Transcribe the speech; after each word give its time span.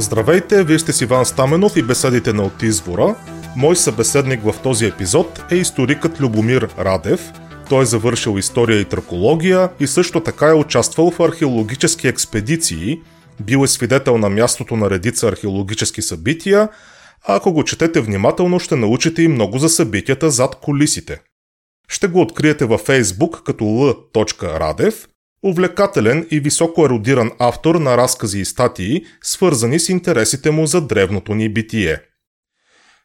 Здравейте, 0.00 0.64
вие 0.64 0.78
сте 0.78 0.92
с 0.92 1.00
Иван 1.00 1.26
Стаменов 1.26 1.76
и 1.76 1.82
беседите 1.82 2.32
на 2.32 2.42
От 2.42 2.62
извора. 2.62 3.16
Мой 3.56 3.76
събеседник 3.76 4.42
в 4.42 4.54
този 4.62 4.86
епизод 4.86 5.42
е 5.50 5.56
историкът 5.56 6.20
Любомир 6.20 6.68
Радев. 6.78 7.32
Той 7.68 7.82
е 7.82 7.86
завършил 7.86 8.38
история 8.38 8.80
и 8.80 8.84
тракология 8.84 9.70
и 9.80 9.86
също 9.86 10.20
така 10.20 10.46
е 10.48 10.54
участвал 10.54 11.10
в 11.10 11.20
археологически 11.20 12.08
експедиции, 12.08 13.00
бил 13.40 13.64
е 13.64 13.66
свидетел 13.66 14.18
на 14.18 14.30
мястото 14.30 14.76
на 14.76 14.90
редица 14.90 15.28
археологически 15.28 16.02
събития, 16.02 16.68
а 17.26 17.36
ако 17.36 17.52
го 17.52 17.64
четете 17.64 18.00
внимателно, 18.00 18.60
ще 18.60 18.76
научите 18.76 19.22
и 19.22 19.28
много 19.28 19.58
за 19.58 19.68
събитията 19.68 20.30
зад 20.30 20.54
колисите. 20.54 21.20
Ще 21.88 22.06
го 22.06 22.20
откриете 22.20 22.64
във 22.64 22.86
Facebook 22.86 23.42
като 23.42 23.64
l.radev 23.64 25.09
увлекателен 25.42 26.26
и 26.30 26.40
високо 26.40 26.84
еродиран 26.84 27.30
автор 27.38 27.74
на 27.74 27.96
разкази 27.96 28.40
и 28.40 28.44
статии, 28.44 29.02
свързани 29.22 29.78
с 29.80 29.88
интересите 29.88 30.50
му 30.50 30.66
за 30.66 30.80
древното 30.80 31.34
ни 31.34 31.52
битие. 31.52 31.98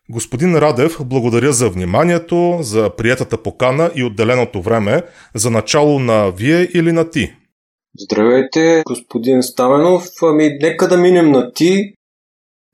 Господин 0.10 0.56
Радев, 0.56 0.98
благодаря 1.02 1.54
за 1.54 1.70
вниманието, 1.70 2.58
за 2.62 2.90
приятата 2.98 3.44
покана 3.44 3.92
и 3.96 4.04
отделеното 4.04 4.62
време 4.62 5.04
за 5.36 5.52
начало 5.52 6.00
на 6.00 6.32
вие 6.32 6.70
или 6.74 6.92
на 6.92 7.10
ти. 7.10 7.34
Здравейте, 8.00 8.84
господин 8.88 9.44
Стаменов. 9.44 10.08
Ами, 10.22 10.50
нека 10.62 10.88
да 10.88 10.98
минем 10.98 11.32
на 11.32 11.52
ти. 11.54 11.94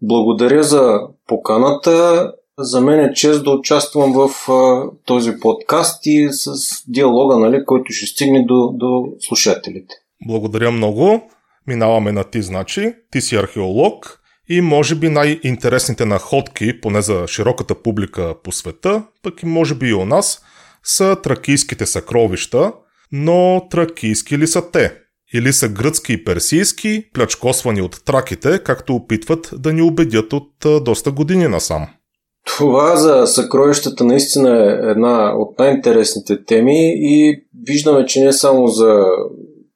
Благодаря 0.02 0.64
за 0.64 1.00
поканата. 1.28 2.28
За 2.60 2.82
мен 2.82 3.00
е 3.00 3.14
чест 3.14 3.44
да 3.44 3.52
участвам 3.52 4.14
в 4.14 4.52
а, 4.52 4.90
този 5.06 5.40
подкаст 5.40 6.06
и 6.06 6.30
с 6.32 6.54
диалога, 6.88 7.38
нали, 7.38 7.66
който 7.66 7.94
ще 7.94 8.06
стигне 8.06 8.46
до, 8.46 8.72
до 8.74 9.04
слушателите. 9.20 9.96
Благодаря 10.28 10.72
много. 10.72 11.30
Минаваме 11.68 12.12
на 12.12 12.24
ти, 12.24 12.42
значи. 12.42 12.94
Ти 13.12 13.22
си 13.22 13.36
археолог 13.36 14.22
и 14.50 14.62
може 14.62 14.96
би 14.96 15.10
най-интересните 15.10 16.06
находки, 16.06 16.82
поне 16.82 17.02
за 17.02 17.28
широката 17.28 17.76
публика 17.76 18.36
по 18.44 18.52
света, 18.52 19.04
пък 19.24 19.44
и 19.44 19.46
може 19.46 19.76
би 19.76 19.88
и 19.88 19.94
у 19.94 20.06
нас, 20.06 20.42
са 20.84 21.18
тракийските 21.24 21.86
съкровища, 21.86 22.74
но 23.12 23.68
тракийски 23.70 24.38
ли 24.38 24.48
са 24.48 24.72
те? 24.72 24.94
Или 25.34 25.54
са 25.54 25.70
гръцки 25.70 26.14
и 26.14 26.24
персийски, 26.24 27.04
плячкосвани 27.14 27.82
от 27.82 28.06
траките, 28.06 28.64
както 28.64 28.96
опитват 28.96 29.50
да 29.54 29.74
ни 29.74 29.82
убедят 29.82 30.34
от 30.34 30.84
доста 30.84 31.12
години 31.12 31.48
насам? 31.48 31.88
Това 32.46 32.96
за 32.96 33.28
съкровищата 33.28 34.04
наистина 34.04 34.50
е 34.50 34.90
една 34.92 35.34
от 35.38 35.60
най-интересните 35.60 36.46
теми 36.46 36.94
и 36.96 37.44
виждаме, 37.68 38.06
че 38.06 38.24
не 38.24 38.34
само 38.34 38.68
за, 38.68 39.06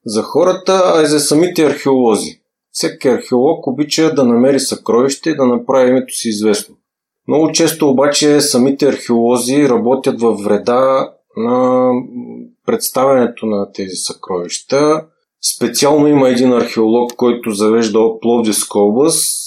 за 0.06 0.22
хората, 0.22 0.82
а 0.86 1.04
и 1.04 1.06
за 1.06 1.20
самите 1.20 1.66
археолози. 1.66 2.42
Всеки 2.72 3.08
археолог 3.08 3.68
обича 3.68 4.14
да 4.14 4.24
намери 4.24 4.60
съкровище 4.60 5.30
и 5.30 5.36
да 5.36 5.46
направи 5.46 5.90
името 5.90 6.14
си 6.14 6.30
известно. 6.30 6.76
Много 7.28 7.52
често 7.52 7.90
обаче 7.90 8.42
самите 8.42 8.88
археолози 8.88 9.70
работят 9.70 10.22
във 10.22 10.40
вреда 10.44 11.12
на 11.38 11.90
представянето 12.66 13.46
на 13.46 13.72
тези 13.72 13.96
съкровища. 13.96 15.06
Специално 15.56 16.08
има 16.08 16.30
един 16.30 16.54
археолог, 16.54 17.12
който 17.16 17.52
завежда 17.52 18.00
от 18.00 18.22
Пловдивска 18.22 18.80
област, 18.80 19.38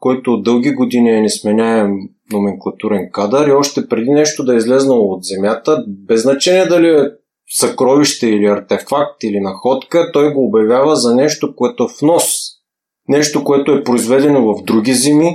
който 0.00 0.32
от 0.32 0.42
дълги 0.42 0.72
години 0.72 1.10
е 1.10 1.20
несменяем 1.20 1.90
номенклатурен 2.32 3.08
кадър 3.12 3.48
и 3.48 3.52
още 3.52 3.88
преди 3.88 4.10
нещо 4.10 4.44
да 4.44 4.54
е 4.54 4.56
излезнало 4.56 5.12
от 5.12 5.24
земята, 5.24 5.84
без 5.88 6.22
значение 6.22 6.66
дали 6.66 6.88
е 6.88 7.10
съкровище 7.50 8.26
или 8.26 8.46
артефакт 8.46 9.22
или 9.22 9.40
находка, 9.40 10.10
той 10.12 10.32
го 10.32 10.46
обявява 10.46 10.96
за 10.96 11.14
нещо, 11.14 11.56
което 11.56 11.84
е 11.84 12.06
нос. 12.06 12.24
Нещо, 13.08 13.44
което 13.44 13.72
е 13.72 13.84
произведено 13.84 14.54
в 14.54 14.62
други 14.64 14.94
земи, 14.94 15.34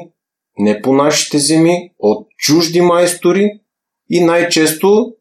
не 0.57 0.81
по 0.81 0.93
нашите 0.93 1.39
земи, 1.39 1.91
от 1.99 2.27
чужди 2.37 2.81
майстори 2.81 3.51
и 4.09 4.23
най-често 4.23 5.13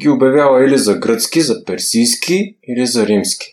ги 0.00 0.08
обявява 0.08 0.64
или 0.64 0.78
за 0.78 0.98
гръцки, 0.98 1.40
за 1.40 1.64
персийски 1.64 2.56
или 2.68 2.86
за 2.86 3.06
римски. 3.06 3.46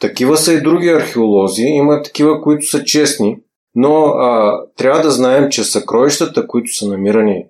Такива 0.00 0.36
са 0.36 0.52
и 0.52 0.60
други 0.60 0.88
археолози, 0.88 1.62
има 1.62 2.02
такива, 2.02 2.42
които 2.42 2.66
са 2.66 2.84
честни, 2.84 3.36
но 3.74 4.04
а, 4.04 4.60
трябва 4.76 5.02
да 5.02 5.10
знаем, 5.10 5.50
че 5.50 5.64
съкровищата, 5.64 6.46
които 6.46 6.74
са 6.74 6.88
намирани 6.88 7.46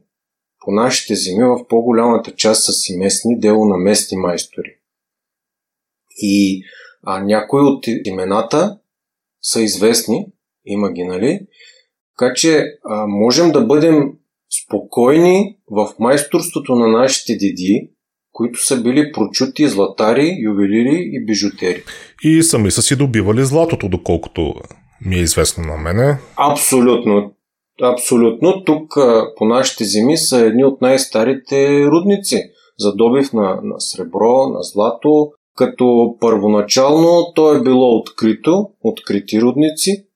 по 0.65 0.71
нашите 0.71 1.15
земи, 1.15 1.45
в 1.45 1.69
по-голямата 1.69 2.35
част 2.35 2.65
са 2.65 2.73
си 2.73 2.97
местни, 2.97 3.39
дело 3.39 3.65
на 3.65 3.77
местни 3.77 4.19
майстори. 4.19 4.77
И 6.17 6.63
а, 7.03 7.21
някои 7.21 7.61
от 7.61 7.87
имената 8.05 8.79
са 9.43 9.63
известни, 9.63 10.27
има 10.65 10.93
ги, 10.93 11.05
нали? 11.05 11.41
Така 12.19 12.35
че 12.35 12.79
а, 12.85 13.07
можем 13.07 13.53
да 13.53 13.61
бъдем 13.61 14.13
спокойни 14.65 15.57
в 15.71 15.95
майсторството 15.99 16.75
на 16.75 16.89
нашите 16.89 17.33
деди, 17.33 17.91
които 18.33 18.67
са 18.67 18.83
били 18.83 19.13
прочути 19.13 19.69
златари, 19.69 20.37
ювелири 20.41 21.11
и 21.13 21.25
бижутери. 21.25 21.83
И 22.23 22.43
сами 22.43 22.71
са 22.71 22.83
си 22.83 22.97
добивали 22.97 23.45
златото, 23.45 23.89
доколкото 23.89 24.55
ми 25.05 25.17
е 25.17 25.23
известно 25.23 25.65
на 25.65 25.77
мене. 25.77 26.19
Абсолютно. 26.37 27.33
Абсолютно. 27.83 28.65
Тук 28.65 28.95
по 29.37 29.45
нашите 29.45 29.85
земи 29.85 30.17
са 30.17 30.39
едни 30.39 30.65
от 30.65 30.81
най-старите 30.81 31.85
рудници 31.85 32.43
за 32.79 32.95
добив 32.95 33.33
на, 33.33 33.61
на 33.63 33.81
сребро, 33.81 34.49
на 34.49 34.63
злато, 34.63 35.33
като 35.57 36.17
първоначално 36.21 37.33
то 37.35 37.55
е 37.55 37.63
било 37.63 37.99
открито, 37.99 38.71
открити 38.81 39.41
рудници, 39.41 40.07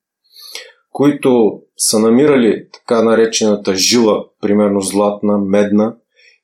които 0.91 1.61
са 1.77 1.99
намирали 1.99 2.67
така 2.73 3.03
наречената 3.03 3.75
жила, 3.75 4.25
примерно 4.41 4.81
златна, 4.81 5.39
медна, 5.39 5.97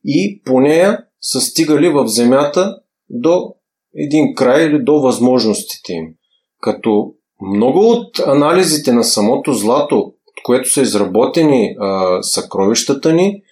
и 0.04 0.42
по 0.44 0.60
нея 0.60 1.04
са 1.20 1.40
стигали 1.40 1.88
в 1.88 2.06
земята 2.06 2.78
до 3.10 3.54
един 3.94 4.34
край 4.34 4.66
или 4.66 4.82
до 4.82 5.00
възможностите 5.00 5.92
им. 5.92 6.14
Като 6.60 7.14
много 7.44 7.90
от 7.90 8.18
анализите 8.26 8.92
на 8.92 9.04
самото 9.04 9.52
злато, 9.52 9.98
от 9.98 10.42
което 10.44 10.70
са 10.70 10.80
изработени 10.80 11.76
а, 11.80 12.18
съкровищата 12.22 13.12
ни, 13.12 13.42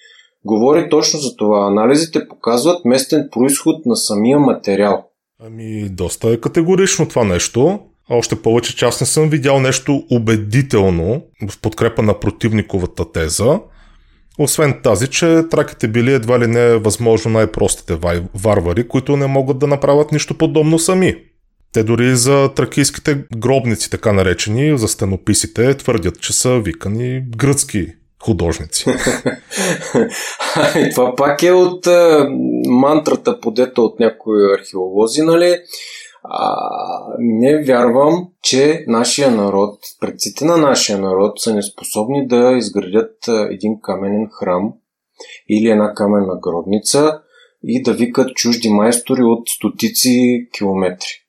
говори 0.44 0.88
точно 0.91 1.20
за 1.20 1.36
това. 1.36 1.66
Анализите 1.66 2.28
показват 2.28 2.84
местен 2.84 3.28
происход 3.32 3.86
на 3.86 3.97
самия 3.97 4.38
материал. 4.38 5.04
Ами, 5.47 5.88
доста 5.88 6.31
е 6.31 6.41
категорично 6.41 7.08
това 7.08 7.25
нещо. 7.25 7.78
Още 8.10 8.42
повече, 8.42 8.76
че 8.76 8.84
аз 8.84 9.00
не 9.00 9.06
съм 9.06 9.28
видял 9.28 9.60
нещо 9.60 10.02
убедително 10.10 11.22
в 11.48 11.60
подкрепа 11.60 12.02
на 12.02 12.20
противниковата 12.20 13.12
теза. 13.12 13.60
Освен 14.38 14.81
тази, 14.82 15.08
че 15.08 15.42
траките 15.50 15.88
били 15.88 16.12
едва 16.12 16.41
ли 16.41 16.47
не 16.47 16.76
възможно 16.76 17.31
най-простите 17.31 17.98
варвари, 18.34 18.88
които 18.88 19.16
не 19.16 19.26
могат 19.26 19.58
да 19.58 19.66
направят 19.66 20.12
нищо 20.12 20.38
подобно 20.38 20.78
сами. 20.78 21.16
Те 21.72 21.84
дори 21.84 22.16
за 22.16 22.50
тракийските 22.55 23.25
гробници, 23.37 23.91
така 23.91 24.12
наречени, 24.12 24.78
за 24.78 24.88
стенописите, 24.88 25.77
твърдят, 25.77 26.21
че 26.21 26.33
са 26.33 26.59
викани 26.59 27.25
гръцки 27.37 27.93
художници. 28.22 28.84
Това 30.94 31.15
пак 31.16 31.43
е 31.43 31.53
от 31.53 31.87
мантрата, 32.66 33.41
подета 33.41 33.82
от 33.82 34.00
някои 34.00 34.55
археолози, 34.55 35.22
нали? 35.22 35.59
А, 36.25 36.56
не 37.19 37.65
вярвам, 37.65 38.28
че 38.43 38.84
нашия 38.87 39.31
народ, 39.31 39.78
предците 40.00 40.44
на 40.44 40.56
нашия 40.56 40.99
народ 40.99 41.41
са 41.41 41.55
неспособни 41.55 42.27
да 42.27 42.53
изградят 42.56 43.16
един 43.50 43.81
каменен 43.82 44.28
храм 44.32 44.72
или 45.49 45.69
една 45.69 45.94
каменна 45.94 46.38
гробница 46.43 47.21
и 47.65 47.82
да 47.82 47.93
викат 47.93 48.34
чужди 48.34 48.69
майстори 48.69 49.22
от 49.22 49.49
стотици 49.49 50.49
километри. 50.58 51.21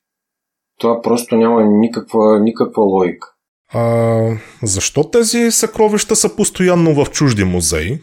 Това 0.78 1.02
просто 1.02 1.36
няма 1.36 1.64
никаква, 1.64 2.40
никаква 2.40 2.82
логика. 2.82 3.28
А, 3.72 4.20
защо 4.62 5.10
тези 5.10 5.50
съкровища 5.50 6.16
са 6.16 6.36
постоянно 6.36 7.04
в 7.04 7.10
чужди 7.10 7.44
музеи? 7.44 7.98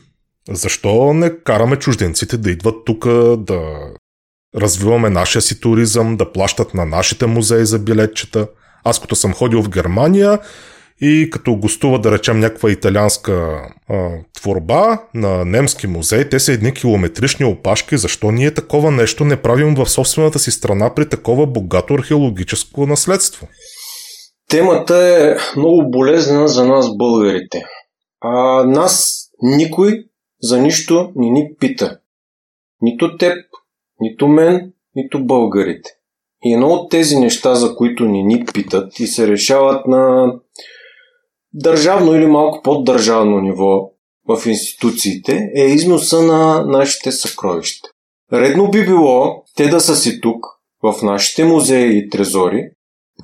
Защо 0.49 1.13
не 1.13 1.39
караме 1.39 1.75
чужденците 1.75 2.37
да 2.37 2.51
идват 2.51 2.85
тук 2.85 3.05
да 3.37 3.61
развиваме 4.55 5.09
нашия 5.09 5.41
си 5.41 5.59
туризъм, 5.59 6.17
да 6.17 6.31
плащат 6.31 6.73
на 6.73 6.85
нашите 6.85 7.25
музеи 7.25 7.65
за 7.65 7.79
билетчета? 7.79 8.47
Аз 8.83 8.99
като 8.99 9.15
съм 9.15 9.33
ходил 9.33 9.61
в 9.63 9.69
Германия 9.69 10.39
и 11.01 11.29
като 11.29 11.55
гостува, 11.55 11.99
да 11.99 12.11
речем, 12.11 12.39
някаква 12.39 12.71
италианска 12.71 13.61
а, 13.89 14.09
творба 14.33 15.01
на 15.13 15.45
немски 15.45 15.87
музей, 15.87 16.29
те 16.29 16.39
са 16.39 16.51
едни 16.51 16.73
километрични 16.73 17.45
опашки, 17.45 17.97
защо 17.97 18.31
ние 18.31 18.53
такова 18.53 18.91
нещо 18.91 19.25
не 19.25 19.41
правим 19.41 19.75
в 19.75 19.89
собствената 19.89 20.39
си 20.39 20.51
страна 20.51 20.95
при 20.95 21.09
такова 21.09 21.47
богато 21.47 21.93
археологическо 21.93 22.87
наследство? 22.87 23.47
Темата 24.49 24.95
е 24.95 25.57
много 25.59 25.89
болезнена 25.89 26.47
за 26.47 26.65
нас 26.65 26.97
българите. 26.97 27.63
А 28.21 28.63
нас 28.63 29.23
никой 29.41 30.03
за 30.41 30.61
нищо 30.61 31.11
не 31.15 31.29
ни 31.29 31.49
пита. 31.59 31.97
Нито 32.81 33.17
теб, 33.17 33.37
нито 33.99 34.27
мен, 34.27 34.71
нито 34.95 35.25
българите. 35.25 35.89
И 36.43 36.53
едно 36.53 36.67
от 36.67 36.91
тези 36.91 37.15
неща, 37.15 37.55
за 37.55 37.75
които 37.75 38.05
ни 38.05 38.23
ни 38.23 38.45
питат 38.53 38.99
и 38.99 39.07
се 39.07 39.27
решават 39.27 39.87
на 39.87 40.33
държавно 41.53 42.15
или 42.15 42.25
малко 42.25 42.61
под-държавно 42.63 43.39
ниво 43.39 43.91
в 44.27 44.45
институциите 44.45 45.51
е 45.55 45.63
износа 45.63 46.21
на 46.21 46.65
нашите 46.65 47.11
съкровища. 47.11 47.89
Редно 48.33 48.71
би 48.71 48.85
било 48.85 49.43
те 49.55 49.67
да 49.67 49.81
са 49.81 49.95
си 49.95 50.21
тук, 50.21 50.45
в 50.83 50.95
нашите 51.03 51.43
музеи 51.43 51.97
и 51.97 52.09
трезори, 52.09 52.69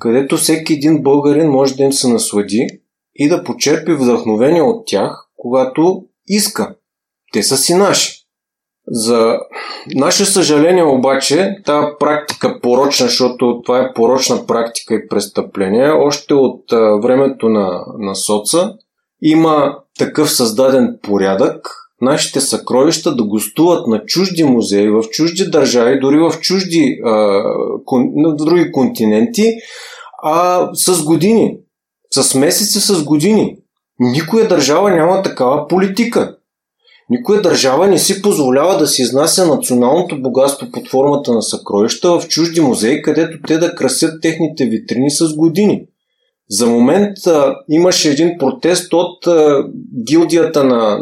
където 0.00 0.36
всеки 0.36 0.72
един 0.72 1.02
българин 1.02 1.50
може 1.50 1.74
да 1.74 1.82
им 1.82 1.92
се 1.92 2.08
наслади 2.08 2.66
и 3.14 3.28
да 3.28 3.44
почерпи 3.44 3.92
вдъхновение 3.92 4.62
от 4.62 4.86
тях, 4.86 5.28
когато 5.36 6.04
иска. 6.26 6.74
Те 7.32 7.42
са 7.42 7.56
си 7.56 7.74
наши. 7.74 8.17
За 8.90 9.38
наше 9.94 10.24
съжаление 10.24 10.84
обаче, 10.84 11.56
тази 11.66 11.86
практика 12.00 12.60
порочна, 12.60 13.06
защото 13.06 13.60
това 13.64 13.78
е 13.78 13.92
порочна 13.94 14.46
практика 14.46 14.94
и 14.94 15.08
престъпление, 15.08 15.90
още 15.90 16.34
от 16.34 16.64
времето 17.02 17.48
на, 17.48 17.84
на 17.98 18.14
соца 18.14 18.72
има 19.22 19.76
такъв 19.98 20.32
създаден 20.32 20.98
порядък, 21.02 21.68
нашите 22.00 22.40
съкровища 22.40 23.16
да 23.16 23.24
гостуват 23.24 23.86
на 23.86 24.04
чужди 24.04 24.44
музеи, 24.44 24.90
в 24.90 25.02
чужди 25.02 25.44
държави, 25.44 26.00
дори 26.00 26.18
в 26.18 26.32
чужди 26.40 27.00
а, 27.04 27.42
кон, 27.84 28.02
в 28.26 28.36
други 28.36 28.72
континенти, 28.72 29.52
а 30.22 30.68
с 30.74 31.04
години. 31.04 31.58
С 32.10 32.34
месеци, 32.34 32.80
с 32.80 33.04
години. 33.04 33.56
Никоя 34.00 34.48
държава 34.48 34.90
няма 34.90 35.22
такава 35.22 35.68
политика. 35.68 36.37
Никоя 37.10 37.42
държава 37.42 37.86
не 37.86 37.98
си 37.98 38.22
позволява 38.22 38.78
да 38.78 38.86
се 38.86 39.02
изнася 39.02 39.46
националното 39.46 40.22
богатство 40.22 40.66
под 40.72 40.88
формата 40.88 41.32
на 41.32 41.42
съкровища 41.42 42.20
в 42.20 42.28
чужди 42.28 42.60
музеи, 42.60 43.02
където 43.02 43.38
те 43.46 43.58
да 43.58 43.74
красят 43.74 44.22
техните 44.22 44.66
витрини 44.66 45.10
с 45.10 45.34
години. 45.34 45.86
За 46.50 46.66
момент 46.66 47.26
а, 47.26 47.56
имаше 47.70 48.10
един 48.10 48.38
протест 48.38 48.92
от 48.92 49.26
а, 49.26 49.64
гилдията 50.04 50.64
на 50.64 50.98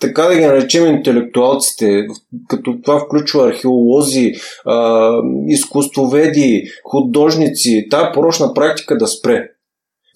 така 0.00 0.22
да 0.22 0.34
ги 0.34 0.40
наречем 0.40 0.86
интелектуалците, 0.86 2.06
като 2.48 2.78
това 2.82 3.00
включва 3.00 3.48
археолози, 3.48 4.32
а, 4.64 5.10
изкуствоведи, 5.48 6.64
художници, 6.84 7.86
тази 7.90 8.06
порочна 8.14 8.54
практика 8.54 8.98
да 8.98 9.06
спре. 9.06 9.48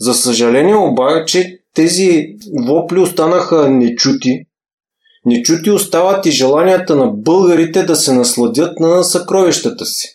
За 0.00 0.14
съжаление 0.14 0.76
обаче 0.76 1.58
тези 1.75 2.26
вопли 2.67 3.00
останаха 3.00 3.70
нечути. 3.70 4.44
Нечути 5.28 5.70
остават 5.70 6.26
и 6.26 6.30
желанията 6.30 6.96
на 6.96 7.06
българите 7.06 7.82
да 7.82 7.96
се 7.96 8.12
насладят 8.12 8.80
на 8.80 9.04
съкровищата 9.04 9.86
си. 9.86 10.08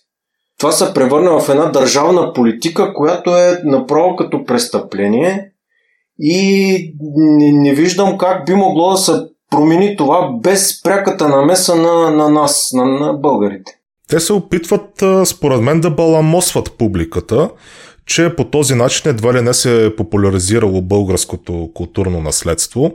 Това 0.60 0.72
се 0.72 0.94
превърна 0.94 1.40
в 1.40 1.50
една 1.50 1.66
държавна 1.66 2.34
политика, 2.34 2.94
която 2.94 3.38
е 3.38 3.62
направо 3.64 4.16
като 4.16 4.46
престъпление 4.46 5.50
и 6.20 6.96
не, 7.16 7.52
не 7.52 7.74
виждам 7.74 8.18
как 8.18 8.46
би 8.46 8.54
могло 8.54 8.92
да 8.92 8.98
се 8.98 9.12
промени 9.50 9.96
това 9.98 10.30
без 10.44 10.84
пряката 10.84 11.30
намеса 11.30 11.76
на, 11.76 12.12
на 12.12 12.30
нас, 12.30 12.70
на, 12.74 12.86
на 12.86 13.14
българите. 13.14 13.72
Те 14.10 14.20
се 14.20 14.34
опитват, 14.34 15.04
според 15.26 15.62
мен, 15.62 15.82
да 15.82 15.90
баламосват 15.90 16.72
публиката, 16.78 17.50
че 18.06 18.36
по 18.36 18.44
този 18.44 18.76
начин 18.76 19.12
едва 19.12 19.34
ли 19.34 19.42
не 19.42 19.54
се 19.54 19.86
е 19.86 19.96
популяризирало 19.96 20.82
българското 20.82 21.70
културно 21.74 22.22
наследство. 22.22 22.92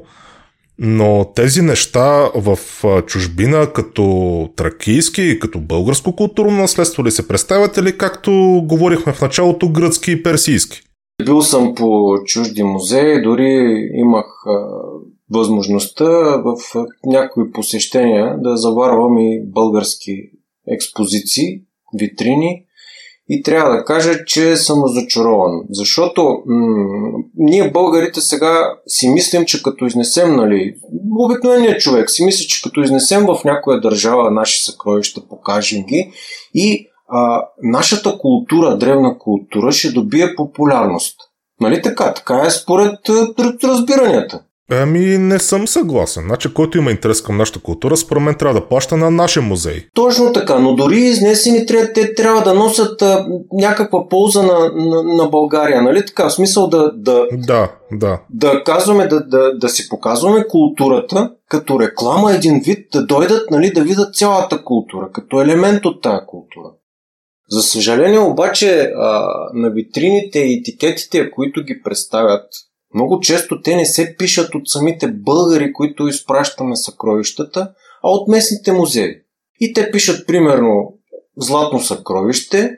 Но 0.79 1.33
тези 1.35 1.63
неща 1.63 2.31
в 2.35 2.59
чужбина 3.07 3.73
като 3.73 4.49
тракийски 4.57 5.23
и 5.23 5.39
като 5.39 5.61
българско 5.61 6.17
културно 6.17 6.57
наследство 6.57 7.05
ли 7.05 7.11
се 7.11 7.29
представят 7.29 7.77
или 7.77 7.99
както 7.99 8.63
говорихме 8.65 9.13
в 9.13 9.21
началото 9.21 9.69
гръцки 9.69 10.13
и 10.13 10.23
персийски? 10.23 10.81
Бил 11.25 11.43
съм 11.43 11.75
по 11.75 12.19
чужди 12.25 12.63
музеи, 12.63 13.23
дори 13.23 13.89
имах 13.95 14.27
възможността 15.31 16.37
в 16.37 16.57
някои 17.07 17.53
посещения 17.53 18.37
да 18.39 18.57
заварвам 18.57 19.19
и 19.19 19.43
български 19.47 20.31
експозиции, 20.69 21.61
витрини 21.99 22.65
и 23.29 23.43
трябва 23.43 23.77
да 23.77 23.85
кажа, 23.85 24.25
че 24.25 24.57
съм 24.57 24.85
разочарован. 24.85 25.61
Защото 25.71 26.43
м- 26.47 27.19
ние 27.37 27.71
българите 27.71 28.21
сега 28.21 28.73
си 28.87 29.09
мислим, 29.09 29.45
че 29.45 29.63
като 29.63 29.87
изнесем, 29.87 30.37
нали, 30.37 30.75
обикновеният 31.19 31.81
човек 31.81 32.11
си 32.11 32.25
мисли, 32.25 32.47
че 32.47 32.63
като 32.63 32.81
изнесем 32.81 33.27
в 33.27 33.45
някоя 33.45 33.81
държава 33.81 34.31
наши 34.31 34.65
съкровища, 34.65 35.21
покажем 35.29 35.83
ги 35.83 36.13
и 36.55 36.87
а, 37.09 37.43
нашата 37.63 38.19
култура, 38.19 38.79
древна 38.79 39.19
култура, 39.19 39.73
ще 39.73 39.93
добие 39.93 40.35
популярност. 40.37 41.17
Нали 41.61 41.83
така? 41.83 42.15
Така 42.15 42.43
е 42.47 42.51
според 42.51 42.99
разбиранията. 43.65 44.41
Ами 44.71 45.19
не 45.19 45.39
съм 45.39 45.69
съгласен. 45.69 46.25
Значи, 46.27 46.55
който 46.55 46.79
има 46.79 46.91
интерес 46.91 47.23
към 47.23 47.37
нашата 47.37 47.61
култура, 47.61 47.97
според 47.97 48.23
мен 48.23 48.35
трябва 48.35 48.61
да 48.61 48.69
плаща 48.69 48.97
на 48.97 49.11
нашия 49.11 49.43
музей. 49.43 49.87
Точно 49.95 50.33
така, 50.33 50.59
но 50.59 50.75
дори 50.75 50.97
изнесени 50.97 51.67
трябва, 51.67 51.93
те 51.93 52.15
трябва 52.15 52.43
да 52.43 52.55
носят 52.55 53.03
а, 53.03 53.27
някаква 53.53 54.09
полза 54.09 54.43
на, 54.43 54.73
на, 54.75 55.03
на 55.03 55.27
България, 55.27 55.83
нали 55.83 56.07
така? 56.07 56.29
В 56.29 56.33
смисъл 56.33 56.69
да... 56.69 56.93
Да, 56.95 57.27
да. 57.33 57.71
да. 57.93 58.21
да 58.31 58.65
казваме, 58.65 59.07
да, 59.07 59.21
да, 59.27 59.59
да 59.59 59.69
си 59.69 59.89
показваме 59.89 60.47
културата 60.49 61.31
като 61.49 61.81
реклама 61.81 62.33
един 62.33 62.61
вид, 62.65 62.87
да 62.93 63.07
дойдат, 63.07 63.51
нали, 63.51 63.73
да 63.73 63.83
видят 63.83 64.15
цялата 64.15 64.65
култура, 64.65 65.09
като 65.13 65.43
елемент 65.43 65.85
от 65.85 66.03
тая 66.03 66.27
култура. 66.27 66.71
За 67.51 67.63
съжаление 67.63 68.19
обаче 68.19 68.93
а, 68.97 69.29
на 69.55 69.71
витрините 69.71 70.39
и 70.39 70.55
етикетите, 70.55 71.31
които 71.31 71.63
ги 71.63 71.83
представят, 71.85 72.45
много 72.95 73.21
често 73.21 73.63
те 73.63 73.77
не 73.77 73.87
се 73.87 74.15
пишат 74.19 74.55
от 74.55 74.69
самите 74.69 75.09
българи, 75.13 75.73
които 75.73 76.09
изпращаме 76.09 76.77
съкровищата, 76.77 77.73
а 78.05 78.11
от 78.11 78.29
местните 78.29 78.73
музеи. 78.73 79.15
И 79.61 79.73
те 79.73 79.91
пишат 79.91 80.27
примерно 80.27 80.95
Златно 81.41 81.81
съкровище, 81.81 82.71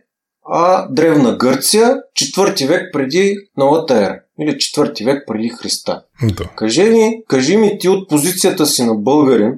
а 0.45 0.89
Древна 0.89 1.37
Гърция, 1.37 1.97
четвърти 2.15 2.67
век 2.67 2.83
преди 2.93 3.37
новата 3.57 3.97
ера. 3.97 4.21
Или 4.41 4.59
четвърти 4.59 5.05
век 5.05 5.25
преди 5.27 5.49
Христа. 5.49 6.03
Да. 6.37 6.45
Кажи 6.57 6.85
ми, 6.85 7.25
кажи 7.29 7.57
ми 7.57 7.79
ти 7.79 7.89
от 7.89 8.09
позицията 8.09 8.67
си 8.67 8.85
на 8.85 8.95
българин, 8.95 9.53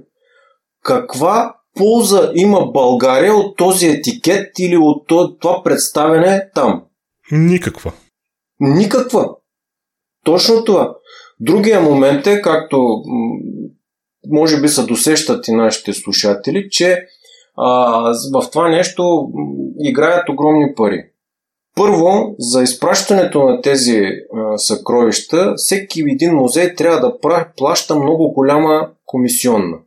каква 0.85 1.55
полза 1.77 2.33
има 2.35 2.67
България 2.73 3.35
от 3.35 3.57
този 3.57 3.87
етикет 3.87 4.59
или 4.59 4.77
от 4.77 5.09
това 5.41 5.63
представяне 5.65 6.51
там? 6.55 6.83
Никаква. 7.33 7.93
Никаква. 8.61 9.29
Точно 10.25 10.65
това. 10.65 10.97
Другия 11.41 11.81
момент 11.81 12.27
е, 12.27 12.41
както 12.41 13.03
може 14.31 14.61
би 14.61 14.69
са 14.69 14.87
досещат 14.87 15.49
и 15.49 15.53
нашите 15.53 15.93
слушатели, 15.93 16.69
че 16.71 17.07
а, 17.57 18.01
в 18.33 18.51
това 18.51 18.69
нещо 18.69 19.29
играят 19.79 20.29
огромни 20.29 20.75
пари. 20.75 21.05
Първо, 21.77 22.35
за 22.39 22.63
изпращането 22.63 23.45
на 23.45 23.61
тези 23.61 24.01
а, 24.01 24.59
съкровища, 24.59 25.55
всеки 25.57 26.01
един 26.01 26.35
музей 26.35 26.75
трябва 26.75 27.01
да 27.01 27.19
плаща 27.57 27.97
много 27.97 28.33
голяма 28.33 28.89
комисионна. 29.07 29.79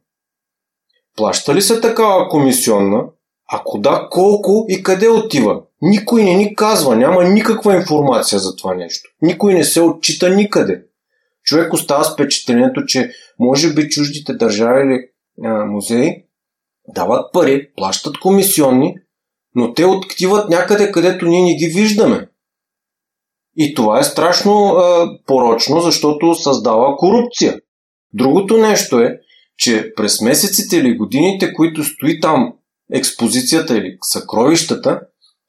Плаща 1.18 1.56
ли 1.56 1.62
се 1.62 1.82
такава 1.82 2.30
комисионна? 2.30 3.04
Ако 3.52 3.78
да, 3.78 4.08
колко 4.12 4.66
и 4.70 4.84
къде 4.84 5.10
отива? 5.10 5.62
Никой 5.82 6.24
не 6.24 6.34
ни 6.34 6.56
казва, 6.56 6.96
няма 6.96 7.24
никаква 7.24 7.76
информация 7.76 8.40
за 8.40 8.56
това 8.56 8.74
нещо. 8.74 9.10
Никой 9.22 9.54
не 9.54 9.64
се 9.64 9.82
отчита 9.82 10.30
никъде. 10.30 10.86
Човек 11.44 11.74
остава 11.74 12.04
с 12.04 12.14
впечатлението, 12.14 12.86
че 12.86 13.12
може 13.40 13.74
би 13.74 13.90
чуждите 13.90 14.34
държави 14.34 14.82
или 14.82 15.10
а, 15.44 15.66
музеи 15.66 16.26
дават 16.88 17.34
пари, 17.34 17.70
плащат 17.78 18.20
комисионни, 18.20 18.96
но 19.56 19.74
те 19.74 19.86
отиват 19.86 20.50
някъде, 20.50 20.92
където 20.92 21.26
ние 21.26 21.42
не 21.42 21.56
ги 21.56 21.68
виждаме. 21.68 22.28
И 23.58 23.74
това 23.74 24.00
е 24.00 24.04
страшно 24.04 24.68
а, 24.68 25.10
порочно, 25.26 25.80
защото 25.80 26.36
създава 26.36 26.98
корупция. 26.98 27.60
Другото 28.14 28.58
нещо 28.58 29.00
е, 29.00 29.20
че 29.58 29.94
през 29.96 30.22
месеците 30.22 30.78
или 30.78 30.98
годините, 30.98 31.54
които 31.54 31.84
стои 31.84 32.20
там 32.20 32.54
експозицията 32.94 33.78
или 33.78 33.98
съкровищата, 34.02 35.00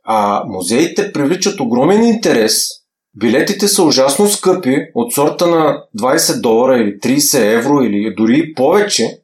а 0.05 0.45
музеите 0.47 1.13
привличат 1.13 1.61
огромен 1.61 2.05
интерес. 2.05 2.69
Билетите 3.19 3.69
са 3.69 3.83
ужасно 3.83 4.29
скъпи, 4.29 4.77
от 4.95 5.13
сорта 5.15 5.47
на 5.47 5.83
20 5.99 6.41
долара 6.41 6.79
или 6.79 6.99
30 6.99 7.55
евро 7.59 7.83
или 7.83 8.15
дори 8.17 8.55
повече. 8.55 9.19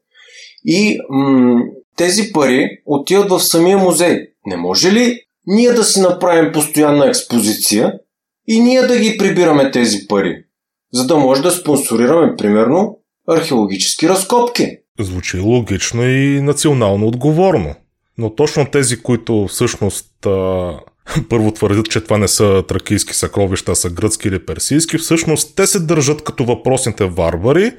И 0.64 0.98
м- 1.10 1.62
тези 1.96 2.32
пари 2.32 2.68
отиват 2.86 3.30
в 3.30 3.40
самия 3.40 3.78
музей. 3.78 4.28
Не 4.46 4.56
може 4.56 4.92
ли 4.92 5.20
ние 5.46 5.72
да 5.72 5.84
си 5.84 6.00
направим 6.00 6.52
постоянна 6.52 7.06
експозиция 7.06 7.92
и 8.48 8.60
ние 8.60 8.82
да 8.82 8.98
ги 8.98 9.18
прибираме 9.18 9.70
тези 9.70 10.06
пари, 10.08 10.44
за 10.92 11.06
да 11.06 11.16
може 11.16 11.42
да 11.42 11.50
спонсорираме, 11.50 12.36
примерно, 12.36 12.98
археологически 13.28 14.08
разкопки? 14.08 14.78
Звучи 15.00 15.38
логично 15.38 16.08
и 16.08 16.40
национално 16.40 17.06
отговорно. 17.06 17.74
Но 18.18 18.34
точно 18.34 18.70
тези, 18.70 19.02
които 19.02 19.46
всъщност 19.46 20.26
а, 20.26 20.72
първо 21.28 21.52
твърдят, 21.52 21.90
че 21.90 22.00
това 22.00 22.18
не 22.18 22.28
са 22.28 22.64
тракийски 22.68 23.14
съкровища, 23.14 23.72
а 23.72 23.74
са 23.74 23.90
гръцки 23.90 24.28
или 24.28 24.46
персийски. 24.46 24.98
Всъщност 24.98 25.56
те 25.56 25.66
се 25.66 25.80
държат 25.80 26.24
като 26.24 26.44
въпросните 26.44 27.04
варвари 27.06 27.72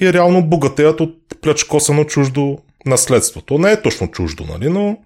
и 0.00 0.12
реално 0.12 0.42
богатеят 0.42 1.00
от 1.00 1.14
плячкосано 1.42 2.04
чуждо 2.04 2.58
наследството. 2.86 3.58
Не 3.58 3.72
е 3.72 3.82
точно 3.82 4.10
чуждо, 4.10 4.44
нали, 4.44 4.68
но 4.68 4.96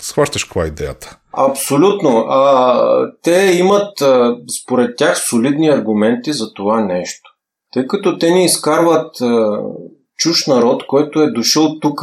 схващаш 0.00 0.44
каква 0.44 0.64
е 0.64 0.68
идеята. 0.68 1.18
Абсолютно. 1.32 2.18
А, 2.18 3.12
те 3.22 3.56
имат, 3.60 4.00
а, 4.00 4.36
според 4.62 4.96
тях, 4.96 5.18
солидни 5.28 5.68
аргументи 5.68 6.32
за 6.32 6.54
това 6.54 6.84
нещо. 6.84 7.30
Тъй 7.72 7.86
като 7.86 8.18
те 8.18 8.30
ни 8.30 8.44
изкарват 8.44 9.20
а, 9.20 9.58
чуж 10.16 10.46
народ, 10.46 10.86
който 10.86 11.20
е 11.20 11.30
дошъл 11.30 11.78
тук 11.80 12.00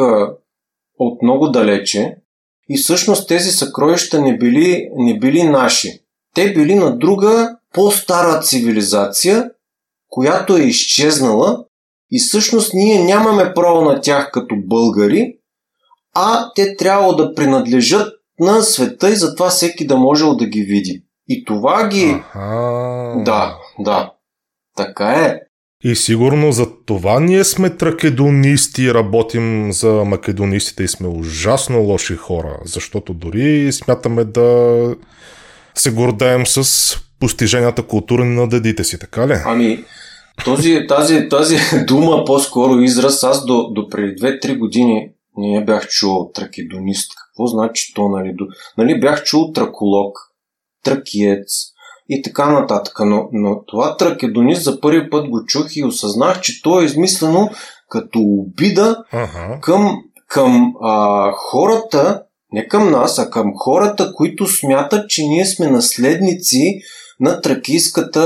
от 0.99 1.21
много 1.21 1.47
далече 1.47 2.15
и 2.69 2.77
всъщност 2.77 3.27
тези 3.27 3.51
съкровища 3.51 4.21
не 4.21 4.37
били, 4.37 4.89
не 4.95 5.19
били 5.19 5.43
наши. 5.43 5.99
Те 6.35 6.53
били 6.53 6.75
на 6.75 6.97
друга, 6.97 7.57
по-стара 7.73 8.41
цивилизация, 8.41 9.51
която 10.09 10.57
е 10.57 10.61
изчезнала 10.61 11.65
и 12.11 12.19
всъщност 12.19 12.73
ние 12.73 13.03
нямаме 13.03 13.53
право 13.53 13.81
на 13.81 14.01
тях 14.01 14.31
като 14.31 14.55
българи, 14.57 15.37
а 16.13 16.51
те 16.55 16.75
трябва 16.75 17.15
да 17.15 17.33
принадлежат 17.33 18.13
на 18.39 18.61
света 18.61 19.09
и 19.09 19.15
затова 19.15 19.49
всеки 19.49 19.87
да 19.87 19.97
можел 19.97 20.35
да 20.35 20.45
ги 20.45 20.61
види. 20.61 21.03
И 21.27 21.45
това 21.45 21.87
ги... 21.87 22.09
Аха. 22.09 23.13
Да, 23.25 23.57
да. 23.79 24.13
Така 24.75 25.09
е. 25.09 25.39
И 25.83 25.95
сигурно 25.95 26.51
за 26.51 26.67
това 26.85 27.19
ние 27.19 27.43
сме 27.43 27.77
тракедонисти 27.77 28.83
и 28.83 28.93
работим 28.93 29.71
за 29.71 29.91
македонистите 29.91 30.83
и 30.83 30.87
сме 30.87 31.07
ужасно 31.07 31.81
лоши 31.81 32.15
хора, 32.15 32.59
защото 32.65 33.13
дори 33.13 33.71
смятаме 33.71 34.23
да 34.23 34.95
се 35.75 35.91
гордаем 35.91 36.45
с 36.45 36.95
постиженията 37.19 37.83
културни 37.83 38.35
на 38.35 38.47
дедите 38.47 38.83
си, 38.83 38.99
така 38.99 39.27
ли? 39.27 39.33
Ами, 39.45 39.83
този, 40.45 40.85
тази, 40.87 41.29
тази 41.29 41.57
дума, 41.85 42.25
по-скоро 42.25 42.81
израз, 42.81 43.23
аз 43.23 43.45
до, 43.45 43.69
до 43.71 43.89
преди 43.89 44.15
2-3 44.15 44.57
години 44.57 45.09
не 45.37 45.65
бях 45.65 45.87
чул 45.87 46.31
тракедонист. 46.33 47.11
Какво 47.15 47.47
значи 47.47 47.93
то, 47.93 48.09
нали? 48.09 48.33
До, 48.33 48.45
нали 48.77 48.99
бях 48.99 49.23
чул 49.23 49.51
траколог, 49.51 50.17
тракиец 50.83 51.76
и 52.09 52.21
така 52.21 52.51
нататък. 52.51 52.93
Но, 52.99 53.29
но 53.31 53.63
това 53.65 53.97
тракедонист 53.97 54.63
за 54.63 54.81
първи 54.81 55.09
път 55.09 55.29
го 55.29 55.45
чух 55.45 55.75
и 55.75 55.83
осъзнах, 55.83 56.41
че 56.41 56.61
то 56.61 56.81
е 56.81 56.85
измислено 56.85 57.49
като 57.89 58.19
обида 58.19 59.03
Ага. 59.11 59.59
към, 59.61 60.03
към 60.27 60.73
а, 60.81 61.31
хората, 61.35 62.23
не 62.53 62.67
към 62.67 62.91
нас, 62.91 63.19
а 63.19 63.29
към 63.29 63.51
хората, 63.55 64.13
които 64.15 64.47
смятат, 64.47 65.09
че 65.09 65.23
ние 65.23 65.45
сме 65.45 65.67
наследници 65.67 66.79
на 67.19 67.41
тракийската, 67.41 68.21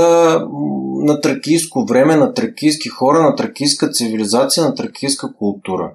на 1.04 1.20
тракийско 1.20 1.86
време, 1.86 2.16
на 2.16 2.34
тракийски 2.34 2.88
хора, 2.88 3.22
на 3.22 3.36
тракийска 3.36 3.90
цивилизация, 3.90 4.64
на 4.64 4.74
тракийска 4.74 5.34
култура. 5.34 5.92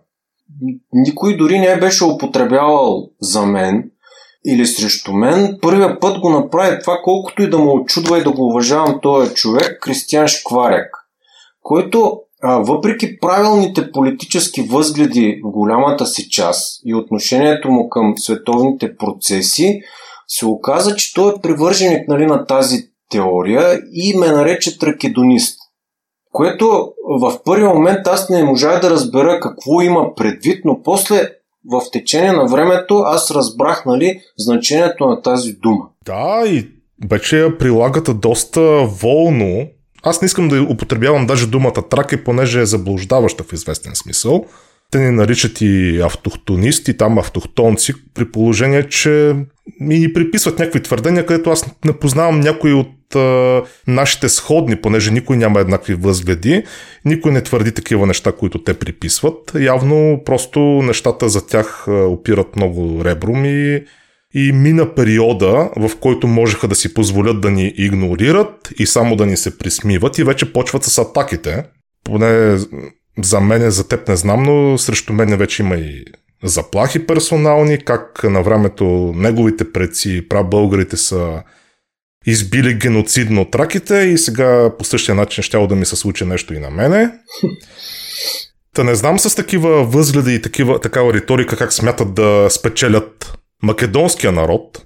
Никой 0.94 1.38
дори 1.38 1.60
не 1.60 1.80
беше 1.80 2.04
употребявал 2.04 3.10
за 3.22 3.46
мен 3.46 3.92
или 4.48 4.66
срещу 4.66 5.14
мен. 5.14 5.58
Първия 5.62 6.00
път 6.00 6.20
го 6.20 6.30
направи 6.30 6.80
това, 6.82 7.00
колкото 7.04 7.44
и 7.44 7.50
да 7.50 7.58
му 7.58 7.76
очудва 7.76 8.20
и 8.20 8.24
да 8.24 8.32
го 8.32 8.48
уважавам 8.48 9.00
този 9.02 9.34
човек, 9.34 9.78
Кристиан 9.82 10.28
Шкваряк, 10.28 10.96
който 11.62 12.20
а, 12.44 12.58
въпреки 12.58 13.20
правилните 13.20 13.92
политически 13.92 14.62
възгледи 14.62 15.42
в 15.44 15.52
голямата 15.52 16.06
си 16.06 16.30
част 16.30 16.82
и 16.86 16.96
отношението 16.96 17.72
му 17.72 17.90
към 17.90 18.14
световните 18.18 18.98
процеси, 18.98 19.82
се 20.28 20.46
оказа, 20.46 20.96
че 20.96 21.14
той 21.14 21.32
е 21.32 21.42
привърженик 21.42 22.08
нали, 22.08 22.26
на 22.26 22.46
тази 22.46 22.78
теория 23.12 23.80
и 23.94 24.18
ме 24.18 24.28
нарече 24.28 24.80
тракедонист. 24.80 25.60
Което 26.32 26.94
в 27.22 27.40
първи 27.46 27.64
момент 27.64 28.08
аз 28.08 28.30
не 28.30 28.44
можах 28.44 28.82
да 28.82 28.90
разбера 28.90 29.40
какво 29.40 29.82
има 29.82 30.16
предвид, 30.16 30.66
но 30.66 30.82
после 30.84 31.30
в 31.72 31.82
течение 31.92 32.32
на 32.32 32.46
времето 32.46 32.98
аз 32.98 33.32
разбрах 33.32 33.86
нали, 33.86 34.20
значението 34.38 35.08
на 35.08 35.22
тази 35.22 35.54
дума. 35.54 35.86
Да, 36.06 36.44
и 36.48 36.68
вече 37.10 37.40
я 37.40 37.58
прилагат 37.58 38.20
доста 38.20 38.62
волно. 38.86 39.68
Аз 40.04 40.22
не 40.22 40.26
искам 40.26 40.48
да 40.48 40.62
употребявам 40.62 41.26
даже 41.26 41.48
думата 41.48 41.90
траки, 41.90 42.24
понеже 42.24 42.62
е 42.62 42.66
заблуждаваща 42.66 43.44
в 43.44 43.54
известен 43.54 43.96
смисъл. 43.96 44.46
Те 44.92 45.00
ни 45.00 45.12
наричат 45.12 45.62
и 45.62 46.02
автохтонисти, 46.04 46.98
там 46.98 47.18
автохтонци, 47.18 47.94
при 48.14 48.32
положение, 48.32 48.90
че 48.90 49.36
ми 49.80 50.00
ни 50.00 50.14
приписват 50.14 50.60
някакви 50.60 50.84
твърдения, 50.84 51.26
където 51.26 51.50
аз 51.50 51.66
не 51.86 51.94
познавам 51.94 52.40
някои 52.40 52.74
от 52.74 52.88
а, 53.16 53.64
нашите 53.88 54.30
сходни, 54.30 54.76
понеже 54.76 55.12
никой 55.12 55.38
няма 55.38 55.60
еднакви 55.60 55.94
възгледи, 55.94 56.64
никой 57.06 57.32
не 57.32 57.42
твърди 57.42 57.72
такива 57.72 58.08
неща, 58.08 58.32
които 58.32 58.64
те 58.64 58.74
приписват. 58.74 59.52
Явно 59.60 60.22
просто 60.26 60.60
нещата 60.60 61.30
за 61.30 61.48
тях 61.48 61.88
опират 61.88 62.56
много 62.56 63.06
ребром 63.06 63.46
и 63.46 63.84
и 64.34 64.52
мина 64.52 64.96
периода, 64.96 65.70
в 65.78 65.92
който 66.00 66.28
можеха 66.28 66.68
да 66.68 66.76
си 66.76 66.94
позволят 66.94 67.42
да 67.42 67.52
ни 67.52 67.74
игнорират 67.78 68.70
и 68.80 68.86
само 68.86 69.16
да 69.16 69.26
ни 69.26 69.38
се 69.38 69.58
присмиват 69.58 70.18
и 70.18 70.24
вече 70.24 70.54
почват 70.54 70.84
с 70.84 70.98
атаките. 70.98 71.64
Поне 72.04 72.58
за 73.24 73.42
мен, 73.42 73.72
за 73.72 73.88
теб 73.88 74.08
не 74.08 74.16
знам, 74.16 74.44
но 74.44 74.78
срещу 74.78 75.14
мен 75.14 75.38
вече 75.38 75.64
има 75.64 75.76
и 75.76 76.06
заплахи 76.44 77.06
персонални, 77.06 77.78
как 77.78 78.24
на 78.24 78.42
времето 78.44 79.14
неговите 79.16 79.72
предци, 79.72 80.28
прабългарите 80.30 80.98
са 80.98 81.44
избили 82.28 82.74
геноцидно 82.74 83.46
траките 83.46 83.96
и 83.96 84.18
сега 84.18 84.72
по 84.78 84.84
същия 84.84 85.16
начин 85.16 85.44
ще 85.44 85.68
да 85.68 85.76
ми 85.76 85.86
се 85.86 85.96
случи 85.96 86.26
нещо 86.26 86.54
и 86.54 86.60
на 86.60 86.70
мене. 86.70 87.12
Та 88.74 88.84
не 88.84 88.96
знам 88.96 89.20
с 89.20 89.36
такива 89.36 89.84
възгледи 89.84 90.36
и 90.36 90.42
такива, 90.42 90.80
такава 90.80 91.14
риторика 91.14 91.58
как 91.58 91.74
смятат 91.74 92.14
да 92.14 92.48
спечелят 92.50 93.37
македонския 93.64 94.32
народ. 94.32 94.86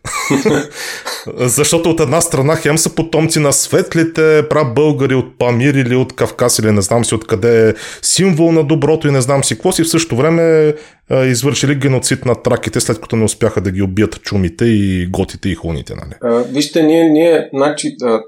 Защото 1.37 1.89
от 1.89 1.99
една 1.99 2.21
страна 2.21 2.55
хем 2.55 2.77
са 2.77 2.95
потомци 2.95 3.39
на 3.39 3.53
светлите 3.53 4.43
прабългари 4.49 5.15
от 5.15 5.37
Памир 5.39 5.73
или 5.73 5.95
от 5.95 6.15
Кавказ 6.15 6.59
или 6.59 6.71
не 6.71 6.81
знам 6.81 7.05
си 7.05 7.15
откъде 7.15 7.69
е 7.69 7.73
символ 8.01 8.51
на 8.51 8.63
доброто 8.63 9.07
и 9.07 9.11
не 9.11 9.21
знам 9.21 9.43
си 9.43 9.55
какво 9.55 9.71
си. 9.71 9.83
В 9.83 9.89
същото 9.89 10.15
време 10.15 10.73
а, 11.09 11.25
извършили 11.25 11.75
геноцид 11.75 12.25
на 12.25 12.41
траките, 12.41 12.79
след 12.79 13.01
като 13.01 13.15
не 13.15 13.23
успяха 13.23 13.61
да 13.61 13.71
ги 13.71 13.81
убият 13.81 14.21
чумите 14.21 14.65
и 14.65 15.07
готите 15.07 15.49
и 15.49 15.55
хуните. 15.55 15.93
Нали? 15.95 16.13
А, 16.21 16.43
вижте, 16.43 16.83
ние, 16.83 17.09
ние 17.09 17.49
значи, 17.53 17.95
а, 18.03 18.21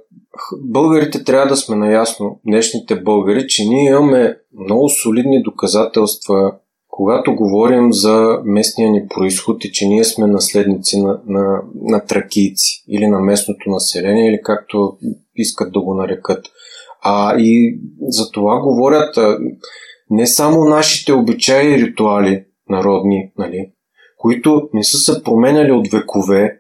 българите 0.61 1.23
трябва 1.23 1.47
да 1.47 1.57
сме 1.57 1.75
наясно, 1.75 2.39
днешните 2.47 2.95
българи, 2.95 3.45
че 3.47 3.63
ние 3.65 3.89
имаме 3.89 4.37
много 4.65 4.89
солидни 4.89 5.43
доказателства, 5.43 6.51
когато 6.95 7.35
говорим 7.35 7.93
за 7.93 8.41
местния 8.45 8.91
ни 8.91 9.07
происход 9.07 9.65
и 9.65 9.71
че 9.71 9.87
ние 9.87 10.03
сме 10.03 10.27
наследници 10.27 11.01
на, 11.01 11.21
на, 11.27 11.61
на 11.81 12.05
тракийци 12.05 12.83
или 12.89 13.07
на 13.07 13.19
местното 13.19 13.69
население, 13.69 14.29
или 14.29 14.41
както 14.43 14.97
искат 15.35 15.73
да 15.73 15.81
го 15.81 15.93
нарекат. 15.93 16.45
А 17.01 17.35
и 17.39 17.79
за 18.01 18.31
това 18.31 18.59
говорят 18.59 19.17
а, 19.17 19.37
не 20.09 20.27
само 20.27 20.65
нашите 20.65 21.13
обичаи 21.13 21.73
и 21.73 21.77
ритуали 21.77 22.45
народни, 22.69 23.31
нали, 23.37 23.71
които 24.17 24.69
не 24.73 24.83
са 24.83 24.97
се 24.97 25.23
променяли 25.23 25.71
от 25.71 25.87
векове, 25.87 26.59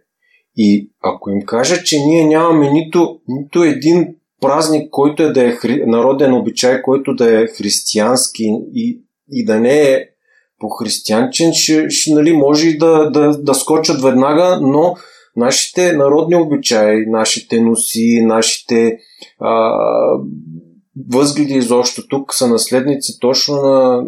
и 0.57 0.91
ако 1.03 1.29
им 1.29 1.41
кажа, 1.45 1.83
че 1.83 1.99
ние 2.05 2.25
нямаме 2.25 2.71
нито, 2.71 3.19
нито 3.27 3.63
един 3.63 4.07
празник, 4.41 4.89
който 4.89 5.23
е 5.23 5.31
да 5.31 5.47
е 5.47 5.51
хри... 5.51 5.83
народен 5.85 6.33
обичай, 6.33 6.81
който 6.81 7.15
да 7.15 7.41
е 7.41 7.47
християнски 7.47 8.43
и, 8.73 9.01
и 9.31 9.45
да 9.45 9.59
не 9.59 9.81
е 9.81 10.12
по-християнчен, 10.63 11.53
ще, 11.53 11.89
ще, 11.89 12.13
нали, 12.13 12.33
може 12.33 12.69
и 12.69 12.77
да, 12.77 13.09
да, 13.09 13.37
да 13.37 13.53
скочат 13.53 14.01
веднага, 14.01 14.59
но 14.61 14.95
нашите 15.35 15.93
народни 15.93 16.35
обичаи, 16.35 17.05
нашите 17.07 17.61
носи, 17.61 18.21
нашите 18.21 18.97
а, 19.39 19.71
възгледи 21.09 21.53
изобщо 21.53 22.07
тук 22.07 22.33
са 22.33 22.47
наследници 22.47 23.19
точно 23.19 23.55
на, 23.55 24.05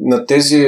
на 0.00 0.26
тези 0.26 0.66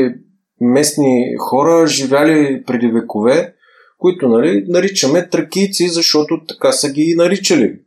местни 0.61 1.25
хора, 1.39 1.87
живяли 1.87 2.63
преди 2.67 2.87
векове, 2.87 3.55
които 3.99 4.29
нали, 4.29 4.65
наричаме 4.69 5.29
тракийци, 5.29 5.89
защото 5.89 6.41
така 6.49 6.73
са 6.73 6.93
ги 6.93 7.15
наричали. 7.17 7.79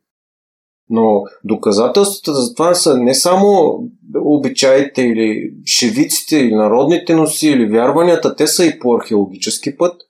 Но 0.94 1.24
доказателствата 1.44 2.34
за 2.34 2.54
това 2.56 2.76
са 2.76 2.98
не 2.98 3.16
само 3.16 3.80
обичаите 4.16 5.02
или 5.02 5.54
шевиците, 5.66 6.38
или 6.38 6.56
народните 6.56 7.16
носи, 7.16 7.48
или 7.48 7.70
вярванията, 7.70 8.36
те 8.36 8.48
са 8.48 8.66
и 8.66 8.80
по 8.80 8.96
археологически 8.96 9.78
път. 9.78 10.02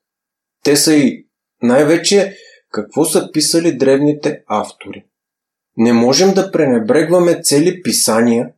Те 0.64 0.76
са 0.76 0.96
и 0.96 1.26
най-вече 1.64 2.36
какво 2.72 3.06
са 3.06 3.30
писали 3.34 3.78
древните 3.78 4.44
автори. 4.48 5.04
Не 5.78 5.94
можем 5.94 6.34
да 6.34 6.52
пренебрегваме 6.52 7.42
цели 7.42 7.82
писания, 7.84 8.50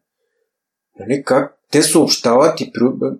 нали, 1.00 1.24
как 1.24 1.58
те 1.72 1.84
съобщават 1.84 2.62
и 2.62 2.72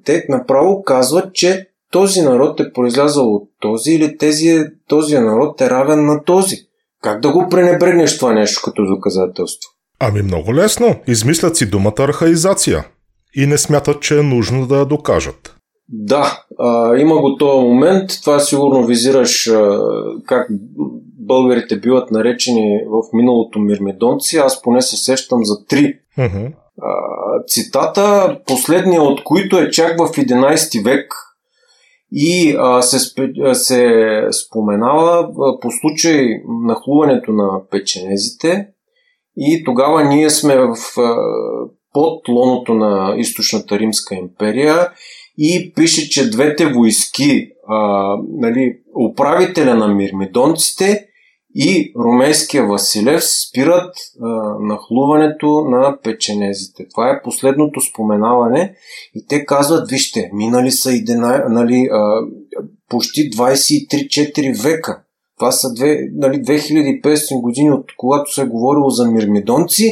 те 0.06 0.26
направо 0.30 0.84
казват, 0.84 1.34
че 1.34 1.70
този 1.92 2.22
народ 2.22 2.60
е 2.60 2.74
произлязал 2.74 3.36
от 3.36 3.50
този 3.60 3.92
или 3.92 4.18
тези, 4.18 4.66
този 4.88 5.18
народ 5.18 5.62
е 5.62 5.70
равен 5.70 6.06
на 6.06 6.24
този. 6.24 6.68
Как 7.04 7.22
да 7.22 7.32
го 7.32 7.48
пренебрегнеш 7.50 8.18
това 8.18 8.34
нещо 8.34 8.62
като 8.64 8.86
доказателство? 8.86 9.70
Ами 10.00 10.22
много 10.22 10.56
лесно. 10.56 10.96
Измислят 11.08 11.58
си 11.58 11.70
думата 11.70 11.94
архаизация 12.00 12.86
и 13.36 13.48
не 13.48 13.58
смятат, 13.58 14.02
че 14.02 14.20
е 14.20 14.24
нужно 14.24 14.68
да 14.68 14.78
я 14.78 14.86
докажат. 14.86 15.56
Да, 15.90 16.44
а, 16.60 16.98
има 16.98 17.22
го 17.22 17.38
този 17.38 17.66
момент. 17.66 18.10
Това 18.24 18.40
сигурно 18.40 18.86
визираш 18.86 19.48
а, 19.48 19.80
как 20.26 20.48
българите 21.20 21.80
биват 21.80 22.12
наречени 22.12 22.80
в 22.88 23.02
миналото 23.14 23.60
мирмидонци. 23.60 24.38
Аз 24.38 24.62
поне 24.62 24.82
се 24.82 24.98
сещам 24.98 25.40
за 25.44 25.66
три 25.66 25.94
uh-huh. 26.18 26.52
а, 26.82 26.90
цитата, 27.48 28.38
последния 28.48 29.02
от 29.02 29.24
които 29.24 29.58
е 29.58 29.70
чак 29.70 29.98
в 29.98 30.08
11 30.08 30.84
век 30.84 31.14
и 32.16 32.56
а, 32.60 32.82
се, 32.82 33.00
се 33.54 34.22
споменава 34.32 35.20
а, 35.20 35.60
по 35.60 35.72
случай 35.72 36.28
нахлуването 36.64 37.32
на 37.32 37.62
печенезите. 37.72 38.68
И 39.38 39.64
тогава 39.64 40.04
ние 40.04 40.30
сме 40.30 40.56
в, 40.56 40.76
а, 40.98 41.16
под 41.94 42.28
лоното 42.28 42.74
на 42.74 43.16
източната 43.18 43.80
Римска 43.80 44.16
империя 44.16 44.90
и 45.38 45.74
пише, 45.76 46.10
че 46.10 46.30
двете 46.30 46.66
войски, 46.66 47.48
а, 47.68 47.78
нали, 48.38 48.78
управителя 49.12 49.76
на 49.76 49.88
мирмидонците 49.88 51.08
и 51.56 51.94
румейския 52.00 52.68
Василев 52.68 53.24
спират 53.24 53.96
а, 54.22 54.28
нахлуването 54.60 55.48
на 55.62 55.98
печенезите. 56.04 56.86
Това 56.94 57.10
е 57.10 57.22
последното 57.24 57.82
споменаване 57.82 58.76
и 59.16 59.28
те 59.28 59.46
казват, 59.46 59.90
вижте, 59.90 60.30
минали 60.34 60.72
са 60.72 60.94
и 60.94 61.04
дена, 61.04 61.46
нали, 61.50 61.88
а, 61.92 62.22
почти 62.90 63.32
23-4 63.32 64.64
века. 64.64 65.02
Това 65.38 65.52
са 65.52 65.74
две, 65.74 66.00
нали, 66.14 66.36
2500 66.36 67.42
години 67.42 67.72
от 67.72 67.86
когато 67.98 68.34
се 68.34 68.42
е 68.42 68.46
говорило 68.46 68.90
за 68.90 69.12
мирмидонци 69.12 69.84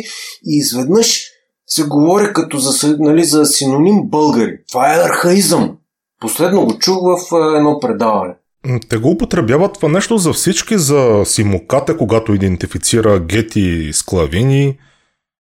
и 0.45 0.57
изведнъж 0.57 1.23
се 1.67 1.83
говори 1.83 2.33
като 2.33 2.57
за, 2.57 2.97
нали, 2.99 3.23
за 3.23 3.45
синоним 3.45 4.01
българи. 4.03 4.57
Това 4.69 4.93
е 4.93 5.05
архаизъм. 5.05 5.77
Последно 6.21 6.65
го 6.65 6.77
чух 6.77 6.97
в 7.01 7.35
едно 7.57 7.79
предаване. 7.79 8.33
Те 8.89 8.97
го 8.97 9.09
употребяват 9.09 9.73
това 9.73 9.89
нещо 9.89 10.17
за 10.17 10.33
всички, 10.33 10.77
за 10.77 11.21
Симокате, 11.25 11.97
когато 11.97 12.33
идентифицира 12.33 13.19
гети 13.19 13.89
склавини. 13.93 14.77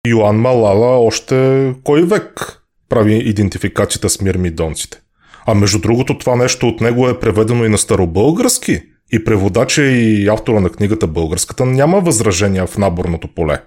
Йоан 0.06 0.36
Малала 0.36 0.98
още 0.98 1.74
кой 1.84 2.02
век 2.02 2.62
прави 2.88 3.14
идентификацията 3.14 4.10
с 4.10 4.20
мирмидонците. 4.20 5.00
А 5.46 5.54
между 5.54 5.78
другото 5.78 6.18
това 6.18 6.36
нещо 6.36 6.68
от 6.68 6.80
него 6.80 7.08
е 7.08 7.20
преведено 7.20 7.64
и 7.64 7.68
на 7.68 7.78
старобългарски. 7.78 8.82
И 9.12 9.24
преводача 9.24 9.82
и 9.82 10.28
автора 10.28 10.60
на 10.60 10.70
книгата 10.70 11.06
българската 11.06 11.66
няма 11.66 12.00
възражения 12.00 12.66
в 12.66 12.78
наборното 12.78 13.28
поле. 13.34 13.62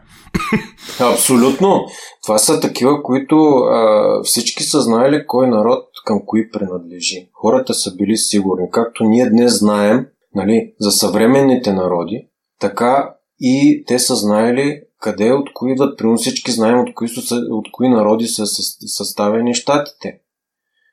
Абсолютно. 1.00 1.86
Това 2.24 2.38
са 2.38 2.60
такива, 2.60 3.04
които 3.04 3.36
а, 3.36 4.24
всички 4.24 4.64
са 4.64 4.82
знаели 4.82 5.28
кой 5.28 5.48
народ 5.48 5.84
към 6.06 6.22
кои 6.26 6.52
принадлежи. 6.52 7.30
Хората 7.34 7.74
са 7.74 7.96
били 7.96 8.18
сигурни. 8.18 8.68
Както 8.72 9.04
ние 9.04 9.30
днес 9.30 9.60
знаем 9.60 10.06
нали, 10.36 10.74
за 10.80 10.92
съвременните 10.92 11.74
народи, 11.74 12.28
така 12.60 13.16
и 13.40 13.84
те 13.88 14.00
са 14.00 14.16
знаели 14.16 14.82
къде 15.00 15.32
от 15.32 15.54
кои 15.54 15.72
идват. 15.72 15.98
Примерно 15.98 16.18
всички 16.18 16.52
знаем 16.52 16.80
от 16.80 16.94
кои, 16.94 17.08
от 17.50 17.72
кои 17.72 17.90
народи 17.90 18.28
са 18.28 18.46
съставени 18.88 19.54
щатите. 19.54 20.20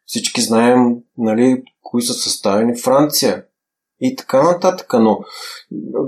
Всички 0.07 0.41
знаем 0.41 0.97
нали, 1.19 1.63
кои 1.83 2.03
са 2.03 2.13
съставени 2.13 2.77
Франция 2.77 3.45
и 4.01 4.17
така 4.17 4.43
нататък. 4.43 4.93
Но 4.93 5.19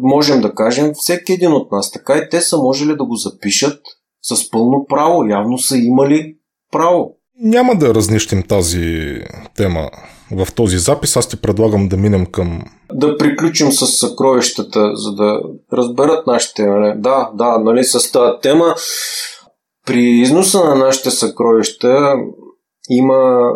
можем 0.02 0.40
да 0.40 0.54
кажем 0.54 0.92
всеки 0.94 1.32
един 1.32 1.52
от 1.52 1.72
нас. 1.72 1.92
Така 1.92 2.16
и 2.16 2.28
те 2.31 2.40
са 2.40 2.59
можели 2.59 2.96
да 2.96 3.05
го 3.05 3.14
запишат 3.14 3.81
с 4.22 4.50
пълно 4.50 4.87
право. 4.88 5.24
Явно 5.24 5.59
са 5.59 5.76
имали 5.76 6.37
право. 6.72 7.16
Няма 7.40 7.74
да 7.74 7.94
разнищим 7.94 8.42
тази 8.42 9.18
тема 9.57 9.90
в 10.31 10.55
този 10.55 10.78
запис. 10.78 11.16
Аз 11.16 11.28
ти 11.28 11.40
предлагам 11.40 11.88
да 11.88 11.96
минем 11.96 12.26
към... 12.26 12.62
Да 12.92 13.18
приключим 13.18 13.72
с 13.72 13.87
съкровищата, 13.87 14.90
за 14.94 15.14
да 15.14 15.40
разберат 15.72 16.26
нашите... 16.26 16.66
Нали? 16.66 17.00
Да, 17.00 17.31
да, 17.35 17.59
нали, 17.59 17.85
с 17.85 18.12
тази 18.12 18.33
тема. 18.42 18.74
При 19.87 20.00
износа 20.00 20.64
на 20.64 20.74
нашите 20.74 21.11
съкровища 21.11 22.14
има 22.90 23.50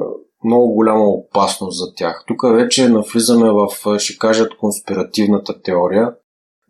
много 0.45 0.75
голяма 0.75 1.05
опасност 1.05 1.79
за 1.79 1.95
тях. 1.95 2.25
Тук 2.27 2.43
вече 2.43 2.89
навлизаме 2.89 3.51
в, 3.51 3.99
ще 3.99 4.19
кажат, 4.19 4.57
конспиративната 4.57 5.63
теория, 5.63 6.15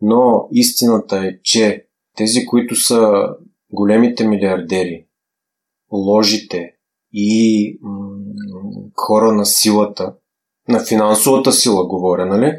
но 0.01 0.47
истината 0.51 1.17
е, 1.17 1.39
че 1.43 1.85
тези, 2.17 2.45
които 2.45 2.75
са 2.75 3.29
големите 3.71 4.27
милиардери, 4.27 5.05
ложите 5.91 6.71
и 7.13 7.79
м- 7.81 8.17
хора 8.95 9.31
на 9.31 9.45
силата, 9.45 10.13
на 10.67 10.79
финансовата 10.79 11.51
сила 11.53 11.87
говоря, 11.87 12.25
нали? 12.25 12.53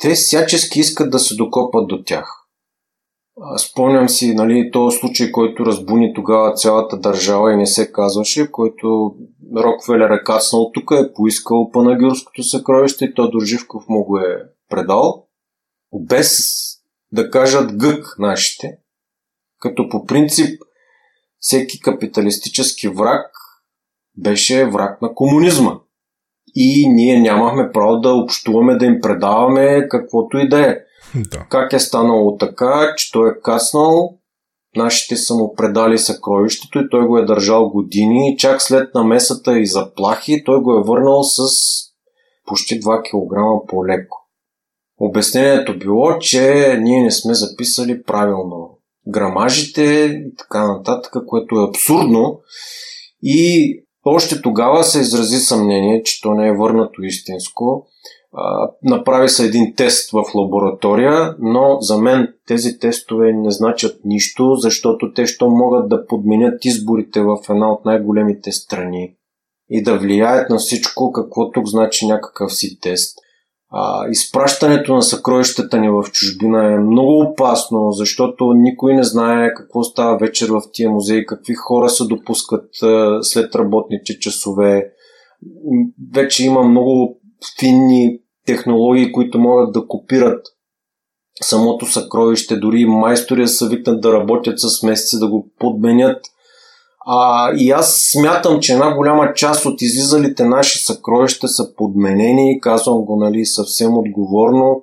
Те 0.00 0.14
всячески 0.14 0.80
искат 0.80 1.10
да 1.10 1.18
се 1.18 1.34
докопат 1.34 1.88
до 1.88 2.02
тях. 2.04 2.41
Спомням 3.58 4.08
си, 4.08 4.34
нали, 4.34 4.70
този 4.72 4.98
случай, 4.98 5.32
който 5.32 5.66
разбуни 5.66 6.14
тогава 6.14 6.54
цялата 6.54 6.96
държава 6.96 7.52
и 7.52 7.56
не 7.56 7.66
се 7.66 7.92
казваше, 7.92 8.50
който 8.50 9.14
Роквелер 9.56 10.10
е 10.10 10.24
кацнал 10.24 10.70
тук, 10.74 10.90
е 10.90 11.12
поискал 11.12 11.70
панагюрското 11.70 12.42
съкровище 12.42 13.04
и 13.04 13.14
Тодор 13.14 13.42
Живков 13.42 13.84
му 13.88 14.04
го 14.04 14.18
е 14.18 14.42
предал, 14.68 15.26
без 15.94 16.40
да 17.12 17.30
кажат 17.30 17.76
гък 17.76 18.14
нашите, 18.18 18.78
като 19.60 19.88
по 19.88 20.06
принцип 20.06 20.62
всеки 21.38 21.80
капиталистически 21.80 22.88
враг 22.88 23.30
беше 24.16 24.70
враг 24.70 25.02
на 25.02 25.14
комунизма. 25.14 25.78
И 26.54 26.88
ние 26.88 27.20
нямахме 27.20 27.70
право 27.72 28.00
да 28.00 28.14
общуваме, 28.14 28.76
да 28.76 28.86
им 28.86 29.00
предаваме 29.02 29.88
каквото 29.88 30.38
и 30.38 30.48
да 30.48 30.70
е. 30.70 30.76
Да. 31.30 31.46
Как 31.50 31.72
е 31.72 31.78
станало 31.78 32.36
така, 32.36 32.94
че 32.96 33.12
той 33.12 33.30
е 33.30 33.40
каснал, 33.42 34.18
нашите 34.76 35.16
са 35.16 35.34
му 35.34 35.54
предали 35.54 35.98
съкровището 35.98 36.78
и 36.78 36.88
той 36.90 37.06
го 37.06 37.18
е 37.18 37.24
държал 37.24 37.68
години 37.68 38.32
и 38.32 38.36
чак 38.36 38.62
след 38.62 38.94
намесата 38.94 39.58
и 39.58 39.66
заплахи 39.66 40.44
той 40.44 40.60
го 40.60 40.72
е 40.72 40.82
върнал 40.82 41.22
с 41.22 41.38
почти 42.46 42.80
2 42.80 43.02
кг 43.02 43.68
по-леко. 43.68 44.18
Обяснението 45.00 45.78
било, 45.78 46.18
че 46.18 46.76
ние 46.80 47.02
не 47.02 47.10
сме 47.10 47.34
записали 47.34 48.02
правилно 48.02 48.78
грамажите 49.08 49.82
и 49.82 50.34
така 50.38 50.72
нататък, 50.72 51.12
което 51.26 51.54
е 51.54 51.68
абсурдно 51.68 52.40
и 53.22 53.74
още 54.04 54.42
тогава 54.42 54.84
се 54.84 55.00
изрази 55.00 55.38
съмнение, 55.38 56.02
че 56.02 56.20
то 56.20 56.34
не 56.34 56.48
е 56.48 56.56
върнато 56.56 57.02
истинско 57.02 57.86
направи 58.82 59.28
се 59.28 59.46
един 59.46 59.74
тест 59.76 60.10
в 60.10 60.24
лаборатория, 60.34 61.36
но 61.40 61.80
за 61.80 61.98
мен 61.98 62.34
тези 62.46 62.78
тестове 62.78 63.32
не 63.32 63.50
значат 63.50 64.00
нищо, 64.04 64.54
защото 64.54 65.12
те 65.12 65.26
що 65.26 65.48
могат 65.48 65.88
да 65.88 66.06
подменят 66.06 66.64
изборите 66.64 67.20
в 67.20 67.38
една 67.50 67.72
от 67.72 67.84
най-големите 67.84 68.52
страни 68.52 69.14
и 69.70 69.82
да 69.82 69.98
влияят 69.98 70.50
на 70.50 70.56
всичко, 70.56 71.12
какво 71.12 71.50
тук 71.50 71.66
значи 71.66 72.06
някакъв 72.06 72.52
си 72.52 72.80
тест. 72.80 73.18
А, 73.74 74.08
изпращането 74.10 74.94
на 74.94 75.02
съкровищата 75.02 75.78
ни 75.78 75.90
в 75.90 76.04
чужбина 76.12 76.72
е 76.72 76.78
много 76.78 77.20
опасно, 77.20 77.90
защото 77.90 78.52
никой 78.54 78.94
не 78.94 79.04
знае 79.04 79.54
какво 79.54 79.82
става 79.82 80.18
вечер 80.18 80.48
в 80.48 80.62
тия 80.72 80.90
музеи, 80.90 81.26
какви 81.26 81.54
хора 81.54 81.88
се 81.88 82.04
допускат 82.04 82.82
а, 82.82 83.18
след 83.22 83.54
работните 83.54 84.18
часове. 84.18 84.92
Вече 86.14 86.46
има 86.46 86.62
много 86.62 87.20
финни 87.60 88.21
технологии, 88.46 89.12
които 89.12 89.38
могат 89.38 89.72
да 89.72 89.86
копират 89.88 90.46
самото 91.42 91.86
съкровище, 91.86 92.56
дори 92.56 92.84
майстори 92.84 93.48
са 93.48 93.68
викнат 93.68 94.00
да 94.00 94.12
работят 94.12 94.60
с 94.60 94.82
месеци, 94.82 95.18
да 95.18 95.28
го 95.28 95.48
подменят. 95.58 96.26
А, 97.06 97.50
и 97.56 97.70
аз 97.70 98.10
смятам, 98.12 98.60
че 98.60 98.72
една 98.72 98.96
голяма 98.96 99.34
част 99.34 99.66
от 99.66 99.82
излизалите 99.82 100.44
наши 100.44 100.78
съкровища 100.78 101.48
са 101.48 101.74
подменени, 101.76 102.60
казвам 102.60 103.04
го 103.04 103.16
нали, 103.16 103.46
съвсем 103.46 103.98
отговорно, 103.98 104.82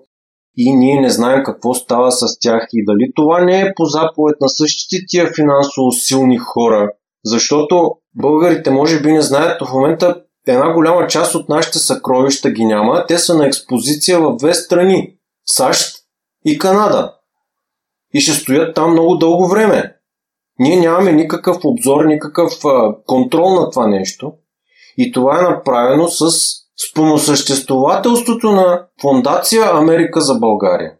и 0.57 0.75
ние 0.75 1.01
не 1.01 1.09
знаем 1.09 1.43
какво 1.45 1.73
става 1.73 2.11
с 2.11 2.39
тях 2.39 2.67
и 2.73 2.85
дали 2.85 3.11
това 3.15 3.41
не 3.41 3.61
е 3.61 3.73
по 3.75 3.85
заповед 3.85 4.35
на 4.41 4.49
същите 4.49 5.05
тия 5.07 5.33
финансово 5.35 5.91
силни 5.91 6.37
хора, 6.37 6.91
защото 7.25 7.91
българите 8.15 8.71
може 8.71 9.01
би 9.01 9.11
не 9.11 9.21
знаят, 9.21 9.61
в 9.61 9.73
момента 9.73 10.23
една 10.51 10.73
голяма 10.73 11.07
част 11.07 11.35
от 11.35 11.49
нашите 11.49 11.79
съкровища 11.79 12.49
ги 12.49 12.65
няма. 12.65 13.05
Те 13.07 13.17
са 13.17 13.37
на 13.37 13.47
експозиция 13.47 14.19
в 14.19 14.35
две 14.35 14.53
страни 14.53 15.15
САЩ 15.45 15.95
и 16.45 16.59
Канада. 16.59 17.13
И 18.13 18.21
ще 18.21 18.31
стоят 18.31 18.75
там 18.75 18.91
много 18.91 19.15
дълго 19.15 19.47
време. 19.47 19.95
Ние 20.59 20.79
нямаме 20.79 21.11
никакъв 21.11 21.57
обзор, 21.63 22.05
никакъв 22.05 22.53
а, 22.65 22.95
контрол 23.05 23.49
на 23.49 23.69
това 23.69 23.87
нещо. 23.87 24.33
И 24.97 25.11
това 25.11 25.39
е 25.39 25.49
направено 25.51 26.07
с 26.07 26.31
спомосъществователството 26.89 28.51
на 28.51 28.87
фундация 29.01 29.65
Америка 29.73 30.21
за 30.21 30.35
България. 30.35 30.93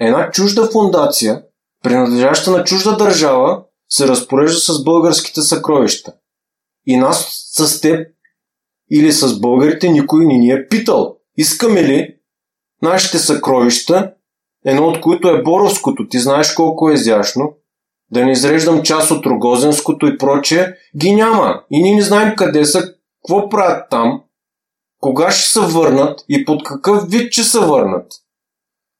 Една 0.00 0.30
чужда 0.30 0.70
фундация, 0.72 1.42
принадлежаща 1.82 2.50
на 2.50 2.64
чужда 2.64 2.96
държава, 2.96 3.62
се 3.88 4.08
разпорежда 4.08 4.58
с 4.58 4.84
българските 4.84 5.42
съкровища. 5.42 6.12
И 6.86 6.96
нас 6.96 7.48
с 7.52 7.80
теб 7.80 8.06
или 8.90 9.12
с 9.12 9.40
българите 9.40 9.88
никой 9.88 10.26
не 10.26 10.34
ни 10.34 10.50
е 10.50 10.68
питал. 10.68 11.16
Искаме 11.36 11.82
ли 11.82 12.14
нашите 12.82 13.18
съкровища, 13.18 14.12
едно 14.64 14.86
от 14.86 15.00
които 15.00 15.28
е 15.28 15.42
Боровското, 15.42 16.08
ти 16.08 16.18
знаеш 16.18 16.52
колко 16.52 16.90
е 16.90 16.94
изящно, 16.94 17.54
да 18.10 18.24
не 18.24 18.32
изреждам 18.32 18.82
част 18.82 19.10
от 19.10 19.26
Рогозенското 19.26 20.06
и 20.06 20.18
прочее, 20.18 20.66
ги 20.96 21.14
няма. 21.14 21.62
И 21.70 21.82
ние 21.82 21.94
не 21.94 22.02
знаем 22.02 22.34
къде 22.36 22.64
са, 22.64 22.94
какво 23.22 23.48
правят 23.48 23.86
там, 23.90 24.22
кога 25.00 25.30
ще 25.30 25.50
се 25.50 25.60
върнат 25.60 26.24
и 26.28 26.44
под 26.44 26.64
какъв 26.64 27.10
вид 27.10 27.32
ще 27.32 27.42
се 27.42 27.60
върнат. 27.60 28.06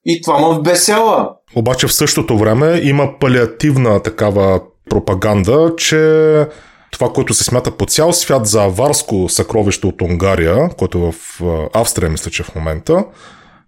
И 0.04 0.22
това 0.22 0.48
ме 0.48 0.58
вбесява. 0.58 1.30
Обаче 1.56 1.86
в 1.86 1.94
същото 1.94 2.38
време 2.38 2.80
има 2.84 3.18
палиативна 3.20 4.02
такава 4.02 4.60
пропаганда, 4.90 5.74
че 5.76 6.46
това, 6.90 7.12
което 7.12 7.34
се 7.34 7.44
смята 7.44 7.70
по 7.70 7.86
цял 7.86 8.12
свят 8.12 8.46
за 8.46 8.64
аварско 8.64 9.28
съкровище 9.28 9.86
от 9.86 10.02
Унгария, 10.02 10.68
което 10.78 11.12
в 11.12 11.40
Австрия, 11.74 12.10
мисля, 12.10 12.30
че 12.30 12.42
в 12.42 12.54
момента, 12.54 13.04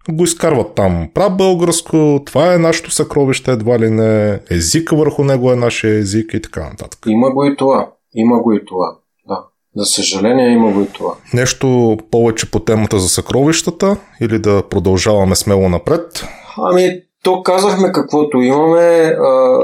го 0.09 0.25
изкарват 0.25 0.75
там. 0.75 1.09
Прав 1.15 1.37
българско, 1.37 2.23
това 2.27 2.55
е 2.55 2.59
нашето 2.59 2.91
съкровище, 2.91 3.53
едва 3.53 3.79
ли 3.79 3.91
не, 3.91 4.41
езика 4.51 4.97
върху 4.97 5.25
него 5.25 5.53
е 5.53 5.57
нашия 5.57 5.99
език 5.99 6.35
и 6.35 6.43
така 6.43 6.69
нататък. 6.69 7.01
Има 7.07 7.31
го 7.31 7.45
и 7.45 7.57
това. 7.57 7.91
Има 8.15 8.43
го 8.43 8.53
и 8.53 8.65
това. 8.65 8.97
Да. 9.29 9.45
За 9.77 9.85
съжаление 9.85 10.49
има 10.49 10.73
го 10.73 10.81
и 10.81 10.87
това. 10.87 11.15
Нещо 11.35 11.99
повече 12.11 12.51
по 12.51 12.61
темата 12.61 12.99
за 12.99 13.09
съкровищата 13.09 13.97
или 14.21 14.39
да 14.39 14.63
продължаваме 14.71 15.37
смело 15.37 15.69
напред? 15.69 16.25
Ами, 16.57 17.03
то 17.23 17.43
казахме 17.43 17.93
каквото 17.93 18.39
имаме. 18.39 19.15
А, 19.21 19.59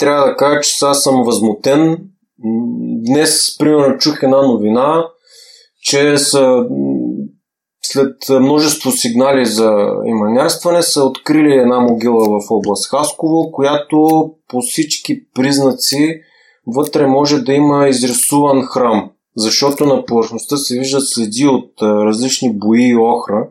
трябва 0.00 0.26
да 0.26 0.36
кажа, 0.36 0.60
че 0.60 0.78
сега 0.78 0.94
съм 0.94 1.22
възмутен. 1.24 1.98
Днес, 3.06 3.58
примерно, 3.58 3.98
чух 3.98 4.22
една 4.22 4.42
новина, 4.42 5.04
че 5.82 6.18
са 6.18 6.64
след 7.82 8.16
множество 8.40 8.90
сигнали 8.90 9.46
за 9.46 9.72
иманярстване 10.06 10.82
са 10.82 11.04
открили 11.04 11.52
една 11.52 11.80
могила 11.80 12.24
в 12.24 12.50
област 12.50 12.90
Хасково, 12.90 13.52
която 13.52 14.30
по 14.48 14.60
всички 14.60 15.30
признаци 15.34 16.20
вътре 16.66 17.06
може 17.06 17.38
да 17.38 17.52
има 17.52 17.88
изрисуван 17.88 18.62
храм, 18.62 19.10
защото 19.36 19.84
на 19.84 20.04
повърхността 20.04 20.56
се 20.56 20.78
виждат 20.78 21.08
следи 21.08 21.46
от 21.46 21.82
различни 21.82 22.58
бои 22.58 22.82
и 22.82 22.96
охра. 22.96 23.48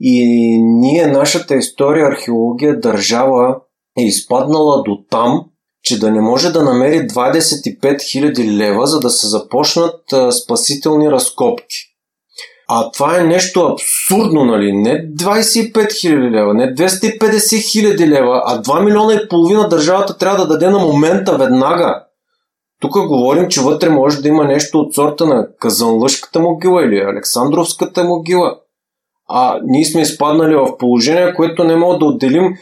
И 0.00 0.26
ние, 0.62 1.06
нашата 1.06 1.56
история, 1.56 2.06
археология, 2.06 2.80
държава 2.80 3.56
е 3.98 4.02
изпаднала 4.02 4.82
до 4.82 4.98
там, 5.10 5.44
че 5.82 6.00
да 6.00 6.10
не 6.10 6.20
може 6.20 6.50
да 6.50 6.62
намери 6.62 7.08
25 7.08 7.78
000 7.80 8.56
лева, 8.56 8.86
за 8.86 9.00
да 9.00 9.10
се 9.10 9.26
започнат 9.26 10.00
спасителни 10.42 11.10
разкопки. 11.10 11.76
А 12.68 12.90
това 12.90 13.20
е 13.20 13.24
нещо 13.24 13.66
абсурдно, 13.66 14.44
нали? 14.44 14.72
Не 14.72 14.90
25 14.90 15.72
000 15.74 16.30
лева, 16.30 16.54
не 16.54 16.74
250 16.74 17.18
000 17.18 18.06
лева, 18.06 18.42
а 18.46 18.62
2 18.62 18.84
милиона 18.84 19.14
и 19.14 19.28
половина 19.28 19.68
държавата 19.68 20.18
трябва 20.18 20.36
да 20.36 20.48
даде 20.48 20.70
на 20.70 20.78
момента 20.78 21.38
веднага. 21.38 22.04
Тук 22.80 22.92
говорим, 22.92 23.48
че 23.48 23.60
вътре 23.60 23.88
може 23.88 24.22
да 24.22 24.28
има 24.28 24.44
нещо 24.44 24.78
от 24.78 24.94
сорта 24.94 25.26
на 25.26 25.48
Казанлъшката 25.58 26.40
могила 26.40 26.84
или 26.84 26.96
Александровската 26.96 28.04
могила. 28.04 28.56
А 29.28 29.60
ние 29.64 29.84
сме 29.84 30.00
изпаднали 30.00 30.54
в 30.54 30.78
положение, 30.78 31.34
което 31.34 31.64
не 31.64 31.76
мога 31.76 31.98
да 31.98 32.04
отделим 32.04 32.54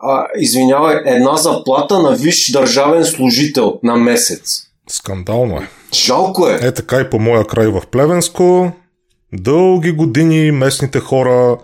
а, 0.00 0.26
извинявай, 0.38 0.96
една 1.04 1.36
заплата 1.36 1.98
на 1.98 2.16
висш 2.16 2.52
държавен 2.52 3.04
служител 3.04 3.80
на 3.82 3.96
месец. 3.96 4.62
Скандално 4.88 5.56
е. 5.56 5.68
Жалко 5.94 6.48
е. 6.48 6.58
Е 6.62 6.72
така 6.74 7.00
и 7.00 7.10
по 7.10 7.18
моя 7.18 7.44
край 7.44 7.66
в 7.66 7.82
Плевенско. 7.90 8.72
Дълги 9.32 9.92
години 9.92 10.50
местните 10.50 11.00
хора 11.00 11.58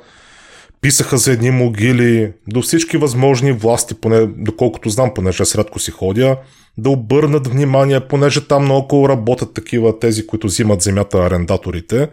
писаха 0.80 1.18
за 1.18 1.32
едни 1.32 1.50
могили 1.50 2.32
до 2.48 2.62
всички 2.62 2.96
възможни 2.96 3.52
власти, 3.52 3.94
поне 3.94 4.26
доколкото 4.26 4.90
знам, 4.90 5.10
понеже 5.14 5.42
аз 5.42 5.54
рядко 5.54 5.78
си 5.78 5.90
ходя, 5.90 6.36
да 6.78 6.90
обърнат 6.90 7.46
внимание, 7.46 8.00
понеже 8.00 8.48
там 8.48 8.64
наоколо 8.64 9.08
работят 9.08 9.54
такива 9.54 9.98
тези, 9.98 10.26
които 10.26 10.46
взимат 10.46 10.82
земята 10.82 11.18
арендаторите. 11.18 12.08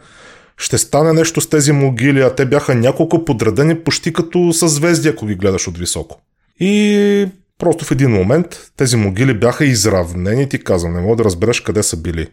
Ще 0.57 0.77
стане 0.77 1.13
нещо 1.13 1.41
с 1.41 1.49
тези 1.49 1.71
могили, 1.71 2.21
а 2.21 2.35
те 2.35 2.45
бяха 2.45 2.75
няколко 2.75 3.25
подредени 3.25 3.79
почти 3.79 4.13
като 4.13 4.53
съзвезди, 4.53 5.09
ако 5.09 5.25
ги 5.25 5.35
гледаш 5.35 5.67
от 5.67 5.77
високо. 5.77 6.21
И 6.59 7.27
просто 7.57 7.85
в 7.85 7.91
един 7.91 8.11
момент 8.11 8.71
тези 8.77 8.95
могили 8.95 9.39
бяха 9.39 9.65
изравнени, 9.65 10.49
ти 10.49 10.63
казвам, 10.63 10.93
не 10.93 11.01
мога 11.01 11.15
да 11.15 11.23
разбереш 11.23 11.61
къде 11.61 11.83
са 11.83 11.97
били. 11.97 12.27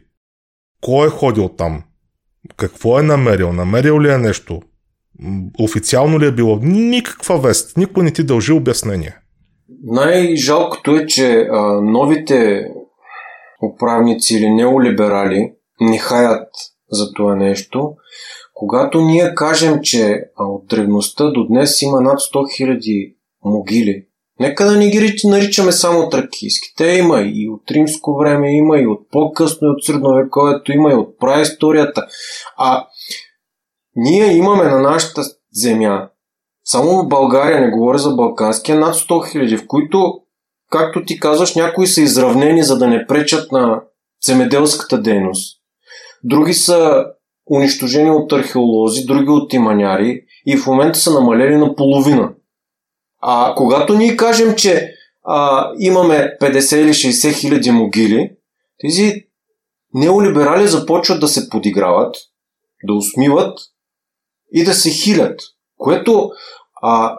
Кой 0.82 1.06
е 1.06 1.10
ходил 1.10 1.48
там? 1.48 1.82
Какво 2.56 2.98
е 2.98 3.02
намерил? 3.02 3.52
Намерил 3.52 4.00
ли 4.00 4.10
е 4.10 4.18
нещо? 4.18 4.62
Официално 5.60 6.20
ли 6.20 6.26
е 6.26 6.32
било? 6.32 6.58
Никаква 6.62 7.38
вест. 7.38 7.76
Никой 7.76 8.04
не 8.04 8.10
ти 8.10 8.24
дължи 8.24 8.52
обяснение. 8.52 9.16
Най-жалкото 9.82 10.96
е, 10.96 11.06
че 11.06 11.48
а, 11.52 11.80
новите 11.80 12.64
управници 13.74 14.34
или 14.34 14.50
неолиберали 14.50 15.52
не 15.80 15.98
хаят 15.98 16.48
за 16.90 17.12
това 17.12 17.34
нещо. 17.36 17.94
Когато 18.54 19.00
ние 19.00 19.34
кажем, 19.34 19.80
че 19.82 20.24
от 20.38 20.66
древността 20.66 21.30
до 21.30 21.46
днес 21.46 21.82
има 21.82 22.00
над 22.00 22.20
100 22.20 22.34
000 22.34 23.14
могили, 23.44 24.04
нека 24.40 24.64
да 24.64 24.76
не 24.76 24.88
ги 24.88 25.16
наричаме 25.24 25.72
само 25.72 26.08
тракийски. 26.08 26.68
Те 26.76 26.86
има 26.86 27.20
и 27.20 27.48
от 27.48 27.70
римско 27.70 28.16
време, 28.16 28.56
има 28.56 28.78
и 28.78 28.86
от 28.86 29.10
по-късно, 29.10 29.68
и 29.68 29.70
от 29.70 29.84
средновековието, 29.84 30.72
има 30.72 30.90
и 30.90 30.94
от 30.94 31.18
праисторията. 31.18 32.06
А 32.56 32.86
ние 33.96 34.36
имаме 34.36 34.64
на 34.64 34.80
нашата 34.80 35.22
земя, 35.52 36.08
само 36.64 37.02
в 37.02 37.08
България, 37.08 37.60
не 37.60 37.70
говоря 37.70 37.98
за 37.98 38.14
Балканския, 38.14 38.78
над 38.78 38.94
100 38.94 39.08
000, 39.08 39.58
в 39.58 39.66
които, 39.66 40.20
както 40.70 41.04
ти 41.04 41.20
казваш, 41.20 41.54
някои 41.54 41.86
са 41.86 42.00
изравнени, 42.00 42.62
за 42.62 42.78
да 42.78 42.86
не 42.86 43.06
пречат 43.06 43.52
на 43.52 43.82
земеделската 44.26 45.02
дейност. 45.02 45.57
Други 46.24 46.54
са 46.54 47.06
унищожени 47.50 48.10
от 48.10 48.32
археолози, 48.32 49.06
други 49.06 49.30
от 49.30 49.52
иманяри 49.52 50.22
и 50.46 50.56
в 50.56 50.66
момента 50.66 50.98
са 50.98 51.12
намалели 51.12 51.56
на 51.56 51.76
половина. 51.76 52.32
А 53.20 53.54
когато 53.54 53.94
ние 53.94 54.16
кажем, 54.16 54.54
че 54.54 54.92
а, 55.24 55.70
имаме 55.78 56.36
50 56.40 56.76
или 56.76 56.88
60 56.88 57.32
хиляди 57.32 57.70
могили, 57.70 58.30
тези 58.78 59.24
неолиберали 59.94 60.68
започват 60.68 61.20
да 61.20 61.28
се 61.28 61.48
подиграват, 61.48 62.16
да 62.84 62.94
усмиват 62.94 63.58
и 64.52 64.64
да 64.64 64.74
се 64.74 64.90
хилят, 64.90 65.40
което 65.76 66.30
а, 66.82 67.18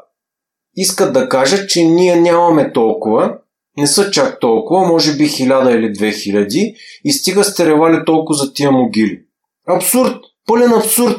искат 0.76 1.14
да 1.14 1.30
кажат, 1.30 1.70
че 1.70 1.84
ние 1.84 2.16
нямаме 2.16 2.74
толкова, 2.74 3.38
не 3.80 3.88
са 3.88 4.12
чак 4.12 4.40
толкова, 4.40 4.88
може 4.88 5.18
би 5.18 5.24
1000 5.24 5.76
или 5.76 5.94
2000 5.94 6.76
и 7.04 7.12
стига 7.12 7.44
сте 7.44 7.66
ревали 7.66 8.06
толкова 8.06 8.38
за 8.38 8.54
тия 8.54 8.72
могили. 8.72 9.20
Абсурд! 9.68 10.16
Пълен 10.48 10.74
абсурд! 10.74 11.18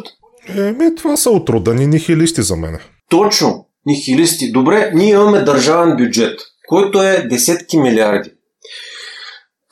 Еми, 0.56 0.94
това 0.94 1.16
са 1.16 1.30
отрудани 1.30 1.86
нихилисти 1.86 2.42
за 2.42 2.56
мен. 2.56 2.78
Точно! 3.10 3.66
Нихилисти. 3.86 4.52
Добре, 4.52 4.90
ние 4.94 5.10
имаме 5.10 5.40
държавен 5.40 5.96
бюджет, 5.96 6.40
който 6.68 7.02
е 7.02 7.26
десетки 7.30 7.78
милиарди. 7.78 8.30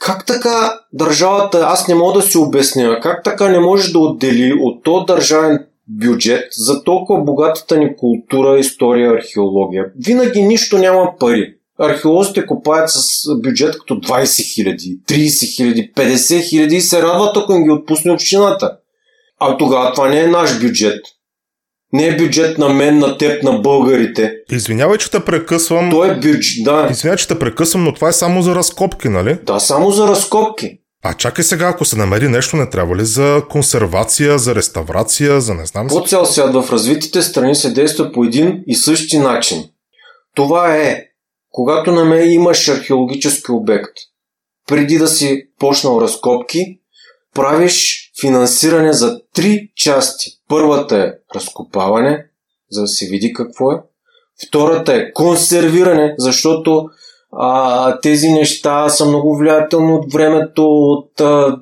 Как 0.00 0.26
така 0.26 0.80
държавата, 0.92 1.66
аз 1.68 1.88
не 1.88 1.94
мога 1.94 2.20
да 2.20 2.26
си 2.26 2.38
обясня, 2.38 3.00
как 3.02 3.24
така 3.24 3.48
не 3.48 3.60
може 3.60 3.92
да 3.92 3.98
отдели 3.98 4.52
от 4.60 4.84
този 4.84 5.04
държавен 5.06 5.66
бюджет 5.88 6.48
за 6.52 6.84
толкова 6.84 7.20
богатата 7.20 7.76
ни 7.76 7.96
култура, 7.96 8.58
история, 8.58 9.12
археология? 9.12 9.84
Винаги 10.06 10.42
нищо 10.42 10.78
няма 10.78 11.12
пари. 11.20 11.54
Археолозите 11.80 12.46
копаят 12.46 12.90
с 12.90 12.98
бюджет 13.42 13.78
като 13.78 13.94
20 13.94 14.22
000, 14.22 15.04
30 15.08 15.92
000, 15.94 15.94
50 15.94 16.14
000 16.14 16.72
и 16.72 16.80
се 16.80 17.02
радват, 17.02 17.36
ако 17.36 17.52
им 17.52 17.64
ги 17.64 17.70
отпусне 17.70 18.12
общината. 18.12 18.72
А 19.40 19.56
тогава 19.56 19.92
това 19.92 20.08
не 20.08 20.20
е 20.20 20.26
наш 20.26 20.60
бюджет. 20.60 21.00
Не 21.92 22.06
е 22.06 22.16
бюджет 22.16 22.58
на 22.58 22.68
мен, 22.68 22.98
на 22.98 23.18
теб, 23.18 23.42
на 23.42 23.52
българите. 23.52 24.34
Извинявай, 24.52 24.98
че 24.98 25.10
те 25.10 25.24
прекъсвам. 25.24 25.90
Той 25.90 26.10
е 26.10 26.14
бюджет, 26.14 26.64
да. 26.64 26.88
Извинявай, 26.90 27.16
че 27.16 27.28
те 27.28 27.38
прекъсвам, 27.38 27.84
но 27.84 27.94
това 27.94 28.08
е 28.08 28.12
само 28.12 28.42
за 28.42 28.54
разкопки, 28.54 29.08
нали? 29.08 29.38
Да, 29.46 29.60
само 29.60 29.90
за 29.90 30.06
разкопки. 30.08 30.78
А 31.04 31.14
чакай 31.14 31.44
сега, 31.44 31.68
ако 31.68 31.84
се 31.84 31.96
намери 31.96 32.28
нещо, 32.28 32.56
не 32.56 32.70
трябва 32.70 32.96
ли 32.96 33.04
за 33.04 33.42
консервация, 33.50 34.38
за 34.38 34.54
реставрация, 34.54 35.40
за 35.40 35.54
не 35.54 35.66
знам... 35.66 35.88
По 35.88 36.06
цял 36.06 36.26
свят 36.26 36.54
в 36.54 36.72
развитите 36.72 37.22
страни 37.22 37.54
се 37.54 37.70
действа 37.70 38.12
по 38.12 38.24
един 38.24 38.62
и 38.66 38.74
същи 38.74 39.18
начин. 39.18 39.64
Това 40.34 40.76
е, 40.76 41.04
когато 41.58 41.92
на 41.92 42.04
мен 42.04 42.30
имаш 42.30 42.68
археологически 42.68 43.52
обект, 43.52 43.92
преди 44.68 44.98
да 44.98 45.08
си 45.08 45.48
почнал 45.58 46.00
разкопки, 46.00 46.80
правиш 47.34 48.10
финансиране 48.20 48.92
за 48.92 49.20
три 49.34 49.70
части. 49.76 50.30
Първата 50.48 50.96
е 50.96 51.12
разкопаване, 51.34 52.26
за 52.70 52.80
да 52.80 52.88
се 52.88 53.06
види 53.06 53.32
какво 53.32 53.72
е. 53.72 53.76
Втората 54.48 54.94
е 54.94 55.12
консервиране, 55.12 56.14
защото 56.18 56.84
а, 57.32 58.00
тези 58.00 58.28
неща 58.28 58.88
са 58.88 59.06
много 59.06 59.36
влиятелни 59.36 59.92
от 59.92 60.12
времето, 60.12 60.66
от. 60.66 61.20
А, 61.20 61.56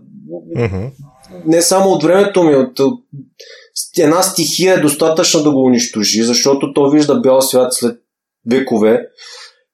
uh-huh. 0.57 0.91
Не 1.47 1.63
само 1.63 1.91
от 1.91 2.03
времето 2.03 2.43
ми, 2.43 2.57
от, 2.57 2.81
от 2.81 3.01
една 3.99 4.23
стихия 4.23 4.75
е 4.75 4.81
достатъчно 4.81 5.43
да 5.43 5.51
го 5.51 5.65
унищожи, 5.65 6.23
защото 6.23 6.73
то 6.73 6.91
вижда 6.91 7.21
бял 7.21 7.41
свят 7.41 7.75
след 7.75 7.99
векове. 8.51 9.07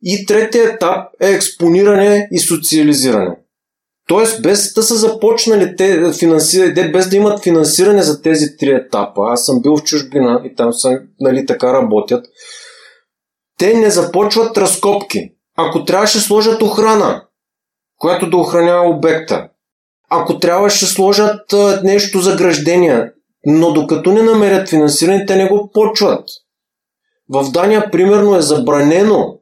И 0.02 0.26
третия 0.26 0.64
етап 0.64 1.06
е 1.20 1.30
експониране 1.30 2.28
и 2.32 2.38
социализиране. 2.38 3.36
Тоест, 4.08 4.42
без 4.42 4.72
да 4.74 4.82
са 4.82 4.94
започнали 4.94 5.76
те 5.76 6.12
финансиране, 6.18 6.90
без 6.90 7.08
да 7.08 7.16
имат 7.16 7.42
финансиране 7.42 8.02
за 8.02 8.22
тези 8.22 8.56
три 8.56 8.70
етапа, 8.70 9.22
аз 9.26 9.46
съм 9.46 9.62
бил 9.62 9.76
в 9.76 9.82
чужбина 9.82 10.42
и 10.44 10.54
там 10.54 10.72
са, 10.72 11.00
нали, 11.20 11.46
така 11.46 11.72
работят, 11.72 12.26
те 13.58 13.74
не 13.74 13.90
започват 13.90 14.58
разкопки. 14.58 15.32
Ако 15.56 15.84
трябваше 15.84 16.20
сложат 16.20 16.62
охрана, 16.62 17.24
която 17.96 18.30
да 18.30 18.36
охранява 18.36 18.90
обекта, 18.90 19.48
ако 20.10 20.38
трябваше 20.38 20.86
сложат 20.86 21.54
нещо 21.84 22.20
за 22.20 22.36
граждения, 22.36 23.12
но 23.46 23.72
докато 23.72 24.12
не 24.12 24.22
намерят 24.22 24.68
финансиране, 24.68 25.26
те 25.26 25.36
не 25.36 25.48
го 25.48 25.70
почват. 25.74 26.28
В 27.28 27.50
Дания, 27.50 27.90
примерно, 27.90 28.36
е 28.36 28.40
забранено, 28.40 29.38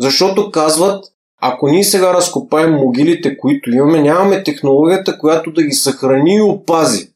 защото 0.00 0.50
казват, 0.50 1.04
ако 1.40 1.68
ние 1.68 1.84
сега 1.84 2.14
разкопаем 2.14 2.72
могилите, 2.72 3.36
които 3.36 3.70
имаме, 3.70 4.00
нямаме 4.00 4.42
технологията, 4.42 5.18
която 5.18 5.52
да 5.52 5.62
ги 5.62 5.72
съхрани 5.72 6.36
и 6.36 6.40
опази. 6.40 7.08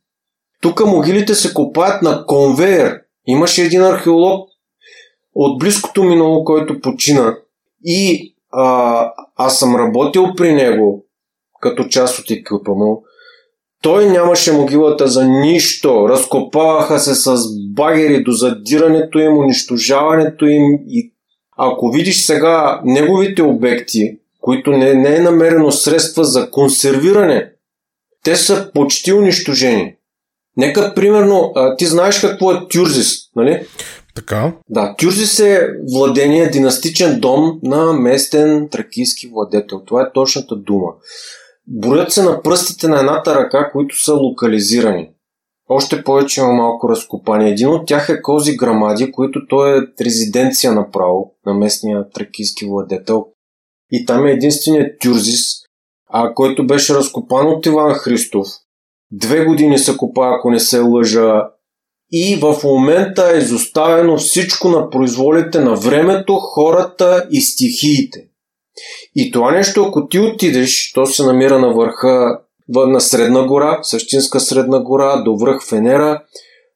Тук 0.60 0.86
могилите 0.86 1.34
се 1.34 1.54
копаят 1.54 2.02
на 2.02 2.26
конвейер. 2.26 3.00
Имаше 3.26 3.62
един 3.62 3.82
археолог 3.82 4.48
от 5.34 5.58
близкото 5.58 6.04
минало, 6.04 6.44
който 6.44 6.80
почина. 6.80 7.36
И 7.84 8.34
а, 8.52 9.12
аз 9.36 9.58
съм 9.58 9.76
работил 9.76 10.24
при 10.36 10.52
него 10.52 11.04
като 11.60 11.84
част 11.84 12.18
от 12.18 12.30
екипа 12.30 12.72
му. 12.72 13.02
Той 13.82 14.10
нямаше 14.10 14.52
могилата 14.52 15.08
за 15.08 15.28
нищо. 15.28 16.08
Разкопаваха 16.08 16.98
се 16.98 17.14
с 17.14 17.36
багери 17.74 18.22
до 18.22 18.32
задирането 18.32 19.18
им, 19.18 19.38
унищожаването 19.38 20.46
им. 20.46 20.64
И 20.88 21.11
ако 21.62 21.90
видиш 21.90 22.24
сега 22.24 22.80
неговите 22.84 23.42
обекти, 23.42 24.18
които 24.40 24.70
не, 24.70 24.94
не 24.94 25.16
е 25.16 25.20
намерено 25.20 25.72
средства 25.72 26.24
за 26.24 26.50
консервиране, 26.50 27.50
те 28.24 28.36
са 28.36 28.70
почти 28.74 29.12
унищожени. 29.12 29.94
Нека, 30.56 30.94
примерно, 30.94 31.52
ти 31.78 31.86
знаеш 31.86 32.20
какво 32.20 32.52
е 32.52 32.68
Тюрзис, 32.70 33.18
нали? 33.36 33.66
Така. 34.14 34.52
Да, 34.68 34.94
Тюрзис 34.98 35.40
е 35.40 35.68
владение, 35.92 36.50
династичен 36.50 37.20
дом 37.20 37.60
на 37.62 37.92
местен 37.92 38.68
тракийски 38.70 39.28
владетел. 39.28 39.80
Това 39.86 40.02
е 40.02 40.12
точната 40.14 40.56
дума. 40.56 40.88
Броят 41.66 42.12
се 42.12 42.22
на 42.22 42.42
пръстите 42.42 42.88
на 42.88 42.98
едната 42.98 43.34
ръка, 43.34 43.70
които 43.72 44.02
са 44.02 44.14
локализирани. 44.14 45.10
Още 45.74 46.04
повече 46.04 46.40
има 46.40 46.52
малко 46.52 46.88
разкопание. 46.88 47.50
Един 47.50 47.68
от 47.68 47.86
тях 47.86 48.08
е 48.08 48.22
Кози 48.22 48.56
Грамади, 48.56 49.12
които 49.12 49.46
той 49.46 49.78
е 49.78 49.82
резиденция 50.00 50.72
направо 50.72 51.34
на 51.46 51.54
местния 51.54 52.10
тракийски 52.10 52.66
владетел. 52.66 53.26
И 53.92 54.06
там 54.06 54.26
е 54.26 54.32
единственият 54.32 55.00
Тюрзис, 55.00 55.42
а, 56.10 56.34
който 56.34 56.66
беше 56.66 56.94
разкопан 56.94 57.46
от 57.46 57.66
Иван 57.66 57.94
Христов. 57.94 58.46
Две 59.12 59.44
години 59.44 59.78
се 59.78 59.96
копа, 59.96 60.28
ако 60.38 60.50
не 60.50 60.60
се 60.60 60.80
лъжа, 60.80 61.48
и 62.12 62.36
в 62.36 62.56
момента 62.64 63.32
е 63.34 63.38
изоставено 63.38 64.16
всичко 64.16 64.68
на 64.68 64.90
произволите 64.90 65.60
на 65.60 65.74
времето, 65.74 66.34
хората 66.34 67.26
и 67.30 67.40
стихиите. 67.40 68.28
И 69.16 69.30
това 69.30 69.52
нещо, 69.52 69.84
ако 69.84 70.08
ти 70.08 70.18
отидеш, 70.18 70.92
то 70.94 71.06
се 71.06 71.22
намира 71.22 71.58
на 71.58 71.74
върха 71.74 72.40
на 72.68 73.00
Средна 73.00 73.42
гора, 73.42 73.78
същинска 73.82 74.40
Средна 74.40 74.78
гора, 74.78 75.16
до 75.16 75.36
връх 75.36 75.66
Фенера 75.68 76.22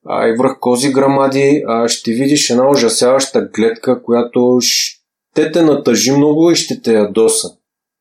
а, 0.08 0.28
и 0.28 0.36
връх 0.38 0.56
Кози 0.60 0.92
Грамади, 0.92 1.62
а, 1.66 1.88
ще 1.88 2.12
видиш 2.12 2.50
една 2.50 2.70
ужасяваща 2.70 3.48
гледка, 3.54 4.02
която 4.02 4.58
ще 4.60 5.52
те 5.52 5.62
натъжи 5.62 6.12
много 6.12 6.50
и 6.50 6.56
ще 6.56 6.82
те 6.82 6.92
ядоса. 6.92 7.48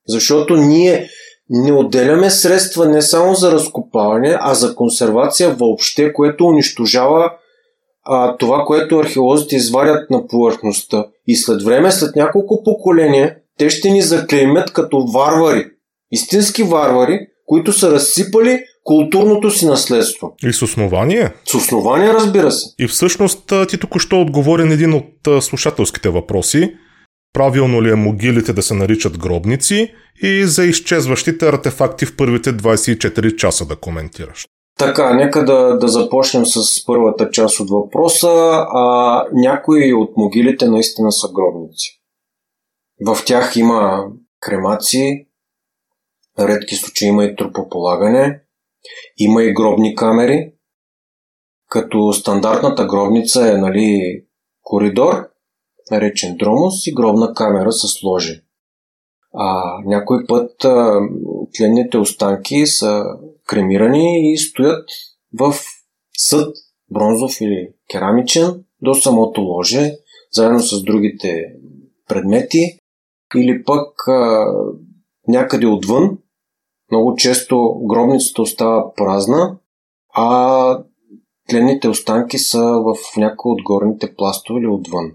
Защото 0.08 0.56
ние 0.56 1.10
не 1.50 1.74
отделяме 1.74 2.30
средства 2.30 2.90
не 2.90 3.02
само 3.02 3.34
за 3.34 3.52
разкопаване, 3.52 4.38
а 4.40 4.54
за 4.54 4.76
консервация 4.76 5.50
въобще, 5.50 6.14
което 6.14 6.46
унищожава 6.46 7.32
а, 8.04 8.38
това, 8.38 8.64
което 8.66 9.00
археолозите 9.00 9.56
изварят 9.56 10.10
на 10.10 10.28
повърхността. 10.28 11.06
И 11.28 11.36
след 11.36 11.64
време, 11.64 11.92
след 11.92 12.16
няколко 12.16 12.64
поколения, 12.64 13.36
те 13.58 13.70
ще 13.70 13.90
ни 13.90 14.02
заклеймят 14.02 14.74
като 14.74 15.06
варвари. 15.06 15.66
Истински 16.12 16.64
варвари, 16.64 17.28
които 17.46 17.74
са 17.74 17.92
разсипали 17.92 18.60
културното 18.84 19.52
си 19.52 19.66
наследство. 19.66 20.36
И 20.44 20.54
с 20.54 20.62
основание? 20.62 21.34
С 21.46 21.54
основание, 21.54 22.14
разбира 22.14 22.52
се. 22.52 22.70
И 22.80 22.88
всъщност 22.88 23.54
ти 23.70 23.78
току-що 23.78 24.22
отговори 24.22 24.64
на 24.64 24.74
един 24.74 24.94
от 24.94 25.44
слушателските 25.44 26.10
въпроси. 26.10 26.76
Правилно 27.34 27.84
ли 27.84 27.92
е 27.92 27.96
могилите 27.96 28.54
да 28.54 28.62
се 28.62 28.74
наричат 28.74 29.18
гробници 29.18 29.92
и 30.24 30.44
за 30.46 30.66
изчезващите 30.66 31.48
артефакти 31.48 32.06
в 32.06 32.16
първите 32.18 32.54
24 32.54 33.36
часа 33.36 33.66
да 33.66 33.76
коментираш? 33.76 34.48
Така, 34.80 35.14
нека 35.14 35.46
да, 35.46 35.78
да 35.78 35.88
започнем 35.88 36.46
с 36.46 36.86
първата 36.86 37.30
част 37.30 37.60
от 37.60 37.70
въпроса. 37.70 38.30
А, 38.74 39.24
някои 39.34 39.94
от 39.94 40.18
могилите 40.18 40.68
наистина 40.68 41.12
са 41.12 41.28
гробници. 41.36 42.02
В 43.08 43.26
тях 43.26 43.56
има 43.56 44.06
кремации, 44.40 45.26
редки 46.40 46.76
случаи 46.76 47.08
има 47.08 47.26
и 47.26 47.36
трупополагане, 47.36 48.42
има 49.18 49.44
и 49.44 49.54
гробни 49.54 49.96
камери, 49.96 50.52
като 51.70 52.14
стандартната 52.14 52.86
гробница 52.86 53.52
е 53.52 53.58
нали, 53.58 54.22
коридор, 54.62 55.30
наречен 55.92 56.38
дромос 56.38 56.88
и 56.88 56.94
гробна 56.94 57.34
камера 57.34 57.72
с 57.72 58.04
ложи. 58.04 58.42
А 59.34 59.78
някой 59.86 60.26
път 60.28 60.66
а, 60.66 61.00
тленните 61.54 61.98
останки 61.98 62.66
са 62.66 63.04
кремирани 63.48 64.32
и 64.32 64.38
стоят 64.38 64.90
в 65.34 65.54
съд, 66.18 66.56
бронзов 66.92 67.42
или 67.42 67.70
керамичен, 67.92 68.64
до 68.82 68.94
самото 68.94 69.42
ложе, 69.42 69.96
заедно 70.32 70.60
с 70.60 70.84
другите 70.84 71.46
предмети, 72.08 72.78
или 73.36 73.64
пък 73.64 74.08
а, 74.08 74.46
някъде 75.28 75.68
отвън. 75.68 76.18
Много 76.92 77.16
често 77.16 77.82
гробницата 77.84 78.42
остава 78.42 78.94
празна, 78.94 79.58
а 80.14 80.84
тленните 81.50 81.88
останки 81.88 82.38
са 82.40 82.62
в 82.62 82.96
някои 83.18 83.52
от 83.52 83.64
горните 83.64 84.16
пластове 84.16 84.60
или 84.60 84.68
отвън. 84.68 85.12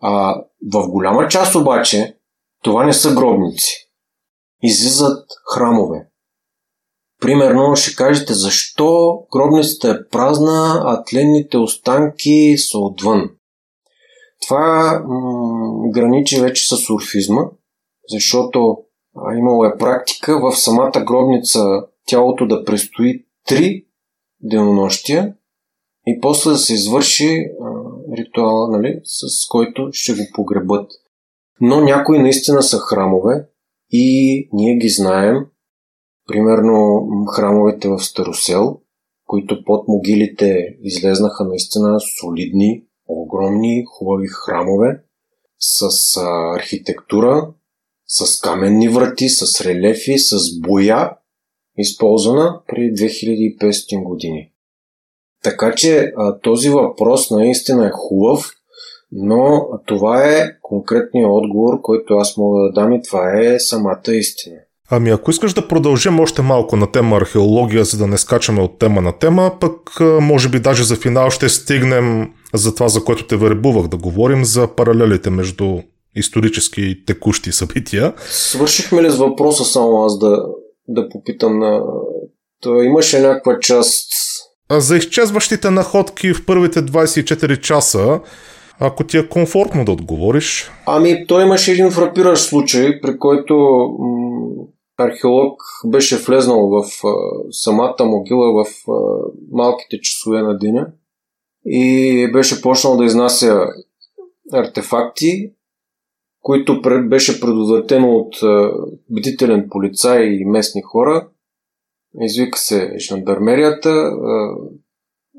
А, 0.00 0.42
в 0.72 0.88
голяма 0.88 1.28
част 1.28 1.54
обаче 1.54 2.16
това 2.62 2.84
не 2.84 2.92
са 2.92 3.14
гробници. 3.14 3.90
Излизат 4.62 5.26
храмове. 5.54 6.08
Примерно 7.20 7.76
ще 7.76 7.96
кажете 7.96 8.34
защо 8.34 9.18
гробницата 9.32 9.90
е 9.90 10.08
празна, 10.10 10.82
а 10.84 11.04
тленните 11.04 11.58
останки 11.58 12.54
са 12.58 12.78
отвън. 12.78 13.30
Това 14.46 14.92
м- 15.06 15.90
граничи 15.90 16.40
вече 16.40 16.68
с 16.68 16.76
сурфизма, 16.76 17.42
защото 18.08 18.78
а, 19.16 19.34
имало 19.34 19.64
е 19.64 19.78
практика 19.78 20.40
в 20.40 20.56
самата 20.56 21.04
гробница 21.06 21.82
тялото 22.06 22.46
да 22.46 22.64
престои 22.64 23.26
три 23.46 23.86
денонощия 24.40 25.34
и 26.06 26.20
после 26.20 26.50
да 26.50 26.56
се 26.56 26.74
извърши 26.74 27.26
а, 27.26 27.46
ритуала, 28.16 28.70
нали, 28.70 29.00
с 29.04 29.48
който 29.48 29.88
ще 29.92 30.12
го 30.12 30.22
погребат. 30.34 30.90
Но 31.60 31.80
някои 31.80 32.18
наистина 32.18 32.62
са 32.62 32.78
храмове 32.78 33.48
и 33.90 34.48
ние 34.52 34.76
ги 34.76 34.88
знаем. 34.88 35.36
Примерно 36.26 37.06
храмовете 37.36 37.88
в 37.88 37.98
Старосел, 37.98 38.80
които 39.26 39.64
под 39.64 39.88
могилите 39.88 40.76
излезнаха 40.82 41.44
наистина 41.44 42.00
солидни, 42.20 42.84
огромни, 43.08 43.84
хубави 43.86 44.26
храмове 44.28 45.02
с 45.58 46.16
а, 46.16 46.54
архитектура, 46.56 47.52
с 48.06 48.40
каменни 48.40 48.88
врати, 48.88 49.28
с 49.28 49.60
релефи, 49.60 50.18
с 50.18 50.60
боя, 50.60 51.10
използвана 51.78 52.60
преди 52.68 52.92
2500 52.92 54.02
години. 54.02 54.52
Така 55.42 55.74
че 55.74 56.12
а, 56.16 56.38
този 56.38 56.70
въпрос 56.70 57.30
наистина 57.30 57.86
е 57.86 57.90
хубав, 57.92 58.50
но 59.12 59.66
това 59.86 60.24
е 60.24 60.50
конкретният 60.62 61.30
отговор, 61.30 61.80
който 61.82 62.14
аз 62.14 62.36
мога 62.36 62.62
да 62.62 62.72
дам 62.72 62.92
и 62.92 63.02
това 63.02 63.40
е 63.40 63.60
самата 63.60 64.14
истина. 64.14 64.56
Ами 64.90 65.10
ако 65.10 65.30
искаш 65.30 65.54
да 65.54 65.68
продължим 65.68 66.20
още 66.20 66.42
малко 66.42 66.76
на 66.76 66.92
тема 66.92 67.16
археология, 67.16 67.84
за 67.84 67.98
да 67.98 68.06
не 68.06 68.18
скачаме 68.18 68.62
от 68.62 68.78
тема 68.78 69.00
на 69.00 69.12
тема, 69.12 69.52
пък 69.60 70.00
може 70.20 70.48
би 70.48 70.60
даже 70.60 70.84
за 70.84 70.96
финал 70.96 71.30
ще 71.30 71.48
стигнем 71.48 72.32
за 72.54 72.74
това, 72.74 72.88
за 72.88 73.04
което 73.04 73.26
те 73.26 73.36
вербувах 73.36 73.88
да 73.88 73.96
говорим, 73.96 74.44
за 74.44 74.66
паралелите 74.66 75.30
между 75.30 75.78
исторически 76.16 77.04
текущи 77.06 77.52
събития. 77.52 78.14
Свършихме 78.30 79.02
ли 79.02 79.10
с 79.10 79.16
въпроса 79.16 79.64
само 79.64 80.04
аз 80.04 80.18
да, 80.18 80.44
да 80.88 81.08
попитам 81.08 81.58
на... 81.58 81.82
То 82.62 82.82
имаше 82.82 83.20
някаква 83.20 83.58
част... 83.60 84.12
А 84.68 84.80
за 84.80 84.96
изчезващите 84.96 85.70
находки 85.70 86.34
в 86.34 86.46
първите 86.46 86.82
24 86.82 87.60
часа, 87.60 88.20
ако 88.78 89.04
ти 89.04 89.18
е 89.18 89.28
комфортно 89.28 89.84
да 89.84 89.92
отговориш. 89.92 90.70
Ами, 90.86 91.26
той 91.26 91.42
имаше 91.42 91.72
един 91.72 91.90
фрапиращ 91.90 92.48
случай, 92.48 93.00
при 93.00 93.18
който 93.18 93.54
м- 93.98 94.64
археолог 94.96 95.62
беше 95.86 96.16
влезнал 96.16 96.68
в 96.68 96.84
а, 97.04 97.12
самата 97.50 98.04
могила 98.04 98.64
в 98.64 98.68
а, 98.88 98.92
малките 99.52 100.00
часове 100.00 100.42
на 100.42 100.58
деня 100.58 100.86
и 101.66 102.30
беше 102.32 102.62
почнал 102.62 102.96
да 102.96 103.04
изнася 103.04 103.66
артефакти, 104.52 105.50
които 106.46 106.80
беше 107.08 107.40
предотвратено 107.40 108.16
от 108.16 108.34
бдителен 109.10 109.68
полицай 109.70 110.24
и 110.24 110.44
местни 110.44 110.82
хора. 110.82 111.28
Извика 112.20 112.58
се 112.58 112.94
жандармерията 112.98 114.10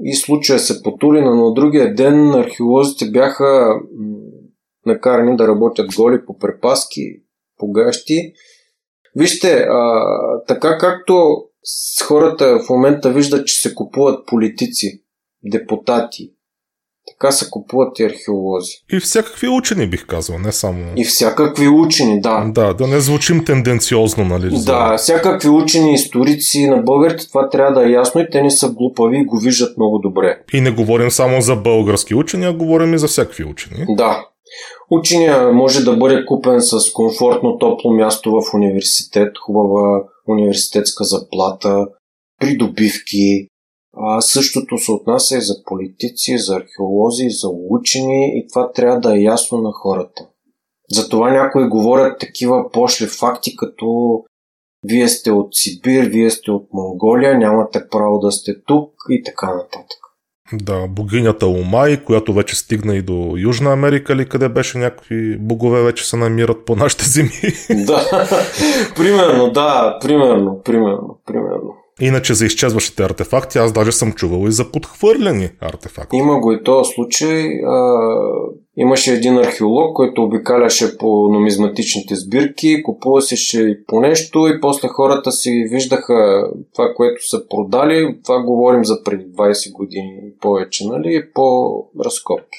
и 0.03 0.15
случая 0.15 0.59
се 0.59 0.83
потули, 0.83 1.21
но 1.21 1.35
на 1.35 1.53
другия 1.53 1.95
ден 1.95 2.31
археолозите 2.31 3.11
бяха 3.11 3.79
накарани 4.85 5.37
да 5.37 5.47
работят 5.47 5.95
голи 5.95 6.25
по 6.25 6.37
препаски, 6.37 7.01
по 7.57 7.71
гащи 7.71 8.33
Вижте, 9.15 9.65
а, 9.69 10.03
така 10.47 10.77
както 10.77 11.43
хората 12.07 12.59
в 12.59 12.69
момента 12.69 13.13
виждат, 13.13 13.47
че 13.47 13.61
се 13.61 13.75
купуват 13.75 14.25
политици, 14.27 15.03
депутати, 15.43 16.33
така 17.07 17.31
се 17.31 17.49
купуват 17.49 17.99
и 17.99 18.03
археолози. 18.03 18.71
И 18.93 18.99
всякакви 18.99 19.47
учени, 19.47 19.87
бих 19.87 20.05
казал, 20.05 20.39
не 20.39 20.51
само. 20.51 20.85
И 20.95 21.05
всякакви 21.05 21.67
учени, 21.67 22.21
да. 22.21 22.45
Да, 22.53 22.73
да 22.73 22.87
не 22.87 22.99
звучим 22.99 23.45
тенденциозно, 23.45 24.25
нали? 24.25 24.55
За... 24.57 24.65
Да, 24.65 24.97
всякакви 24.97 25.49
учени, 25.49 25.93
историци 25.93 26.67
на 26.67 26.77
българите, 26.77 27.27
това 27.27 27.49
трябва 27.49 27.81
да 27.81 27.87
е 27.87 27.91
ясно 27.91 28.21
и 28.21 28.29
те 28.31 28.41
не 28.41 28.51
са 28.51 28.69
глупави 28.69 29.17
и 29.17 29.25
го 29.25 29.37
виждат 29.37 29.77
много 29.77 29.99
добре. 29.99 30.37
И 30.53 30.61
не 30.61 30.71
говорим 30.71 31.11
само 31.11 31.41
за 31.41 31.55
български 31.55 32.15
учени, 32.15 32.45
а 32.45 32.53
говорим 32.53 32.93
и 32.93 32.97
за 32.97 33.07
всякакви 33.07 33.43
учени. 33.43 33.85
Да, 33.89 34.25
Учения 34.91 35.53
може 35.53 35.83
да 35.83 35.97
бъде 35.97 36.25
купен 36.25 36.61
с 36.61 36.91
комфортно 36.93 37.57
топло 37.57 37.93
място 37.93 38.31
в 38.31 38.53
университет, 38.53 39.31
хубава 39.45 40.03
университетска 40.27 41.03
заплата, 41.03 41.87
придобивки. 42.39 43.47
А 43.99 44.21
същото 44.21 44.77
се 44.77 44.91
отнася 44.91 45.37
и 45.37 45.41
за 45.41 45.63
политици, 45.65 46.37
за 46.37 46.55
археолози, 46.55 47.29
за 47.29 47.47
учени 47.69 48.39
и 48.39 48.47
това 48.47 48.71
трябва 48.71 48.99
да 48.99 49.17
е 49.17 49.21
ясно 49.21 49.57
на 49.57 49.71
хората. 49.71 50.27
Затова 50.91 51.31
някои 51.31 51.69
говорят 51.69 52.19
такива 52.19 52.71
пошли 52.71 53.07
факти, 53.07 53.55
като 53.55 54.19
вие 54.83 55.07
сте 55.07 55.31
от 55.31 55.55
Сибир, 55.55 56.03
вие 56.03 56.29
сте 56.29 56.51
от 56.51 56.67
Монголия, 56.73 57.37
нямате 57.37 57.87
право 57.91 58.19
да 58.19 58.31
сте 58.31 58.61
тук 58.65 58.91
и 59.09 59.23
така 59.23 59.53
нататък. 59.55 59.97
Да, 60.53 60.87
богинята 60.87 61.47
Омай, 61.47 62.03
която 62.03 62.33
вече 62.33 62.55
стигна 62.55 62.95
и 62.95 63.01
до 63.01 63.33
Южна 63.37 63.73
Америка 63.73 64.13
или 64.13 64.29
къде 64.29 64.49
беше 64.49 64.77
някакви 64.77 65.37
богове 65.37 65.83
вече 65.83 66.09
се 66.09 66.17
намират 66.17 66.65
по 66.65 66.75
нашите 66.75 67.05
земи. 67.05 67.29
Да, 67.85 68.27
примерно, 68.95 69.51
да, 69.51 69.99
примерно, 70.01 70.61
примерно, 70.65 71.19
примерно. 71.25 71.76
Иначе 71.99 72.33
за 72.33 72.45
изчезващите 72.45 73.03
артефакти, 73.03 73.57
аз 73.57 73.73
даже 73.73 73.91
съм 73.91 74.13
чувал 74.13 74.47
и 74.47 74.51
за 74.51 74.71
подхвърляни 74.71 75.49
артефакти. 75.61 76.17
Има 76.17 76.39
го 76.39 76.51
и 76.51 76.63
този 76.63 76.93
случай. 76.93 77.43
А, 77.65 77.97
имаше 78.77 79.13
един 79.13 79.37
археолог, 79.37 79.95
който 79.95 80.23
обикаляше 80.23 80.97
по 80.97 81.29
нумизматичните 81.31 82.15
сбирки, 82.15 82.83
купува 82.83 83.21
се 83.21 83.61
и 83.61 83.85
по 83.87 83.99
нещо 83.99 84.47
и 84.47 84.61
после 84.61 84.87
хората 84.87 85.31
си 85.31 85.67
виждаха 85.71 86.49
това, 86.75 86.93
което 86.95 87.29
са 87.29 87.47
продали. 87.49 88.17
Това 88.23 88.41
говорим 88.41 88.85
за 88.85 89.03
преди 89.03 89.25
20 89.25 89.71
години 89.71 90.19
и 90.23 90.37
повече, 90.39 90.87
нали? 90.87 91.23
По 91.33 91.75
разкопки. 92.05 92.57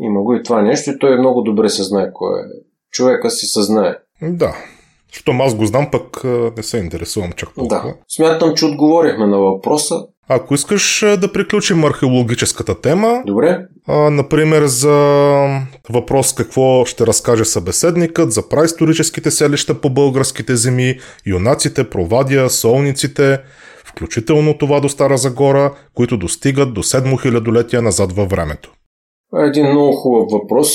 Има 0.00 0.22
го 0.22 0.34
и 0.34 0.42
това 0.42 0.62
нещо 0.62 0.90
и 0.90 0.98
той 0.98 1.18
много 1.18 1.42
добре 1.42 1.68
се 1.68 1.82
знае 1.82 2.12
кой 2.12 2.40
е. 2.40 2.44
Човека 2.92 3.30
си 3.30 3.46
съзнае. 3.46 3.94
Да, 4.22 4.54
щом 5.12 5.40
аз 5.40 5.54
го 5.54 5.66
знам, 5.66 5.88
пък 5.92 6.24
не 6.56 6.62
се 6.62 6.78
интересувам 6.78 7.32
чак 7.32 7.54
толкова. 7.54 7.82
Да. 7.82 7.94
Смятам, 8.08 8.54
че 8.54 8.64
отговорихме 8.64 9.26
на 9.26 9.38
въпроса. 9.38 9.94
Ако 10.28 10.54
искаш 10.54 11.04
да 11.20 11.32
приключим 11.32 11.84
археологическата 11.84 12.80
тема, 12.80 13.22
Добре. 13.26 13.58
А, 13.88 14.10
например, 14.10 14.62
за 14.66 14.96
въпрос 15.90 16.34
какво 16.34 16.84
ще 16.84 17.06
разкаже 17.06 17.44
събеседникът 17.44 18.32
за 18.32 18.48
праисторическите 18.48 19.30
селища 19.30 19.80
по 19.80 19.90
българските 19.90 20.56
земи, 20.56 20.98
юнаците, 21.26 21.90
провадия, 21.90 22.50
солниците, 22.50 23.38
включително 23.84 24.58
това 24.58 24.80
до 24.80 24.88
Стара 24.88 25.16
Загора, 25.16 25.74
които 25.94 26.16
достигат 26.16 26.74
до 26.74 26.82
7 26.82 27.22
хилядолетия 27.22 27.82
назад 27.82 28.12
във 28.12 28.30
времето. 28.30 28.72
Един 29.46 29.66
много 29.70 29.92
хубав 29.92 30.26
въпрос. 30.30 30.68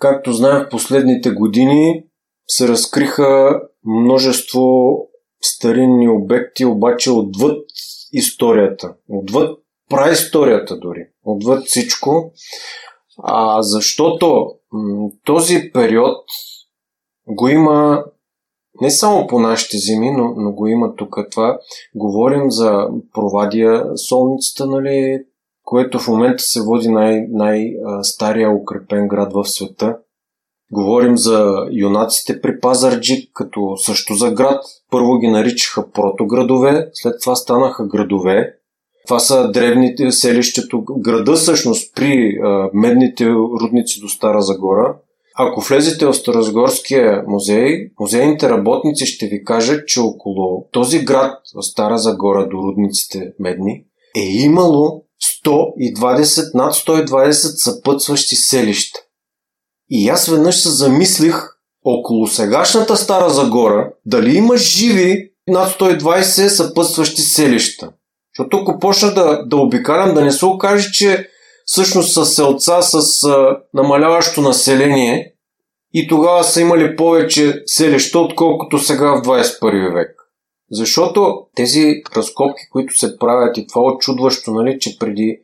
Както 0.00 0.32
знаем, 0.32 0.64
в 0.64 0.68
последните 0.68 1.30
години 1.30 2.02
се 2.48 2.68
разкриха 2.68 3.60
множество 3.84 4.96
старинни 5.42 6.08
обекти, 6.08 6.64
обаче 6.64 7.10
отвъд 7.10 7.64
историята, 8.12 8.94
отвъд 9.08 9.58
праисторията 9.90 10.78
дори, 10.78 11.06
отвъд 11.24 11.66
всичко. 11.66 12.32
А 13.22 13.62
защото 13.62 14.50
м- 14.72 15.08
този 15.24 15.70
период 15.72 16.24
го 17.26 17.48
има 17.48 18.04
не 18.80 18.90
само 18.90 19.26
по 19.26 19.38
нашите 19.38 19.78
земи, 19.78 20.10
но, 20.10 20.34
но 20.36 20.52
го 20.52 20.66
има 20.66 20.96
тук 20.96 21.16
това. 21.30 21.58
Говорим 21.94 22.50
за 22.50 22.88
провадия 23.12 23.98
солницата, 23.98 24.66
нали, 24.66 25.24
което 25.62 25.98
в 25.98 26.08
момента 26.08 26.42
се 26.42 26.62
води 26.62 26.88
най- 26.88 27.26
най-стария 27.30 28.50
укрепен 28.50 29.08
град 29.08 29.32
в 29.32 29.44
света. 29.44 29.98
Говорим 30.72 31.18
за 31.18 31.54
юнаците 31.72 32.40
при 32.40 32.60
Пазарджик, 32.60 33.30
като 33.34 33.76
също 33.76 34.14
за 34.14 34.30
град. 34.30 34.64
Първо 34.90 35.18
ги 35.18 35.28
наричаха 35.28 35.90
протоградове, 35.90 36.88
след 36.92 37.14
това 37.22 37.36
станаха 37.36 37.86
градове. 37.86 38.54
Това 39.06 39.18
са 39.18 39.50
древните 39.50 40.12
селището, 40.12 40.84
града 40.98 41.32
всъщност 41.32 41.94
при 41.94 42.38
а, 42.42 42.70
медните 42.74 43.26
рудници 43.62 44.00
до 44.00 44.08
Стара 44.08 44.42
Загора. 44.42 44.96
Ако 45.38 45.60
влезете 45.60 46.06
в 46.06 46.14
Старозгорския 46.14 47.24
музей, 47.26 47.90
музейните 48.00 48.50
работници 48.50 49.06
ще 49.06 49.26
ви 49.26 49.44
кажат, 49.44 49.88
че 49.88 50.00
около 50.00 50.68
този 50.72 51.04
град 51.04 51.38
в 51.54 51.62
Стара 51.62 51.98
Загора 51.98 52.48
до 52.48 52.56
рудниците 52.56 53.32
медни 53.38 53.84
е 54.16 54.20
имало 54.20 55.04
120, 55.46 56.54
над 56.54 56.74
120 56.74 57.30
съпътстващи 57.32 58.36
селища. 58.36 59.00
И 59.90 60.08
аз 60.08 60.26
веднъж 60.26 60.62
се 60.62 60.68
замислих 60.68 61.54
около 61.84 62.26
сегашната 62.26 62.96
Стара 62.96 63.30
Загора, 63.30 63.92
дали 64.06 64.36
има 64.36 64.56
живи 64.56 65.30
над 65.48 65.70
120 65.70 66.48
съпътстващи 66.48 67.22
селища. 67.22 67.90
Защото 68.36 68.56
ако 68.56 68.78
почна 68.78 69.14
да, 69.14 69.46
да 69.46 69.56
обикалям, 69.56 70.14
да 70.14 70.24
не 70.24 70.32
се 70.32 70.46
окаже, 70.46 70.90
че 70.92 71.28
всъщност 71.66 72.12
са 72.12 72.26
селца 72.26 72.82
с 72.82 73.24
а, 73.24 73.58
намаляващо 73.74 74.40
население 74.40 75.32
и 75.94 76.08
тогава 76.08 76.44
са 76.44 76.60
имали 76.60 76.96
повече 76.96 77.62
селища, 77.66 78.18
отколкото 78.18 78.78
сега 78.78 79.06
в 79.06 79.22
21 79.22 79.94
век. 79.94 80.10
Защото 80.70 81.46
тези 81.56 82.02
разкопки, 82.16 82.62
които 82.72 82.98
се 82.98 83.18
правят 83.18 83.56
и 83.58 83.66
това 83.66 83.82
очудващо, 83.82 84.50
нали, 84.50 84.78
че 84.80 84.98
преди 84.98 85.38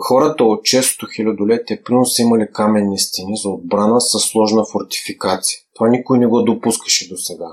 хората 0.00 0.44
от 0.44 0.64
честото 0.64 1.06
хилядолетие 1.16 1.82
прино 1.82 2.06
са 2.06 2.22
имали 2.22 2.48
каменни 2.52 2.98
стени 2.98 3.36
за 3.36 3.48
отбрана 3.48 4.00
с 4.00 4.18
сложна 4.18 4.64
фортификация. 4.72 5.58
Това 5.74 5.88
никой 5.88 6.18
не 6.18 6.26
го 6.26 6.42
допускаше 6.42 7.08
до 7.08 7.16
сега. 7.16 7.48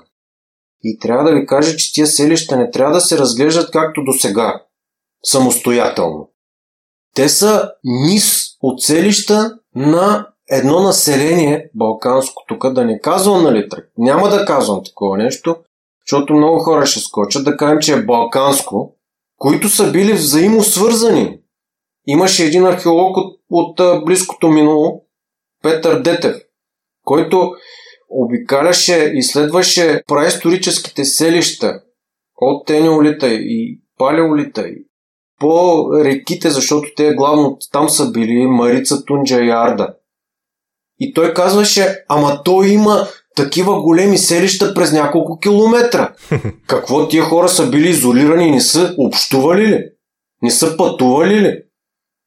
И 0.84 1.00
трябва 1.00 1.24
да 1.24 1.36
ви 1.36 1.46
кажа, 1.46 1.76
че 1.76 1.94
тия 1.94 2.08
селища 2.08 2.58
не 2.58 2.72
трябва 2.72 2.94
да 2.94 3.02
се 3.02 3.18
разглеждат 3.18 3.72
както 3.72 4.04
до 4.04 4.14
сега, 4.14 4.64
самостоятелно. 5.24 6.30
Те 7.16 7.30
са 7.30 7.72
низ 7.84 8.46
от 8.62 8.82
селища 8.82 9.58
на 9.76 10.28
едно 10.50 10.80
население, 10.80 11.70
балканско, 11.76 12.44
тук 12.48 12.74
да 12.74 12.86
не 12.86 13.00
казвам, 13.00 13.44
нали, 13.44 13.70
няма 13.98 14.30
да 14.30 14.46
казвам 14.46 14.84
такова 14.86 15.18
нещо, 15.18 15.56
защото 16.06 16.34
много 16.34 16.60
хора 16.60 16.86
ще 16.86 17.00
скочат 17.00 17.46
да 17.46 17.58
кажем, 17.58 17.80
че 17.80 17.94
е 17.94 18.06
балканско, 18.06 18.96
които 19.38 19.70
са 19.70 19.92
били 19.92 20.14
взаимосвързани. 20.14 21.39
Имаше 22.12 22.46
един 22.46 22.66
археолог 22.66 23.18
от, 23.18 23.40
от 23.50 24.06
близкото 24.06 24.48
минало, 24.48 25.04
Петър 25.64 26.02
Детев, 26.02 26.36
който 27.04 27.52
обикаляше, 28.10 29.12
изследваше 29.14 30.04
праисторическите 30.08 31.06
селища 31.06 31.82
от 32.38 32.68
Тенеолита 32.68 33.28
и 33.28 33.80
Палеолита 33.98 34.68
и 34.68 34.86
по 35.40 35.86
реките, 36.04 36.50
защото 36.50 36.90
те 36.96 37.14
главно 37.14 37.58
там 37.72 37.90
са 37.90 38.12
били 38.12 38.46
Марица, 38.46 39.06
Тунджа 39.06 39.42
и 39.42 39.50
Арда. 39.50 39.94
И 41.00 41.14
той 41.14 41.34
казваше, 41.34 42.04
ама 42.08 42.42
той 42.46 42.68
има 42.68 43.08
такива 43.36 43.82
големи 43.82 44.18
селища 44.18 44.74
през 44.74 44.92
няколко 44.92 45.40
километра. 45.40 46.14
Какво 46.68 47.08
тия 47.08 47.24
хора 47.24 47.50
са 47.50 47.70
били 47.70 47.90
изолирани, 47.90 48.52
не 48.52 48.62
са 48.62 48.96
общували 48.98 49.68
ли? 49.68 49.86
Не 50.42 50.52
са 50.52 50.78
пътували 50.78 51.42
ли? 51.42 51.64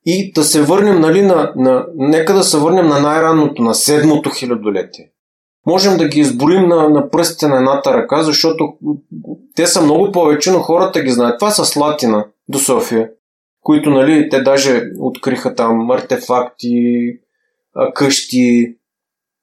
И 0.07 0.33
да 0.33 0.45
се 0.45 0.63
върнем, 0.63 1.01
нали, 1.01 1.23
на, 1.23 1.53
на, 1.57 1.87
нека 1.97 2.35
да 2.35 2.43
се 2.43 2.59
върнем 2.59 2.87
на 2.87 3.01
най-ранното, 3.01 3.63
на 3.63 3.75
седмото 3.75 4.31
хилядолетие. 4.31 5.11
Можем 5.67 5.97
да 5.97 6.09
ги 6.09 6.21
изболим 6.21 6.69
на, 6.69 6.89
на 6.89 7.11
пръстите 7.11 7.49
на 7.49 7.57
едната 7.57 7.95
ръка, 7.95 8.23
защото 8.23 8.75
те 9.57 9.67
са 9.67 9.83
много 9.83 10.13
повече, 10.13 10.51
но 10.51 10.59
хората 10.59 11.03
ги 11.03 11.11
знаят. 11.11 11.39
Това 11.39 11.51
са 11.51 11.65
Слатина 11.65 12.27
до 12.49 12.59
София, 12.59 13.11
които, 13.61 13.91
нали, 13.91 14.29
те 14.29 14.41
даже 14.41 14.83
откриха 15.01 15.55
там 15.55 15.91
артефакти, 15.91 17.07
къщи, 17.95 18.77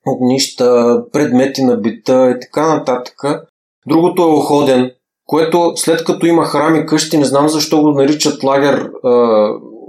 огнища, 0.07 1.01
предмети 1.11 1.63
на 1.63 1.77
бита 1.77 2.35
и 2.37 2.39
така 2.39 2.75
нататък. 2.75 3.15
Другото 3.87 4.21
е 4.21 4.25
Оходен, 4.25 4.91
което 5.25 5.71
след 5.75 6.03
като 6.03 6.25
има 6.25 6.45
храми 6.45 6.85
къщи, 6.85 7.17
не 7.17 7.25
знам 7.25 7.49
защо 7.49 7.81
го 7.81 7.91
наричат 7.91 8.43
лагер 8.43 8.91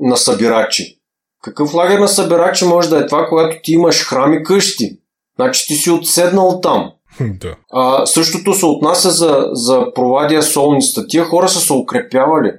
на 0.00 0.16
събирачи. 0.16 0.98
Какъв 1.42 1.74
лагер 1.74 1.98
на 1.98 2.08
събирачи 2.08 2.64
може 2.64 2.90
да 2.90 2.98
е 2.98 3.06
това, 3.06 3.26
когато 3.28 3.56
ти 3.62 3.72
имаш 3.72 4.06
храми 4.06 4.42
къщи? 4.42 4.98
Значи 5.36 5.66
ти 5.66 5.74
си 5.74 5.90
отседнал 5.90 6.60
там. 6.60 6.92
Да. 7.20 7.56
А, 7.72 8.06
същото 8.06 8.54
се 8.54 8.66
отнася 8.66 9.10
за, 9.10 9.48
за 9.52 9.94
провадия 9.94 10.42
солниста. 10.42 11.06
Тия 11.06 11.24
хора 11.24 11.48
са 11.48 11.60
се 11.60 11.72
укрепявали. 11.72 12.52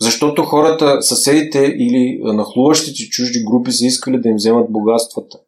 Защото 0.00 0.42
хората, 0.42 1.02
съседите 1.02 1.58
или 1.58 2.20
нахлуващите 2.22 3.08
чужди 3.08 3.44
групи 3.44 3.72
са 3.72 3.86
искали 3.86 4.20
да 4.20 4.28
им 4.28 4.36
вземат 4.36 4.72
богатствата. 4.72 5.38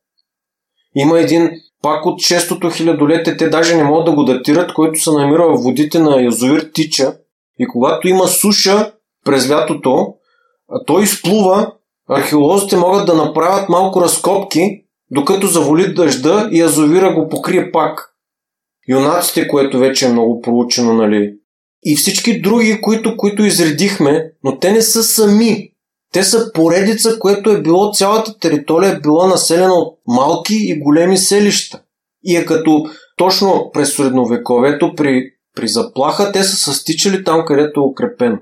Има 0.95 1.21
един 1.21 1.51
пак 1.83 2.07
от 2.07 2.21
6-то 2.21 2.71
хилядолетие, 2.71 3.37
те 3.37 3.49
даже 3.49 3.77
не 3.77 3.85
могат 3.85 4.05
да 4.05 4.13
го 4.13 4.25
датират, 4.25 4.75
който 4.75 5.01
се 5.01 5.11
намира 5.11 5.49
в 5.49 5.63
водите 5.63 5.99
на 5.99 6.23
язовир 6.23 6.71
Тича. 6.75 7.17
И 7.59 7.67
когато 7.67 8.09
има 8.09 8.29
суша 8.29 8.93
през 9.25 9.51
лятото, 9.51 10.15
той 10.87 11.03
изплува, 11.03 11.73
археолозите 12.09 12.77
могат 12.77 13.07
да 13.07 13.15
направят 13.15 13.69
малко 13.69 14.01
разкопки, 14.01 14.85
докато 15.11 15.47
заволи 15.47 15.95
дъжда 15.95 16.49
и 16.53 16.59
язовира 16.59 17.15
го 17.15 17.29
покрие 17.29 17.73
пак. 17.73 18.09
Юнаците, 18.89 19.49
което 19.49 19.79
вече 19.79 20.07
е 20.07 20.13
много 20.13 20.41
проучено, 20.41 20.93
нали? 20.93 21.35
И 21.85 21.97
всички 21.97 22.41
други, 22.41 22.81
които, 22.81 23.17
които 23.17 23.45
изредихме, 23.45 24.33
но 24.45 24.59
те 24.59 24.73
не 24.73 24.83
са 24.83 25.03
сами. 25.05 25.69
Те 26.13 26.23
са 26.23 26.53
поредица, 26.53 27.19
което 27.19 27.51
е 27.51 27.63
било 27.63 27.93
цялата 27.93 28.39
територия 28.39 28.93
е 28.93 29.01
била 29.01 29.27
населена 29.27 29.75
от 29.75 29.99
малки 30.07 30.55
и 30.55 30.79
големи 30.79 31.19
селища. 31.19 31.83
И 32.25 32.37
е 32.37 32.45
като 32.45 32.85
точно 33.17 33.71
през 33.73 33.97
средновековието 33.97 34.95
при, 34.97 35.23
при 35.57 35.69
заплаха 35.69 36.33
те 36.33 36.45
са 36.45 36.57
състичали 36.57 37.25
там, 37.25 37.45
където 37.47 37.81
е 37.81 37.85
укрепено. 37.85 38.39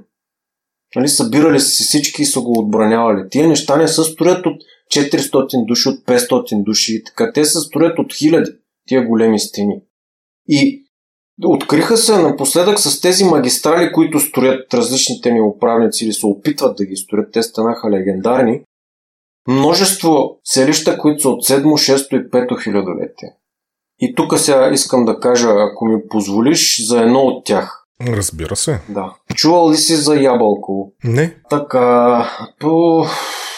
Нали, 0.96 1.08
събирали 1.08 1.60
се 1.60 1.84
всички 1.84 2.22
и 2.22 2.26
са 2.26 2.40
го 2.40 2.58
отбранявали. 2.58 3.28
Тия 3.30 3.48
неща 3.48 3.76
не 3.76 3.88
се 3.88 4.04
строят 4.04 4.46
от 4.46 4.62
400 4.94 5.66
души, 5.66 5.88
от 5.88 6.04
500 6.04 6.64
души 6.64 6.94
и 6.94 7.04
така. 7.04 7.32
Те 7.32 7.44
се 7.44 7.58
строят 7.58 7.98
от 7.98 8.14
хиляди, 8.14 8.50
тия 8.88 9.06
големи 9.06 9.40
стени. 9.40 9.82
И 10.48 10.84
Откриха 11.44 11.96
се 11.96 12.18
напоследък 12.18 12.78
с 12.78 13.00
тези 13.00 13.24
магистрали, 13.24 13.92
които 13.92 14.20
строят 14.20 14.74
различните 14.74 15.30
ни 15.30 15.40
управници 15.40 16.04
или 16.04 16.12
се 16.12 16.26
опитват 16.26 16.76
да 16.76 16.84
ги 16.84 16.96
строят. 16.96 17.32
Те 17.32 17.42
станаха 17.42 17.90
легендарни. 17.90 18.60
Множество 19.48 20.40
селища, 20.44 20.98
които 20.98 21.20
са 21.20 21.28
от 21.28 21.44
7, 21.44 21.62
6 21.64 22.26
и 22.26 22.30
5 22.30 22.62
хилядолетие. 22.62 23.28
И 24.00 24.14
тук 24.14 24.38
сега 24.38 24.70
искам 24.72 25.04
да 25.04 25.20
кажа, 25.20 25.48
ако 25.50 25.84
ми 25.84 26.08
позволиш, 26.08 26.88
за 26.88 27.00
едно 27.00 27.20
от 27.20 27.44
тях. 27.44 27.79
Разбира 28.06 28.56
се. 28.56 28.80
Да. 28.88 29.14
Чувал 29.34 29.70
ли 29.70 29.76
си 29.76 29.96
за 29.96 30.14
Ябълково? 30.14 30.92
Не. 31.04 31.36
Така, 31.50 32.26
по 32.60 33.04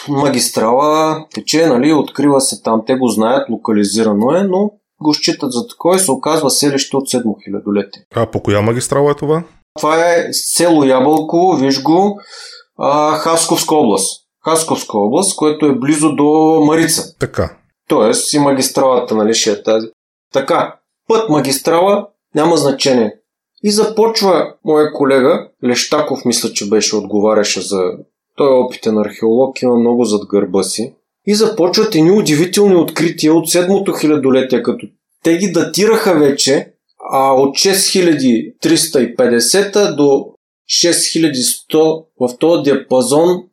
магистрала 0.09 1.25
тече, 1.33 1.67
нали, 1.67 1.93
открива 1.93 2.41
се 2.41 2.61
там. 2.61 2.83
Те 2.87 2.95
го 2.95 3.07
знаят, 3.07 3.49
локализирано 3.49 4.31
е, 4.31 4.43
но 4.43 4.71
го 5.01 5.13
считат 5.13 5.51
за 5.51 5.67
такова 5.67 5.95
и 5.95 5.99
се 5.99 6.11
оказва 6.11 6.49
селище 6.49 6.97
от 6.97 7.09
7 7.09 7.43
хилядолетие. 7.43 8.03
А 8.15 8.25
по 8.25 8.39
коя 8.39 8.61
магистрала 8.61 9.11
е 9.11 9.15
това? 9.15 9.43
Това 9.79 10.13
е 10.13 10.27
село 10.31 10.83
Ябълково, 10.83 11.55
виж 11.55 11.83
го, 11.83 12.19
а, 12.79 13.15
Хасковска 13.15 13.75
област. 13.75 14.23
Хасковска 14.45 14.97
област, 14.97 15.35
което 15.35 15.65
е 15.65 15.79
близо 15.79 16.15
до 16.15 16.59
Марица. 16.65 17.15
Така. 17.19 17.57
Тоест 17.89 18.33
и 18.33 18.39
магистралата, 18.39 19.15
нали 19.15 19.33
ще 19.33 19.51
е 19.51 19.63
тази. 19.63 19.87
Така, 20.33 20.75
път 21.07 21.29
магистрала 21.29 22.07
няма 22.35 22.57
значение. 22.57 23.15
И 23.63 23.71
започва 23.71 24.53
моя 24.65 24.93
колега, 24.93 25.49
Лещаков, 25.63 26.25
мисля, 26.25 26.53
че 26.53 26.69
беше 26.69 26.95
отговаряше 26.95 27.61
за... 27.61 27.91
Той 28.35 28.47
е 28.47 28.59
опитен 28.59 28.97
археолог, 28.97 29.61
има 29.61 29.75
много 29.75 30.03
зад 30.03 30.27
гърба 30.27 30.63
си. 30.63 30.93
И 31.25 31.35
започват 31.35 31.95
едни 31.95 32.11
удивителни 32.11 32.75
открития 32.75 33.33
от 33.33 33.47
7-то 33.47 33.93
хилядолетие, 33.93 34.63
като 34.63 34.87
те 35.23 35.37
ги 35.37 35.51
датираха 35.51 36.19
вече 36.19 36.73
а 37.11 37.33
от 37.33 37.55
6350 37.55 39.95
до 39.95 40.25
6100 40.69 42.05
в 42.19 42.37
този 42.39 42.63
диапазон, 42.63 43.43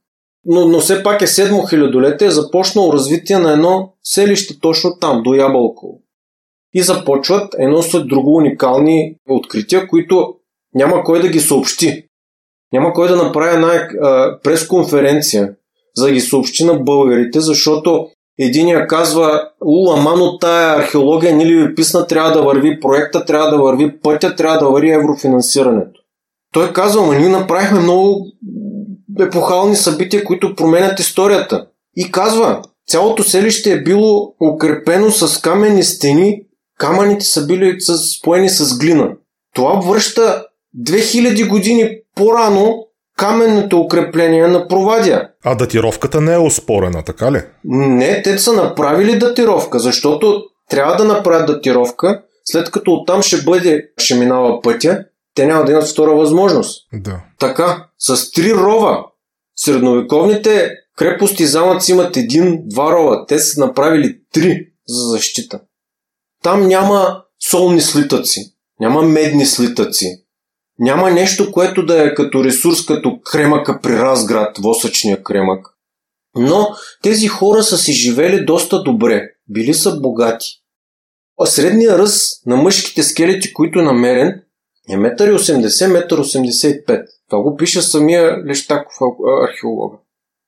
но, 0.45 0.69
но 0.69 0.81
все 0.81 1.03
пак 1.03 1.23
е 1.23 1.27
7 1.27 1.71
хилядолетие, 1.71 2.27
е 2.27 2.31
започнало 2.31 2.93
развитие 2.93 3.39
на 3.39 3.53
едно 3.53 3.93
селище 4.03 4.61
точно 4.61 4.99
там, 5.01 5.23
до 5.23 5.35
Ябълково. 5.35 6.01
И 6.75 6.83
започват 6.83 7.55
едно 7.59 7.83
след 7.83 8.09
друго 8.09 8.37
уникални 8.37 9.15
открития, 9.29 9.89
които 9.89 10.35
няма 10.75 11.05
кой 11.05 11.23
да 11.23 11.29
ги 11.29 11.41
съобщи. 11.41 12.05
Няма 12.73 12.93
кой 12.93 13.09
да 13.09 13.17
направи 13.17 13.55
една 13.55 13.89
пресконференция 14.43 15.53
за 15.97 16.07
да 16.07 16.13
ги 16.13 16.21
съобщи 16.21 16.65
на 16.65 16.75
българите, 16.75 17.41
защото 17.41 18.09
Единия 18.43 18.87
казва, 18.87 19.49
ула, 19.65 19.97
мано 19.97 20.39
тая 20.39 20.77
археология 20.77 21.37
ни 21.37 21.47
ли 21.47 21.55
ви 21.55 21.75
писна, 21.75 22.07
трябва 22.07 22.33
да 22.33 22.43
върви 22.43 22.81
проекта, 22.81 23.25
трябва 23.25 23.51
да 23.51 23.63
върви 23.63 24.01
пътя, 24.01 24.37
трябва 24.37 24.59
да 24.59 24.71
върви 24.71 24.91
еврофинансирането. 24.91 26.01
Той 26.53 26.73
казва, 26.73 27.07
ма 27.07 27.15
ние 27.15 27.29
направихме 27.29 27.81
много 27.81 28.27
епохални 29.21 29.77
събития, 29.77 30.25
които 30.25 30.55
променят 30.55 31.01
историята. 31.01 31.67
И 31.97 32.13
казва, 32.13 32.63
цялото 32.89 33.23
селище 33.23 33.73
е 33.73 33.83
било 33.83 34.35
укрепено 34.53 35.11
с 35.11 35.41
каменни 35.41 35.83
стени, 35.83 36.43
камъните 36.81 37.25
са 37.25 37.47
били 37.47 37.77
споени 38.19 38.49
с 38.49 38.79
глина. 38.79 39.09
Това 39.55 39.81
връща 39.81 40.45
2000 40.79 41.49
години 41.49 41.99
по-рано 42.17 42.87
каменното 43.17 43.81
укрепление 43.81 44.47
на 44.47 44.69
Провадия. 44.69 45.29
А 45.45 45.55
датировката 45.55 46.21
не 46.21 46.35
е 46.35 46.39
оспорена, 46.39 47.03
така 47.05 47.33
ли? 47.33 47.43
Не, 47.65 48.23
те 48.23 48.39
са 48.39 48.53
направили 48.53 49.19
датировка, 49.19 49.79
защото 49.79 50.43
трябва 50.71 50.97
да 50.97 51.05
направят 51.05 51.47
датировка, 51.47 52.23
след 52.45 52.71
като 52.71 52.93
оттам 52.93 53.23
ще 53.23 53.43
бъде, 53.43 53.83
ще 53.99 54.15
минава 54.15 54.61
пътя, 54.63 55.05
те 55.35 55.47
няма 55.47 55.65
да 55.65 55.73
имат 55.73 55.89
втора 55.89 56.15
възможност. 56.15 56.89
Да. 56.93 57.21
Така, 57.39 57.87
с 57.99 58.31
три 58.31 58.55
рова. 58.55 59.05
Средновековните 59.57 60.71
крепости 60.97 61.47
замъци 61.47 61.93
имат 61.93 62.17
един-два 62.17 62.93
рова. 62.93 63.27
Те 63.27 63.39
са 63.39 63.61
направили 63.61 64.19
три 64.33 64.67
за 64.89 65.09
защита. 65.09 65.61
Там 66.43 66.67
няма 66.67 67.23
солни 67.51 67.81
слитъци, 67.81 68.55
няма 68.81 69.03
медни 69.03 69.47
слитъци, 69.47 70.25
няма 70.79 71.11
нещо, 71.11 71.53
което 71.53 71.87
да 71.87 72.07
е 72.07 72.15
като 72.15 72.45
ресурс, 72.45 72.87
като 72.87 73.21
кремъка 73.21 73.81
при 73.83 73.93
Разград, 73.93 74.59
восъчния 74.59 75.23
кремък. 75.23 75.67
Но 76.37 76.69
тези 77.03 77.29
хора 77.29 77.63
са 77.63 77.79
си 77.79 77.93
живели 77.93 78.45
доста 78.45 78.83
добре, 78.83 79.29
били 79.49 79.75
са 79.75 80.01
богати. 80.01 80.47
А 81.41 81.47
средният 81.47 81.99
ръст 81.99 82.47
на 82.47 82.57
мъжките 82.57 83.03
скелети, 83.03 83.53
които 83.53 83.79
е 83.79 83.83
намерен, 83.83 84.43
е 84.89 84.97
1,80 84.97 86.09
1,85 86.09 87.07
Това 87.29 87.43
го 87.43 87.57
пише 87.57 87.83
самия 87.83 88.45
Лещаков 88.47 88.95
археолога. 89.49 89.97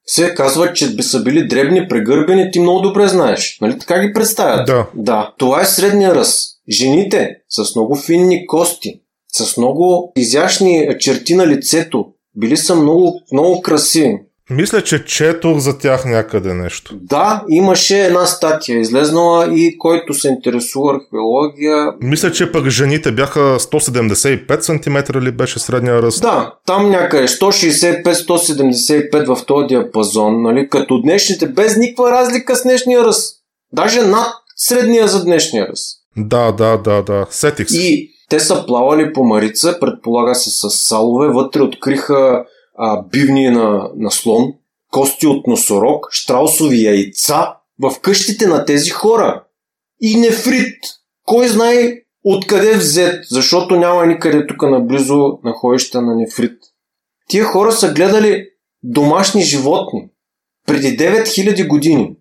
Се 0.07 0.35
казва, 0.35 0.73
че 0.73 0.95
би 0.95 1.03
са 1.03 1.23
били 1.23 1.49
дребни, 1.49 1.89
прегърбени, 1.89 2.51
ти 2.51 2.61
много 2.61 2.81
добре 2.81 3.09
знаеш. 3.09 3.59
Нали 3.61 3.79
така 3.79 4.01
ги 4.01 4.13
представят? 4.13 4.67
Да. 4.67 4.87
Да. 4.95 5.35
Това 5.39 5.61
е 5.61 5.65
средния 5.65 6.15
ръст. 6.15 6.49
Жените 6.71 7.37
с 7.49 7.77
много 7.77 7.97
финни 7.97 8.47
кости, 8.47 9.01
с 9.33 9.57
много 9.57 10.13
изящни 10.17 10.89
черти 10.99 11.35
на 11.35 11.47
лицето. 11.47 12.07
Били 12.37 12.57
са 12.57 12.75
много, 12.75 13.21
много 13.33 13.63
красиви. 13.63 14.19
Мисля, 14.51 14.83
че 14.83 15.05
четох 15.05 15.59
за 15.59 15.79
тях 15.79 16.05
някъде 16.05 16.55
нещо. 16.55 16.95
Да, 17.01 17.45
имаше 17.49 18.05
една 18.05 18.27
статия 18.27 18.79
излезнала 18.79 19.55
и 19.55 19.79
който 19.79 20.15
се 20.15 20.29
интересува 20.29 20.95
археология... 20.95 21.87
Мисля, 22.01 22.33
че 22.33 22.53
пък 22.53 22.69
жените 22.69 23.13
бяха 23.13 23.41
175 23.41 24.61
см 24.61 25.19
ли 25.19 25.33
беше 25.33 25.59
средния 25.59 26.03
ръст? 26.03 26.23
Да, 26.23 26.55
там 26.67 26.91
някъде 26.91 27.29
165-175 27.29 29.35
в 29.35 29.47
този 29.47 29.67
диапазон, 29.67 30.43
нали? 30.43 30.69
като 30.69 31.01
днешните, 31.01 31.47
без 31.47 31.77
никаква 31.77 32.11
разлика 32.11 32.57
с 32.57 32.63
днешния 32.63 33.05
ръст. 33.05 33.37
Даже 33.73 34.03
над 34.03 34.29
средния 34.57 35.09
за 35.09 35.25
днешния 35.25 35.69
ръст. 35.69 35.99
Да, 36.17 36.53
да, 36.53 36.77
да, 36.77 37.03
да. 37.03 37.27
Сетих 37.31 37.69
се. 37.69 37.83
И 37.83 38.11
те 38.31 38.41
са 38.41 38.65
плавали 38.67 39.13
по 39.13 39.25
Марица, 39.25 39.79
предполага 39.81 40.35
се 40.35 40.51
с 40.51 40.71
салове, 40.71 41.29
вътре 41.29 41.63
откриха 41.63 42.45
а, 42.75 43.03
бивни 43.03 43.51
на, 43.51 43.91
на 43.97 44.11
слон, 44.11 44.55
кости 44.91 45.27
от 45.27 45.47
носорог, 45.47 46.09
штраусови 46.11 46.85
яйца 46.85 47.55
в 47.81 48.01
къщите 48.01 48.47
на 48.47 48.65
тези 48.65 48.91
хора. 48.91 49.45
И 50.01 50.21
нефрит. 50.21 50.79
Кой 51.25 51.49
знае 51.49 52.03
откъде 52.25 52.77
взет, 52.77 53.25
защото 53.31 53.77
няма 53.77 54.07
никъде 54.07 54.47
тук 54.47 54.63
наблизо 54.63 55.39
находища 55.45 56.03
на 56.03 56.17
нефрит. 56.17 56.59
Тия 57.29 57.45
хора 57.45 57.73
са 57.73 57.93
гледали 57.93 58.49
домашни 58.83 59.43
животни 59.43 60.09
преди 60.67 60.99
9000 60.99 61.69
години. 61.69 62.17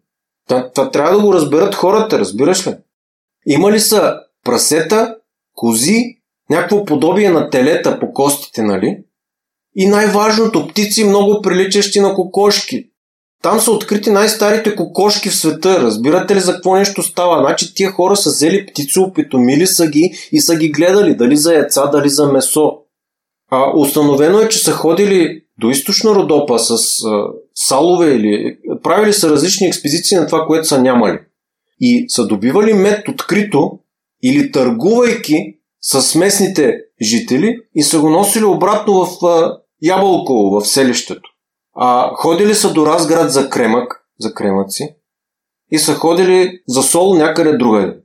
Това 0.47 0.91
трябва 0.91 1.11
да 1.11 1.21
го 1.21 1.33
разберат 1.33 1.75
хората, 1.75 2.19
разбираш 2.19 2.67
ли? 2.67 2.75
Имали 3.45 3.79
са 3.79 4.19
прасета, 4.43 5.15
кози, 5.55 6.17
някакво 6.49 6.85
подобие 6.85 7.29
на 7.29 7.49
телета 7.49 7.99
по 7.99 8.13
костите, 8.13 8.61
нали? 8.61 9.03
И 9.75 9.87
най-важното, 9.87 10.67
птици 10.67 11.03
много 11.03 11.41
приличащи 11.41 11.99
на 11.99 12.13
кокошки. 12.13 12.91
Там 13.41 13.59
са 13.59 13.71
открити 13.71 14.11
най-старите 14.11 14.75
кокошки 14.75 15.29
в 15.29 15.35
света. 15.35 15.81
Разбирате 15.81 16.35
ли 16.35 16.39
за 16.39 16.53
какво 16.53 16.75
нещо 16.75 17.03
става? 17.03 17.39
Значи 17.39 17.73
тия 17.73 17.91
хора 17.91 18.15
са 18.15 18.29
взели 18.29 18.65
птици, 18.65 18.99
опитомили 18.99 19.67
са 19.67 19.87
ги 19.87 20.11
и 20.31 20.41
са 20.41 20.55
ги 20.55 20.71
гледали 20.71 21.15
дали 21.15 21.37
за 21.37 21.53
яйца, 21.53 21.87
дали 21.87 22.09
за 22.09 22.31
месо. 22.31 22.77
А, 23.51 23.71
установено 23.77 24.39
е, 24.39 24.49
че 24.49 24.59
са 24.59 24.71
ходили 24.71 25.41
до 25.59 25.69
източна 25.69 26.15
Родопа 26.15 26.59
с 26.59 26.71
а, 26.71 26.77
салове 27.55 28.13
или 28.13 28.57
правили 28.83 29.13
са 29.13 29.29
различни 29.29 29.67
експедиции 29.67 30.17
на 30.17 30.27
това, 30.27 30.45
което 30.45 30.67
са 30.67 30.81
нямали. 30.81 31.19
И 31.79 32.05
са 32.09 32.27
добивали 32.27 32.73
мед 32.73 33.07
открито 33.07 33.79
или 34.23 34.51
търгувайки 34.51 35.57
с 35.81 36.15
местните 36.15 36.75
жители 37.01 37.59
и 37.75 37.83
са 37.83 37.99
го 37.99 38.09
носили 38.09 38.43
обратно 38.43 39.05
в 39.05 39.25
а, 39.25 39.57
Ябълково, 39.81 40.59
в 40.59 40.67
селището. 40.67 41.29
А 41.75 42.11
ходили 42.15 42.55
са 42.55 42.73
до 42.73 42.85
Разград 42.85 43.31
за 43.31 43.49
кремък, 43.49 44.01
за 44.19 44.33
кремъци 44.33 44.95
и 45.71 45.79
са 45.79 45.95
ходили 45.95 46.61
за 46.67 46.83
сол 46.83 47.13
някъде 47.13 47.57
другаде. 47.57 47.97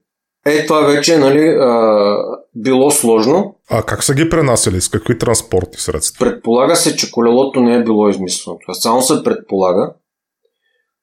Е, 0.47 0.67
това 0.67 0.81
вече 0.81 1.19
нали, 1.19 1.49
а, 1.49 2.17
било 2.55 2.91
сложно. 2.91 3.55
А 3.71 3.83
как 3.83 4.05
са 4.05 4.15
ги 4.15 4.29
пренасили? 4.29 4.81
С 4.81 4.89
какви 4.89 5.19
транспорти 5.19 5.81
средства? 5.81 6.27
Предполага 6.27 6.77
се, 6.77 6.97
че 6.97 7.11
колелото 7.11 7.61
не 7.61 7.75
е 7.75 7.85
било 7.85 8.09
измислено. 8.09 8.59
Това 8.59 8.75
само 8.75 9.03
се 9.03 9.23
предполага. 9.25 9.95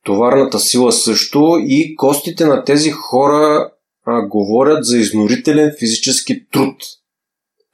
Товарната 0.05 0.59
сила 0.59 0.91
също 0.91 1.57
и 1.61 1.95
костите 1.95 2.45
на 2.45 2.63
тези 2.63 2.91
хора 2.91 3.71
а, 4.05 4.28
говорят 4.28 4.86
за 4.86 4.97
изнорителен 4.97 5.76
физически 5.80 6.49
труд. 6.49 6.76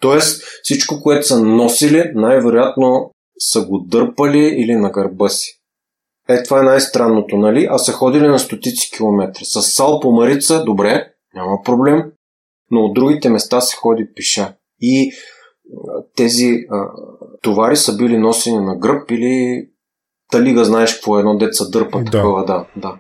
Тоест 0.02 0.44
всичко, 0.64 1.02
което 1.04 1.28
са 1.28 1.44
носили, 1.44 2.12
най-вероятно 2.16 3.12
са 3.40 3.66
го 3.66 3.80
дърпали 3.80 4.40
или 4.40 4.76
на 4.76 4.92
гърба 4.92 5.30
си. 5.30 5.60
Е, 6.30 6.44
това 6.44 6.60
е 6.60 6.64
най-странното, 6.64 7.38
нали? 7.38 7.68
А 7.72 7.78
са 7.78 7.92
ходили 7.92 8.28
на 8.28 8.40
стотици 8.40 8.92
километри. 8.96 9.46
С 9.46 9.62
сал 9.62 10.00
по 10.00 10.12
Марица, 10.12 10.64
добре, 10.64 11.08
няма 11.36 11.58
проблем, 11.66 12.04
но 12.72 12.82
от 12.82 12.94
другите 12.94 13.30
места 13.30 13.62
се 13.62 13.76
ходи 13.76 14.08
пиша. 14.16 14.54
И 14.80 15.12
тези 16.16 16.66
а, 16.72 16.86
товари 17.42 17.76
са 17.76 17.98
били 17.98 18.18
носени 18.18 18.60
на 18.60 18.78
гръб 18.78 19.12
или 19.12 19.66
талига 20.32 20.66
знаеш 20.66 20.94
какво 20.94 21.18
е 21.18 21.20
едно 21.20 21.38
деца 21.38 21.66
дърпа 21.70 22.00
да. 22.00 22.12
такова, 22.12 22.46
да, 22.46 22.68
да. 22.76 23.00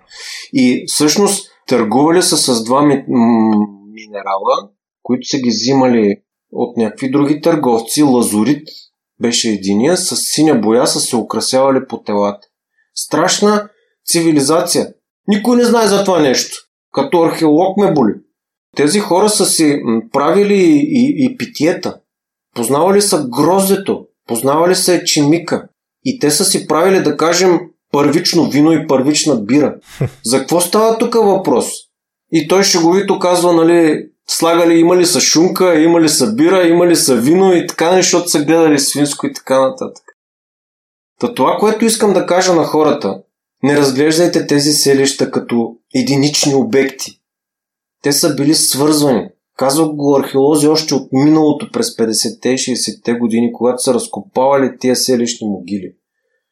И 0.54 0.84
всъщност 0.88 1.52
търгували 1.68 2.22
са 2.22 2.38
с 2.38 2.64
два 2.64 2.82
ми, 2.82 3.04
м- 3.08 3.68
минерала, 3.94 4.70
които 5.04 5.28
са 5.28 5.38
ги 5.38 5.50
взимали 5.50 6.16
от 6.52 6.78
някакви 6.78 7.12
други 7.12 7.42
търговци. 7.42 8.04
Лазурит 8.04 8.68
беше 9.22 9.50
единия, 9.50 9.98
с 9.98 10.16
синя 10.16 10.56
боя 10.56 10.88
са 10.88 11.00
се 11.00 11.16
украсявали 11.16 11.80
по 11.88 12.02
телата. 12.04 12.48
Страшна 12.96 13.70
цивилизация. 14.06 14.94
Никой 15.28 15.58
не 15.58 15.64
знае 15.64 15.88
за 15.88 16.04
това 16.04 16.20
нещо. 16.20 16.58
Като 16.94 17.22
археолог 17.22 17.78
ме 17.78 17.94
боли. 17.94 18.14
Тези 18.76 19.00
хора 19.00 19.30
са 19.30 19.46
си 19.46 19.80
правили 20.12 20.64
и, 20.90 21.26
и 21.26 21.38
питиета. 21.38 22.00
Познавали 22.56 23.02
са 23.02 23.28
гроздето, 23.30 24.06
познавали 24.28 24.76
са 24.76 24.94
ечемика. 24.94 25.68
И 26.06 26.20
те 26.20 26.32
са 26.32 26.46
си 26.46 26.68
правили, 26.68 27.04
да 27.04 27.18
кажем, 27.18 27.60
първично 27.92 28.50
вино 28.50 28.72
и 28.72 28.88
първична 28.88 29.36
бира. 29.36 29.76
За 30.24 30.40
какво 30.40 30.62
става 30.62 30.98
тук 30.98 31.14
въпрос? 31.14 31.66
И 32.32 32.48
той 32.48 32.64
шеговито 32.64 33.20
казва, 33.20 33.54
нали, 33.54 34.09
слагали, 34.30 34.80
имали 34.80 35.06
са 35.06 35.22
шунка, 35.22 35.82
имали 35.82 36.10
са 36.10 36.34
бира, 36.34 36.68
имали 36.68 36.96
са 36.96 37.16
вино 37.16 37.54
и 37.54 37.68
така, 37.68 37.96
защото 37.96 38.30
са 38.30 38.44
гледали 38.44 38.80
свинско 38.80 39.28
и 39.28 39.34
така 39.34 39.62
нататък. 39.62 40.04
Та 41.20 41.34
това, 41.34 41.58
което 41.60 41.86
искам 41.86 42.14
да 42.14 42.26
кажа 42.26 42.54
на 42.54 42.64
хората, 42.64 43.22
не 43.64 43.78
разглеждайте 43.78 44.48
тези 44.48 44.72
селища 44.72 45.32
като 45.32 45.76
единични 45.96 46.56
обекти. 46.56 47.20
Те 48.04 48.12
са 48.12 48.36
били 48.36 48.56
свързвани. 48.56 49.30
Казват 49.58 49.96
го 49.96 50.16
археолози 50.16 50.68
още 50.68 50.94
от 50.94 51.08
миналото 51.12 51.72
през 51.72 51.98
50-те 51.98 52.50
и 52.50 52.58
60-те 52.58 53.14
години, 53.14 53.54
когато 53.54 53.84
са 53.84 53.94
разкопавали 53.94 54.78
тия 54.80 54.96
селищни 54.96 55.48
могили. 55.48 55.94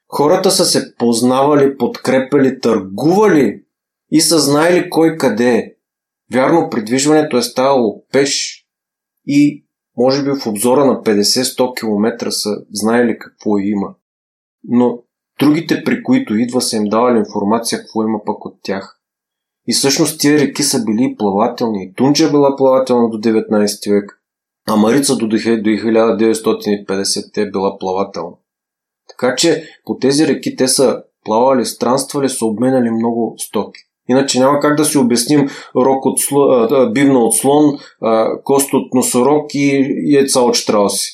Хората 0.07 0.51
са 0.51 0.65
се 0.65 0.95
познавали, 0.95 1.77
подкрепили, 1.77 2.59
търгували 2.59 3.61
и 4.11 4.21
са 4.21 4.39
знаели 4.39 4.89
кой 4.89 5.17
къде 5.17 5.55
е. 5.55 5.73
Вярно, 6.33 6.69
придвижването 6.69 7.37
е 7.37 7.41
ставало 7.41 8.03
пеш 8.11 8.63
и 9.25 9.65
може 9.97 10.23
би 10.23 10.29
в 10.29 10.47
обзора 10.47 10.85
на 10.85 11.03
50-100 11.03 11.79
км 11.79 12.31
са 12.31 12.49
знаели 12.71 13.19
какво 13.19 13.57
има. 13.57 13.95
Но 14.63 15.03
другите, 15.39 15.83
при 15.83 16.03
които 16.03 16.35
идва, 16.35 16.61
са 16.61 16.75
им 16.75 16.83
давали 16.83 17.17
информация 17.17 17.79
какво 17.79 18.03
има 18.03 18.19
пък 18.25 18.45
от 18.45 18.59
тях. 18.63 19.01
И 19.67 19.73
всъщност 19.73 20.19
тия 20.19 20.39
реки 20.39 20.63
са 20.63 20.83
били 20.83 21.15
плавателни. 21.17 21.83
И 21.83 21.93
Тунча 21.93 22.25
е 22.25 22.29
била 22.29 22.55
плавателна 22.55 23.09
до 23.09 23.17
19 23.17 23.91
век, 23.91 24.21
а 24.67 24.75
Марица 24.75 25.15
до 25.15 25.25
1950 25.25 27.33
те 27.33 27.41
е 27.41 27.51
била 27.51 27.77
плавателна. 27.79 28.35
Така 29.09 29.35
че 29.35 29.63
по 29.85 29.97
тези 29.97 30.27
реки 30.27 30.55
те 30.55 30.67
са 30.67 31.03
плавали, 31.25 31.65
странствали, 31.65 32.29
са 32.29 32.45
обменяли 32.45 32.91
много 32.91 33.35
стоки. 33.37 33.79
Иначе 34.09 34.39
няма 34.39 34.59
как 34.59 34.77
да 34.77 34.85
си 34.85 34.97
обясним 34.97 35.49
рок 35.75 36.05
от 36.05 36.19
слон, 36.19 36.93
бивна 36.93 37.19
от 37.19 37.37
слон, 37.37 37.79
кост 38.43 38.73
от 38.73 38.93
носорог 38.93 39.45
и 39.53 39.95
яйца 40.05 40.39
от 40.39 40.55
штрауси. 40.55 41.11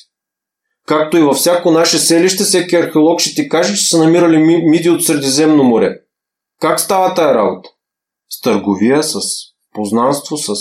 Както 0.86 1.16
и 1.16 1.22
във 1.22 1.36
всяко 1.36 1.70
наше 1.70 1.98
селище, 1.98 2.44
всеки 2.44 2.76
археолог 2.76 3.20
ще 3.20 3.34
ти 3.34 3.48
каже, 3.48 3.74
че 3.76 3.88
са 3.88 3.98
намирали 3.98 4.38
миди 4.70 4.90
от 4.90 5.04
Средиземно 5.04 5.64
море. 5.64 5.96
Как 6.60 6.80
става 6.80 7.14
тая 7.14 7.34
работа? 7.34 7.68
С 8.28 8.40
търговия, 8.40 9.02
с 9.02 9.20
познанство, 9.74 10.36
с 10.36 10.52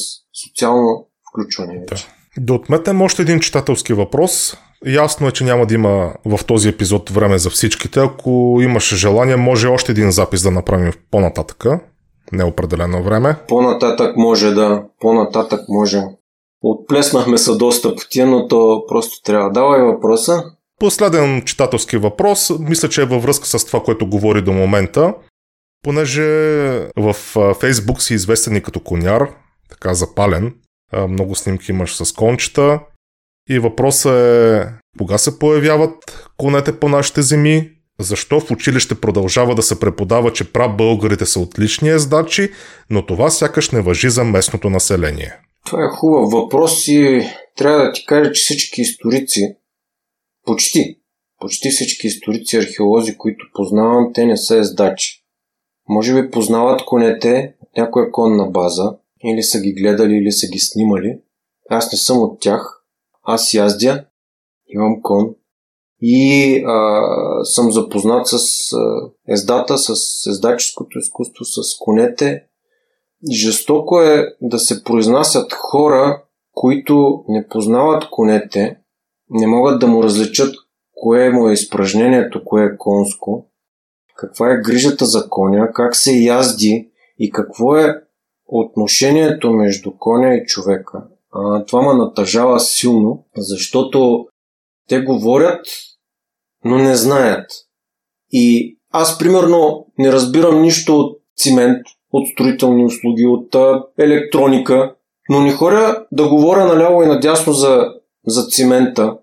социално 0.45 1.07
включване. 1.29 1.85
Да. 1.89 1.95
Да 2.37 2.53
отметнем 2.53 3.01
още 3.01 3.21
един 3.21 3.39
читателски 3.39 3.93
въпрос. 3.93 4.57
Ясно 4.85 5.27
е, 5.27 5.31
че 5.31 5.43
няма 5.43 5.65
да 5.65 5.73
има 5.73 6.13
в 6.25 6.39
този 6.45 6.69
епизод 6.69 7.09
време 7.09 7.37
за 7.37 7.49
всичките. 7.49 7.99
Ако 7.99 8.59
имаш 8.61 8.95
желание, 8.95 9.35
може 9.35 9.67
още 9.67 9.91
един 9.91 10.11
запис 10.11 10.41
да 10.41 10.51
направим 10.51 10.93
по-нататъка 11.11 11.79
неопределено 12.31 13.03
време. 13.03 13.35
По-нататък 13.47 14.17
може 14.17 14.51
да, 14.51 14.83
по-нататък 14.99 15.59
може. 15.69 16.01
Отплеснахме 16.61 17.37
се 17.37 17.55
доста 17.55 17.95
пъти, 17.95 18.23
но 18.23 18.47
то 18.47 18.85
просто 18.87 19.21
трябва. 19.23 19.51
Давай 19.51 19.81
въпроса. 19.81 20.43
Последен 20.79 21.41
читателски 21.41 21.97
въпрос, 21.97 22.51
мисля, 22.59 22.89
че 22.89 23.01
е 23.01 23.05
във 23.05 23.23
връзка 23.23 23.45
с 23.45 23.65
това, 23.65 23.83
което 23.83 24.09
говори 24.09 24.41
до 24.41 24.53
момента. 24.53 25.13
Понеже 25.83 26.23
в 26.97 27.13
Фейсбук 27.59 28.01
си 28.01 28.13
известен 28.13 28.55
и 28.55 28.61
като 28.61 28.79
коняр, 28.79 29.29
така 29.69 29.93
запален, 29.93 30.53
много 31.09 31.35
снимки 31.35 31.71
имаш 31.71 31.95
с 31.95 32.13
кончета. 32.13 32.79
И 33.49 33.59
въпросът 33.59 34.13
е 34.13 34.67
кога 34.97 35.17
се 35.17 35.39
появяват 35.39 36.27
конете 36.37 36.79
по 36.79 36.89
нашите 36.89 37.21
земи, 37.21 37.71
защо 37.99 38.39
в 38.39 38.51
училище 38.51 39.01
продължава 39.01 39.55
да 39.55 39.63
се 39.63 39.79
преподава, 39.79 40.33
че 40.33 40.51
българите 40.77 41.25
са 41.25 41.39
отлични 41.39 41.89
ездачи, 41.89 42.51
но 42.89 43.05
това 43.05 43.29
сякаш 43.29 43.71
не 43.71 43.81
въжи 43.81 44.09
за 44.09 44.23
местното 44.23 44.69
население? 44.69 45.33
Това 45.65 45.83
е 45.83 45.95
хубав 45.95 46.31
въпрос 46.31 46.87
и 46.87 47.21
трябва 47.55 47.83
да 47.83 47.91
ти 47.91 48.05
кажа, 48.05 48.31
че 48.31 48.41
всички 48.41 48.81
историци, 48.81 49.55
почти, 50.45 50.99
почти 51.39 51.69
всички 51.69 52.07
историци 52.07 52.55
и 52.55 52.59
археолози, 52.59 53.17
които 53.17 53.45
познавам, 53.53 54.11
те 54.13 54.25
не 54.25 54.37
са 54.37 54.57
ездачи. 54.57 55.23
Може 55.89 56.21
би 56.21 56.31
познават 56.31 56.85
конете 56.85 57.53
от 57.59 57.77
някоя 57.77 58.11
конна 58.11 58.45
база, 58.45 58.95
или 59.23 59.43
са 59.43 59.61
ги 59.61 59.73
гледали, 59.73 60.13
или 60.13 60.31
са 60.31 60.47
ги 60.47 60.59
снимали. 60.59 61.19
Аз 61.69 61.91
не 61.91 61.97
съм 61.97 62.17
от 62.17 62.41
тях. 62.41 62.83
Аз 63.23 63.53
яздя, 63.53 64.05
имам 64.67 65.01
кон 65.01 65.35
и 66.05 66.57
а, 66.65 67.01
съм 67.43 67.71
запознат 67.71 68.27
с 68.27 68.37
ездата, 69.27 69.77
с 69.77 69.91
ездаческото 70.27 70.99
изкуство, 70.99 71.45
с 71.45 71.77
конете. 71.79 72.43
Жестоко 73.31 74.01
е 74.01 74.35
да 74.41 74.59
се 74.59 74.83
произнасят 74.83 75.53
хора, 75.53 76.23
които 76.51 77.23
не 77.27 77.47
познават 77.47 78.09
конете, 78.11 78.77
не 79.29 79.47
могат 79.47 79.79
да 79.79 79.87
му 79.87 80.03
различат 80.03 80.55
кое 80.95 81.29
му 81.29 81.49
е 81.49 81.53
изпражнението, 81.53 82.43
кое 82.45 82.63
е 82.63 82.77
конско, 82.77 83.47
каква 84.15 84.51
е 84.51 84.61
грижата 84.61 85.05
за 85.05 85.29
коня, 85.29 85.71
как 85.73 85.95
се 85.95 86.13
язди 86.13 86.91
и 87.19 87.31
какво 87.31 87.75
е 87.75 88.01
отношението 88.47 89.51
между 89.51 89.97
коня 89.97 90.35
и 90.35 90.45
човека. 90.45 91.03
А, 91.31 91.65
това 91.65 91.81
ме 91.81 92.03
натъжава 92.03 92.59
силно, 92.59 93.25
защото 93.37 94.27
те 94.89 95.01
говорят, 95.01 95.65
но 96.65 96.77
не 96.77 96.95
знаят. 96.95 97.45
И 98.31 98.77
аз, 98.91 99.17
примерно, 99.17 99.85
не 99.97 100.11
разбирам 100.11 100.61
нищо 100.61 100.99
от 100.99 101.19
цимент, 101.37 101.81
от 102.11 102.27
строителни 102.27 102.85
услуги, 102.85 103.25
от 103.25 103.55
а, 103.55 103.83
електроника, 103.99 104.93
но 105.29 105.41
не 105.41 105.51
хоря 105.51 106.05
да 106.11 106.27
говоря 106.27 106.65
наляво 106.65 107.03
и 107.03 107.07
надясно 107.07 107.53
за, 107.53 107.85
за 108.27 108.47
цимента, 108.47 109.17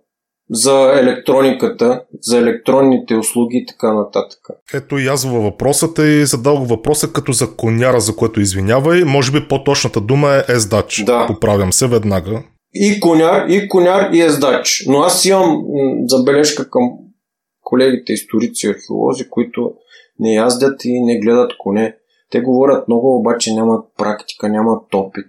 за 0.51 0.93
електрониката, 1.01 2.03
за 2.21 2.39
електронните 2.39 3.15
услуги 3.15 3.57
и 3.57 3.67
така 3.67 3.93
нататък. 3.93 4.39
Ето 4.75 4.99
и 4.99 5.07
аз 5.07 5.25
във 5.25 5.43
въпросът 5.43 5.99
и 5.99 6.27
задал 6.27 6.57
въпроса 6.57 7.13
като 7.13 7.33
за 7.33 7.57
коняра, 7.57 8.01
за 8.01 8.17
което 8.17 8.41
извинявай. 8.41 9.05
Може 9.05 9.33
би 9.33 9.49
по-точната 9.49 10.01
дума 10.01 10.29
е 10.35 10.53
ездач. 10.53 11.03
Да. 11.07 11.27
Поправям 11.27 11.73
се 11.73 11.87
веднага. 11.87 12.43
И 12.75 13.01
коняр, 13.01 13.47
и 13.49 13.69
коняр, 13.69 14.11
и 14.13 14.21
ездач. 14.21 14.85
Но 14.87 14.99
аз 14.99 15.25
имам 15.25 15.63
забележка 16.07 16.71
към 16.71 16.91
колегите 17.71 18.13
историци 18.13 18.67
и 18.67 18.71
археолози, 18.71 19.29
които 19.29 19.75
не 20.19 20.35
яздят 20.35 20.85
и 20.85 21.03
не 21.03 21.19
гледат 21.19 21.53
коне. 21.59 21.97
Те 22.31 22.41
говорят 22.41 22.89
много, 22.89 23.17
обаче 23.17 23.55
нямат 23.55 23.85
практика, 23.99 24.49
нямат 24.49 24.95
опит. 24.95 25.27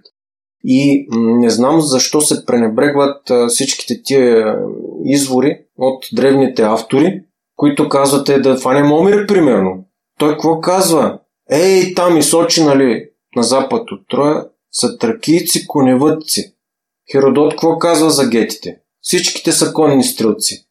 И 0.64 1.06
не 1.12 1.50
знам 1.50 1.80
защо 1.80 2.20
се 2.20 2.46
пренебрегват 2.46 3.30
всичките 3.48 4.02
тия 4.04 4.58
извори 5.04 5.58
от 5.78 6.04
древните 6.12 6.62
автори, 6.62 7.20
които 7.56 7.88
казват 7.88 8.28
е 8.28 8.40
да 8.40 8.56
фанем 8.56 8.92
Омир, 8.92 9.26
примерно. 9.26 9.84
Той 10.18 10.32
какво 10.32 10.60
казва? 10.60 11.18
Ей, 11.50 11.94
там 11.94 12.16
и 12.16 12.22
Сочи, 12.22 12.64
нали, 12.64 13.08
на 13.36 13.42
запад 13.42 13.90
от 13.90 14.08
Троя, 14.10 14.44
са 14.72 14.98
тракийци 14.98 15.66
коневъдци. 15.66 16.54
Херодот 17.12 17.50
какво 17.50 17.78
казва 17.78 18.10
за 18.10 18.28
гетите? 18.28 18.78
Всичките 19.00 19.52
са 19.52 19.72
конни 19.72 20.04
стрелци. 20.04 20.66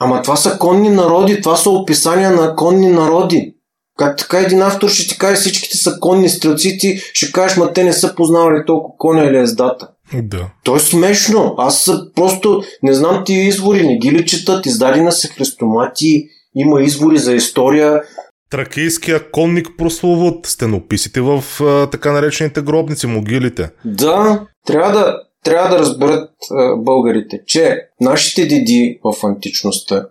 Ама 0.00 0.22
това 0.22 0.36
са 0.36 0.58
конни 0.58 0.88
народи, 0.88 1.40
това 1.40 1.56
са 1.56 1.70
описания 1.70 2.30
на 2.30 2.56
конни 2.56 2.88
народи. 2.88 3.52
Как 3.98 4.16
така 4.18 4.38
един 4.38 4.62
автор 4.62 4.88
ще 4.88 5.08
ти 5.08 5.18
каже 5.18 5.36
всичките 5.36 5.76
са 5.76 5.98
конни 6.00 6.28
стрелци, 6.28 6.78
ти 6.78 7.00
ще 7.12 7.32
кажеш, 7.32 7.56
ма 7.56 7.72
те 7.72 7.84
не 7.84 7.92
са 7.92 8.14
познавали 8.14 8.64
толкова 8.66 8.94
коня 8.98 9.24
или 9.24 9.38
ездата. 9.38 9.88
Да. 10.14 10.48
То 10.64 10.76
е 10.76 10.80
смешно. 10.80 11.54
Аз 11.58 11.90
просто 12.14 12.62
не 12.82 12.94
знам 12.94 13.22
ти 13.24 13.32
извори, 13.32 13.86
не 13.86 13.98
ги 13.98 14.12
ли 14.12 14.26
четат, 14.26 14.66
издадена 14.66 15.12
са 15.12 15.28
хрестомати, 15.28 16.24
има 16.54 16.82
извори 16.82 17.18
за 17.18 17.34
история. 17.34 18.02
Тракийския 18.50 19.30
конник 19.30 19.68
прословут, 19.78 20.46
стенописите 20.46 21.20
в 21.20 21.44
а, 21.60 21.90
така 21.90 22.12
наречените 22.12 22.62
гробници, 22.62 23.06
могилите. 23.06 23.70
Да, 23.84 24.46
трябва 24.66 24.92
да, 24.92 25.16
трябва 25.46 25.70
да 25.70 25.78
разберат 25.78 26.30
а, 26.50 26.76
българите, 26.76 27.42
че 27.46 27.88
нашите 28.00 28.46
деди 28.46 29.00
в 29.04 29.26
античността 29.26 30.08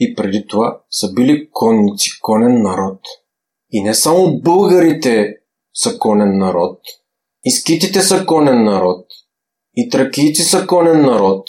и 0.00 0.14
преди 0.14 0.46
това 0.46 0.80
са 0.90 1.12
били 1.12 1.48
конници, 1.50 2.10
конен 2.20 2.62
народ. 2.62 3.00
И 3.70 3.82
не 3.82 3.94
само 3.94 4.40
българите 4.40 5.36
са 5.74 5.98
конен 5.98 6.38
народ, 6.38 6.78
и 7.44 7.50
скитите 7.50 8.00
са 8.00 8.24
конен 8.26 8.64
народ, 8.64 9.06
и 9.76 9.88
тракийци 9.90 10.42
са 10.42 10.66
конен 10.66 11.00
народ. 11.00 11.48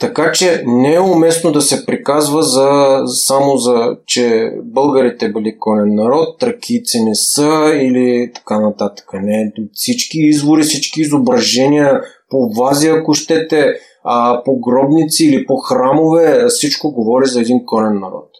Така 0.00 0.32
че 0.32 0.62
не 0.66 0.94
е 0.94 1.00
уместно 1.00 1.52
да 1.52 1.62
се 1.62 1.86
приказва 1.86 2.42
за, 2.42 3.00
само 3.06 3.56
за, 3.56 3.96
че 4.06 4.52
българите 4.64 5.32
били 5.32 5.58
конен 5.58 5.94
народ, 5.94 6.38
тракийци 6.38 7.04
не 7.04 7.14
са 7.14 7.72
или 7.74 8.32
така 8.34 8.60
нататък. 8.60 9.10
Не, 9.12 9.52
всички 9.72 10.18
извори, 10.18 10.62
всички 10.62 11.00
изображения 11.00 12.00
по 12.30 12.48
вази, 12.48 12.88
ако 12.88 13.14
щете, 13.14 13.74
а, 14.04 14.42
по 14.44 14.60
гробници 14.60 15.24
или 15.24 15.46
по 15.46 15.56
храмове, 15.56 16.46
всичко 16.48 16.92
говори 16.92 17.26
за 17.26 17.40
един 17.40 17.66
конен 17.66 18.00
народ. 18.00 18.30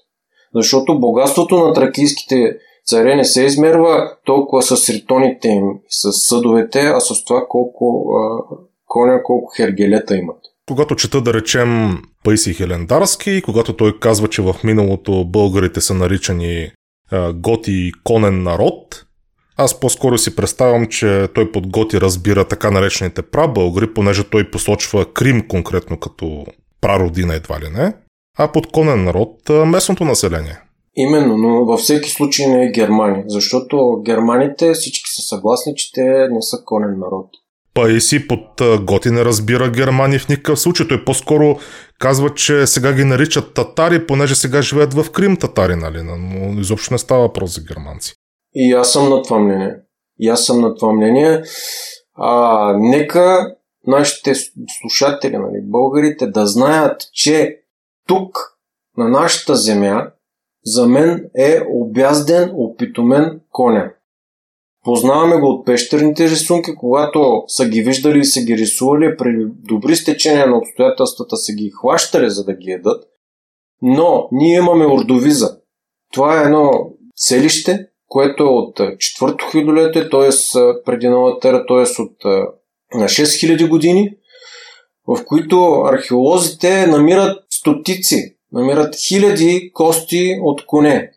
Защото 0.55 1.01
богатството 1.01 1.59
на 1.59 1.72
тракийските 1.72 2.57
царе 2.86 3.16
не 3.16 3.24
се 3.24 3.45
измерва 3.45 4.12
толкова 4.24 4.62
с 4.62 4.89
ритоните 4.89 5.49
им 5.49 5.64
с 5.89 6.12
съдовете, 6.12 6.80
а 6.80 7.01
с 7.01 7.24
това 7.24 7.47
колко 7.49 8.05
а, 8.16 8.43
коня, 8.86 9.22
колко 9.22 9.53
хергелета 9.57 10.16
имат. 10.16 10.39
Когато 10.68 10.97
чета 10.97 11.20
да 11.20 11.34
речем 11.34 11.99
Пайси 12.24 12.55
Хелендарски, 12.55 13.43
когато 13.43 13.76
той 13.76 13.99
казва, 13.99 14.28
че 14.28 14.43
в 14.43 14.55
миналото 14.64 15.24
българите 15.24 15.80
са 15.80 15.95
наричани 15.95 16.70
а, 17.11 17.32
готи 17.32 17.72
и 17.72 17.93
конен 18.05 18.43
народ, 18.43 19.05
аз 19.59 19.80
по-скоро 19.80 20.18
си 20.18 20.36
представям, 20.36 20.86
че 20.86 21.28
той 21.34 21.52
под 21.52 21.66
Готи 21.66 22.00
разбира 22.00 22.44
така 22.44 22.70
наречените 22.70 23.22
прабългари, 23.22 23.94
понеже 23.94 24.24
той 24.24 24.50
посочва 24.50 25.12
Крим 25.12 25.48
конкретно 25.48 26.00
като 26.00 26.46
прародина 26.80 27.34
едва 27.34 27.61
ли 27.61 27.68
не, 27.68 27.92
а 28.38 28.52
под 28.52 28.66
конен 28.66 29.04
народ 29.04 29.48
местното 29.48 30.04
население. 30.04 30.61
Именно, 30.96 31.36
но 31.36 31.64
във 31.64 31.80
всеки 31.80 32.11
случай 32.11 32.46
не 32.46 32.64
е 32.64 32.72
Германия, 32.72 33.24
защото 33.28 34.02
германите 34.04 34.72
всички 34.72 35.11
са 35.11 35.22
съгласни, 35.22 35.72
че 35.76 35.92
те 35.92 36.28
не 36.30 36.42
са 36.42 36.56
конен 36.64 36.98
народ. 36.98 37.26
Па 37.74 37.90
и 37.90 38.00
си 38.00 38.28
под 38.28 38.62
Готи 38.80 39.11
не 39.11 39.24
разбира 39.24 39.70
германи 39.70 40.18
в 40.18 40.28
никакъв 40.28 40.61
случай. 40.61 40.88
Той 40.88 41.04
по-скоро 41.04 41.59
казва, 41.98 42.34
че 42.34 42.66
сега 42.66 42.92
ги 42.92 43.04
наричат 43.04 43.54
татари, 43.54 44.06
понеже 44.06 44.34
сега 44.34 44.62
живеят 44.62 44.94
в 44.94 45.11
Крим 45.11 45.36
татари, 45.36 45.76
нали? 45.76 46.02
Но 46.02 46.61
изобщо 46.61 46.94
не 46.94 46.98
става 46.98 47.20
въпрос 47.20 47.54
за 47.54 47.61
германци. 47.61 48.14
И 48.55 48.72
аз 48.72 48.92
съм 48.92 49.09
на 49.09 49.22
това 49.22 49.38
мнение. 49.38 49.76
И 50.18 50.28
аз 50.28 50.44
съм 50.44 50.61
на 50.61 50.74
това 50.74 50.92
мнение. 50.92 51.42
А, 52.14 52.72
нека 52.78 53.55
нашите 53.86 54.34
слушатели, 54.80 55.36
нали, 55.36 55.61
българите, 55.62 56.26
да 56.26 56.46
знаят, 56.46 57.03
че 57.12 57.61
тук, 58.07 58.38
на 58.96 59.09
нашата 59.09 59.55
земя, 59.55 60.11
за 60.64 60.86
мен 60.86 61.30
е 61.36 61.61
обязден, 61.68 62.51
опитомен 62.55 63.40
коня. 63.51 63.92
Познаваме 64.84 65.36
го 65.36 65.46
от 65.46 65.66
пещерните 65.66 66.30
рисунки, 66.30 66.74
когато 66.74 67.44
са 67.46 67.68
ги 67.68 67.82
виждали 67.82 68.18
и 68.18 68.24
са 68.24 68.40
ги 68.40 68.57
рисували, 68.57 69.16
при 69.16 69.46
добри 69.49 69.96
стечения 69.96 70.46
на 70.46 70.59
обстоятелствата 70.59 71.36
са 71.36 71.53
ги 71.53 71.70
хващали, 71.70 72.30
за 72.30 72.44
да 72.44 72.55
ги 72.55 72.70
едат. 72.70 73.05
Но 73.82 74.28
ние 74.32 74.57
имаме 74.57 74.86
ордовиза. 74.86 75.59
Това 76.12 76.40
е 76.40 76.44
едно 76.44 76.90
селище, 77.16 77.88
което 78.09 78.42
е 78.42 78.46
от 78.46 78.80
четвърто 78.98 79.46
хилядолетие, 79.50 80.11
т.е. 80.11 80.30
преди 80.84 81.09
новата 81.09 81.48
ера, 81.48 81.66
т.е. 81.66 82.02
от 82.02 82.24
на 82.94 83.04
6000 83.04 83.68
години, 83.68 84.11
в 85.09 85.24
които 85.24 85.82
археолозите 85.86 86.86
намират 86.86 87.44
стотици, 87.50 88.36
намират 88.52 88.96
хиляди 88.96 89.70
кости 89.72 90.38
от 90.42 90.66
коне. 90.66 91.11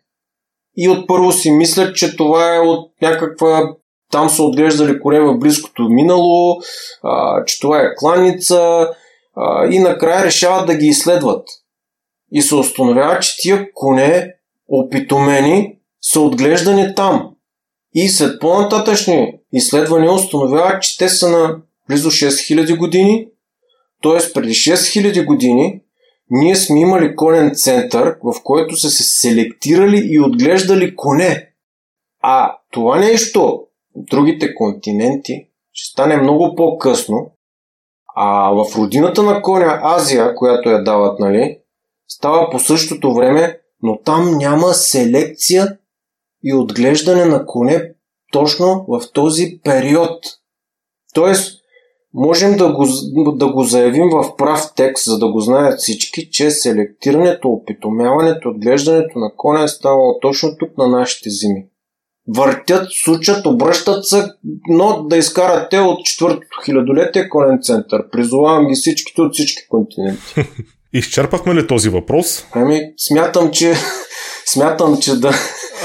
И 0.76 0.88
от 0.88 1.08
първо 1.08 1.32
си 1.32 1.50
мислят, 1.50 1.96
че 1.96 2.16
това 2.16 2.56
е 2.56 2.58
от 2.58 2.92
някаква 3.02 3.74
там 4.12 4.30
са 4.30 4.42
отглеждали 4.42 5.00
коне 5.00 5.20
в 5.20 5.38
близкото 5.38 5.88
минало, 5.88 6.60
а, 7.02 7.44
че 7.44 7.60
това 7.60 7.80
е 7.80 7.94
кланица 7.96 8.88
а, 9.36 9.66
и 9.66 9.78
накрая 9.78 10.24
решават 10.24 10.66
да 10.66 10.74
ги 10.74 10.86
изследват. 10.86 11.48
И 12.32 12.42
се 12.42 12.54
установява, 12.54 13.18
че 13.18 13.36
тия 13.38 13.72
коне, 13.74 14.34
опитомени, 14.68 15.78
са 16.02 16.20
отглеждани 16.20 16.94
там. 16.94 17.30
И 17.94 18.08
след 18.08 18.40
по-нататъчни 18.40 19.38
изследвания 19.52 20.12
установяват, 20.12 20.82
че 20.82 20.98
те 20.98 21.08
са 21.08 21.30
на 21.30 21.56
близо 21.88 22.10
6000 22.10 22.78
години, 22.78 23.28
т.е. 24.02 24.32
преди 24.32 24.54
6000 24.54 25.26
години 25.26 25.80
ние 26.30 26.56
сме 26.56 26.80
имали 26.80 27.16
конен 27.16 27.54
център, 27.54 28.16
в 28.22 28.34
който 28.44 28.76
са 28.76 28.90
се 28.90 29.02
селектирали 29.02 30.02
и 30.04 30.20
отглеждали 30.20 30.96
коне. 30.96 31.50
А 32.22 32.56
това 32.70 32.98
нещо, 32.98 33.62
другите 33.96 34.54
континенти, 34.54 35.48
ще 35.72 35.92
стане 35.92 36.16
много 36.16 36.54
по-късно, 36.56 37.32
а 38.16 38.50
в 38.50 38.76
родината 38.76 39.22
на 39.22 39.42
коня 39.42 39.80
Азия, 39.82 40.34
която 40.34 40.70
я 40.70 40.84
дават, 40.84 41.20
нали, 41.20 41.58
става 42.08 42.50
по 42.50 42.58
същото 42.58 43.14
време, 43.14 43.58
но 43.82 43.98
там 43.98 44.36
няма 44.38 44.74
селекция 44.74 45.78
и 46.44 46.54
отглеждане 46.54 47.24
на 47.24 47.46
коне 47.46 47.92
точно 48.32 48.84
в 48.88 49.12
този 49.12 49.60
период. 49.64 50.18
Тоест, 51.14 51.62
можем 52.14 52.56
да 52.56 52.72
го, 52.72 52.86
да 53.36 53.52
го 53.52 53.62
заявим 53.62 54.08
в 54.12 54.36
прав 54.36 54.72
текст, 54.76 55.04
за 55.04 55.18
да 55.18 55.32
го 55.32 55.40
знаят 55.40 55.80
всички, 55.80 56.30
че 56.30 56.50
селектирането, 56.50 57.48
опитомяването, 57.48 58.48
отглеждането 58.48 59.18
на 59.18 59.30
коня 59.36 59.64
е 59.64 59.68
ставало 59.68 60.18
точно 60.20 60.56
тук 60.58 60.78
на 60.78 60.88
нашите 60.88 61.30
земи. 61.30 61.66
Въртят, 62.36 62.88
сучат, 63.04 63.46
обръщат 63.46 64.06
се, 64.06 64.24
но 64.68 65.02
да 65.02 65.16
изкарат 65.16 65.70
те 65.70 65.78
от 65.78 66.04
четвъртото 66.04 66.60
хилядолетие 66.64 67.28
конен 67.28 67.58
център. 67.62 68.10
Призовавам 68.12 68.66
ги 68.66 68.74
всичките 68.74 69.22
от 69.22 69.34
всички 69.34 69.68
континенти. 69.68 70.34
Изчерпахме 70.92 71.54
ли 71.54 71.66
този 71.66 71.88
въпрос? 71.88 72.46
Ами, 72.52 72.80
смятам, 72.98 73.50
че 73.50 73.74
смятам, 74.46 74.98
че 75.00 75.20
да. 75.20 75.34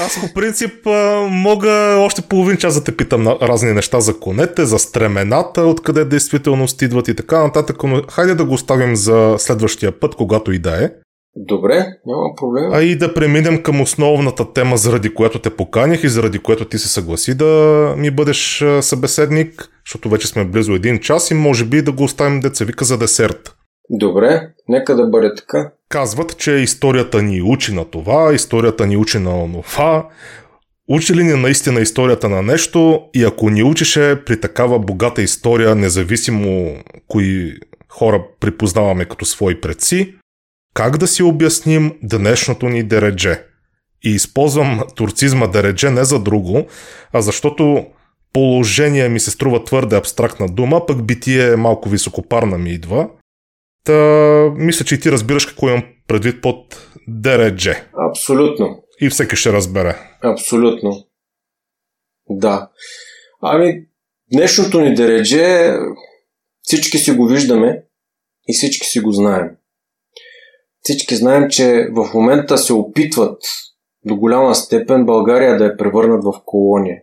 Аз 0.06 0.20
по 0.20 0.34
принцип 0.34 0.86
мога 1.30 1.96
още 1.98 2.22
половин 2.22 2.56
час 2.56 2.74
да 2.74 2.84
те 2.84 2.96
питам 2.96 3.22
на 3.22 3.36
разни 3.42 3.72
неща 3.72 4.00
за 4.00 4.20
конете, 4.20 4.64
за 4.64 4.78
стремената, 4.78 5.62
откъде 5.62 6.04
действително 6.04 6.66
идват 6.82 7.08
и 7.08 7.14
така 7.14 7.42
нататък, 7.42 7.82
но 7.84 8.02
хайде 8.10 8.34
да 8.34 8.44
го 8.44 8.54
оставим 8.54 8.96
за 8.96 9.34
следващия 9.38 10.00
път, 10.00 10.14
когато 10.14 10.52
и 10.52 10.58
да 10.58 10.84
е. 10.84 10.90
Добре, 11.36 11.86
няма 12.06 12.34
проблем. 12.36 12.70
А 12.72 12.82
и 12.82 12.96
да 12.96 13.14
преминем 13.14 13.62
към 13.62 13.80
основната 13.80 14.52
тема, 14.52 14.76
заради 14.76 15.14
която 15.14 15.38
те 15.38 15.50
поканях 15.50 16.04
и 16.04 16.08
заради 16.08 16.38
което 16.38 16.64
ти 16.64 16.78
се 16.78 16.88
съгласи 16.88 17.34
да 17.34 17.94
ми 17.96 18.10
бъдеш 18.10 18.64
събеседник, 18.80 19.68
защото 19.86 20.08
вече 20.08 20.28
сме 20.28 20.44
близо 20.44 20.72
един 20.72 21.00
час 21.00 21.30
и 21.30 21.34
може 21.34 21.64
би 21.64 21.82
да 21.82 21.92
го 21.92 22.04
оставим 22.04 22.40
децевика 22.40 22.84
за 22.84 22.98
десерт. 22.98 23.57
Добре, 23.90 24.48
нека 24.68 24.96
да 24.96 25.06
бъде 25.06 25.34
така. 25.34 25.70
Казват, 25.88 26.38
че 26.38 26.52
историята 26.52 27.22
ни 27.22 27.42
учи 27.42 27.74
на 27.74 27.84
това, 27.84 28.34
историята 28.34 28.86
ни 28.86 28.96
учи 28.96 29.18
на 29.18 29.42
онова. 29.42 30.08
Учи 30.88 31.14
ли 31.14 31.24
ни 31.24 31.40
наистина 31.40 31.80
историята 31.80 32.28
на 32.28 32.42
нещо 32.42 33.02
и 33.14 33.24
ако 33.24 33.50
ни 33.50 33.62
учеше 33.62 34.22
при 34.26 34.40
такава 34.40 34.78
богата 34.78 35.22
история, 35.22 35.74
независимо 35.74 36.76
кои 37.08 37.54
хора 37.88 38.22
припознаваме 38.40 39.04
като 39.04 39.24
свои 39.24 39.60
предци, 39.60 40.14
как 40.74 40.96
да 40.96 41.06
си 41.06 41.22
обясним 41.22 41.92
днешното 42.02 42.68
ни 42.68 42.82
дередже? 42.82 43.42
И 44.04 44.10
използвам 44.10 44.82
турцизма 44.94 45.46
дередже 45.46 45.90
не 45.90 46.04
за 46.04 46.18
друго, 46.18 46.66
а 47.12 47.20
защото 47.20 47.86
положение 48.32 49.08
ми 49.08 49.20
се 49.20 49.30
струва 49.30 49.64
твърде 49.64 49.96
абстрактна 49.96 50.48
дума, 50.48 50.86
пък 50.86 51.06
битие 51.06 51.56
малко 51.56 51.88
високопарна 51.88 52.58
ми 52.58 52.70
идва. 52.70 53.08
Та, 53.88 54.50
мисля, 54.56 54.84
че 54.84 54.94
и 54.94 55.00
ти 55.00 55.12
разбираш 55.12 55.46
какво 55.46 55.68
имам 55.68 55.82
предвид 56.06 56.42
под 56.42 56.88
дередже. 57.08 57.84
Абсолютно. 58.10 58.84
И 59.00 59.08
всеки 59.08 59.36
ще 59.36 59.52
разбере. 59.52 59.96
Абсолютно. 60.22 61.06
Да. 62.30 62.70
Ами, 63.42 63.86
днешното 64.32 64.80
ни 64.80 64.94
дередже 64.94 65.72
всички 66.62 66.98
си 66.98 67.12
го 67.12 67.26
виждаме 67.26 67.82
и 68.48 68.54
всички 68.54 68.86
си 68.86 69.00
го 69.00 69.12
знаем. 69.12 69.48
Всички 70.80 71.16
знаем, 71.16 71.48
че 71.50 71.88
в 71.92 72.14
момента 72.14 72.58
се 72.58 72.72
опитват 72.72 73.42
до 74.04 74.16
голяма 74.16 74.54
степен 74.54 75.04
България 75.04 75.56
да 75.56 75.64
я 75.64 75.76
превърнат 75.76 76.24
в 76.24 76.42
колония. 76.44 77.02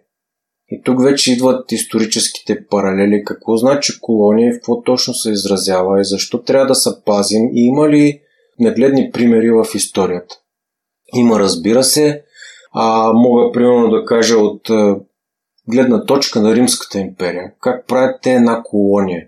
И 0.70 0.82
тук 0.84 1.04
вече 1.04 1.34
идват 1.34 1.72
историческите 1.72 2.66
паралели. 2.68 3.24
Какво 3.26 3.58
значи 3.58 4.00
колония 4.02 4.50
и 4.50 4.54
в 4.54 4.56
какво 4.56 4.82
точно 4.82 5.14
се 5.14 5.32
изразява 5.32 6.02
и 6.02 6.06
защо 6.06 6.44
трябва 6.44 6.68
да 6.68 6.76
се 6.76 6.90
пазим 7.06 7.50
и 7.54 7.66
има 7.66 7.90
ли 7.90 8.22
нагледни 8.60 9.12
примери 9.12 9.52
в 9.52 9.66
историята. 9.76 10.36
Има, 11.14 11.40
разбира 11.40 11.84
се. 11.84 12.24
А, 12.74 13.14
мога 13.14 13.52
примерно 13.52 13.90
да 13.90 14.06
кажа 14.06 14.38
от 14.38 14.72
гледна 15.70 16.06
точка 16.06 16.42
на 16.42 16.56
Римската 16.56 17.00
империя. 17.00 17.52
Как 17.62 17.88
правят 17.88 18.20
те 18.22 18.34
една 18.34 18.62
колония? 18.64 19.28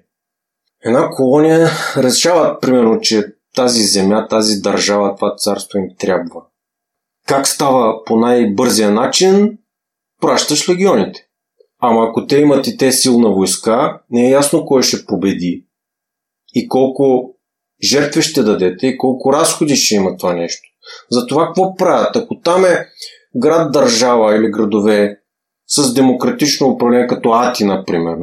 Една 0.86 1.10
колония 1.10 1.70
решават, 1.98 2.62
примерно, 2.62 3.00
че 3.00 3.26
тази 3.56 3.84
земя, 3.84 4.28
тази 4.28 4.62
държава, 4.62 5.16
това 5.16 5.36
царство 5.36 5.80
им 5.80 5.86
трябва. 6.00 6.42
Как 7.28 7.48
става 7.48 8.04
по 8.06 8.18
най-бързия 8.18 8.92
начин? 8.92 9.58
Пращаш 10.22 10.70
легионите. 10.70 11.27
Ама 11.80 12.08
ако 12.10 12.28
те 12.28 12.38
имат 12.38 12.68
и 12.68 12.78
те 12.78 12.92
силна 12.92 13.30
войска, 13.30 14.02
не 14.10 14.28
е 14.28 14.32
ясно 14.32 14.66
кой 14.66 14.84
ще 14.84 15.06
победи 15.06 15.66
и 16.54 16.68
колко 16.68 17.36
жертви 17.84 18.22
ще 18.22 18.44
дадете 18.44 18.88
и 18.88 18.98
колко 18.98 19.34
разходи 19.34 19.76
ще 19.76 19.96
има 19.96 20.18
това 20.18 20.34
нещо. 20.34 20.70
Затова 21.12 21.46
какво 21.46 21.76
правят? 21.76 22.16
Ако 22.16 22.40
там 22.40 22.66
е 22.66 22.88
град, 23.36 23.72
държава 23.72 24.36
или 24.36 24.52
градове 24.52 25.20
с 25.68 25.94
демократично 25.94 26.68
управление, 26.68 27.08
като 27.08 27.30
Ати, 27.34 27.66
например, 27.66 28.16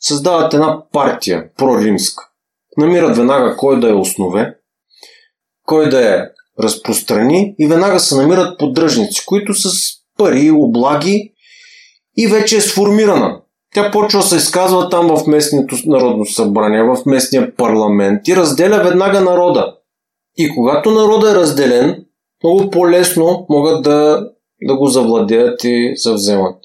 създават 0.00 0.54
една 0.54 0.82
партия, 0.92 1.50
проримска. 1.56 2.24
Намират 2.76 3.16
веднага 3.16 3.56
кой 3.56 3.80
да 3.80 3.90
е 3.90 3.94
основе, 3.94 4.54
кой 5.66 5.88
да 5.88 6.14
е 6.14 6.22
разпространи 6.62 7.54
и 7.58 7.66
веднага 7.66 8.00
се 8.00 8.16
намират 8.16 8.58
поддръжници, 8.58 9.22
които 9.26 9.54
с 9.54 9.70
пари 10.18 10.50
облаги 10.50 11.32
и 12.16 12.26
вече 12.26 12.56
е 12.56 12.60
сформирана. 12.60 13.40
Тя 13.74 13.90
почва 13.90 14.20
да 14.20 14.26
се 14.26 14.36
изказва 14.36 14.88
там 14.88 15.16
в 15.16 15.26
местното 15.26 15.76
народно 15.86 16.26
събрание, 16.26 16.82
в 16.82 16.96
местния 17.06 17.56
парламент 17.56 18.28
и 18.28 18.36
разделя 18.36 18.82
веднага 18.84 19.20
народа. 19.20 19.74
И 20.36 20.54
когато 20.54 20.90
народа 20.90 21.30
е 21.30 21.34
разделен, 21.34 22.04
много 22.44 22.70
по-лесно 22.70 23.46
могат 23.50 23.82
да, 23.82 24.28
да 24.62 24.76
го 24.76 24.86
завладеят 24.86 25.64
и 25.64 25.92
завземат. 25.96 26.56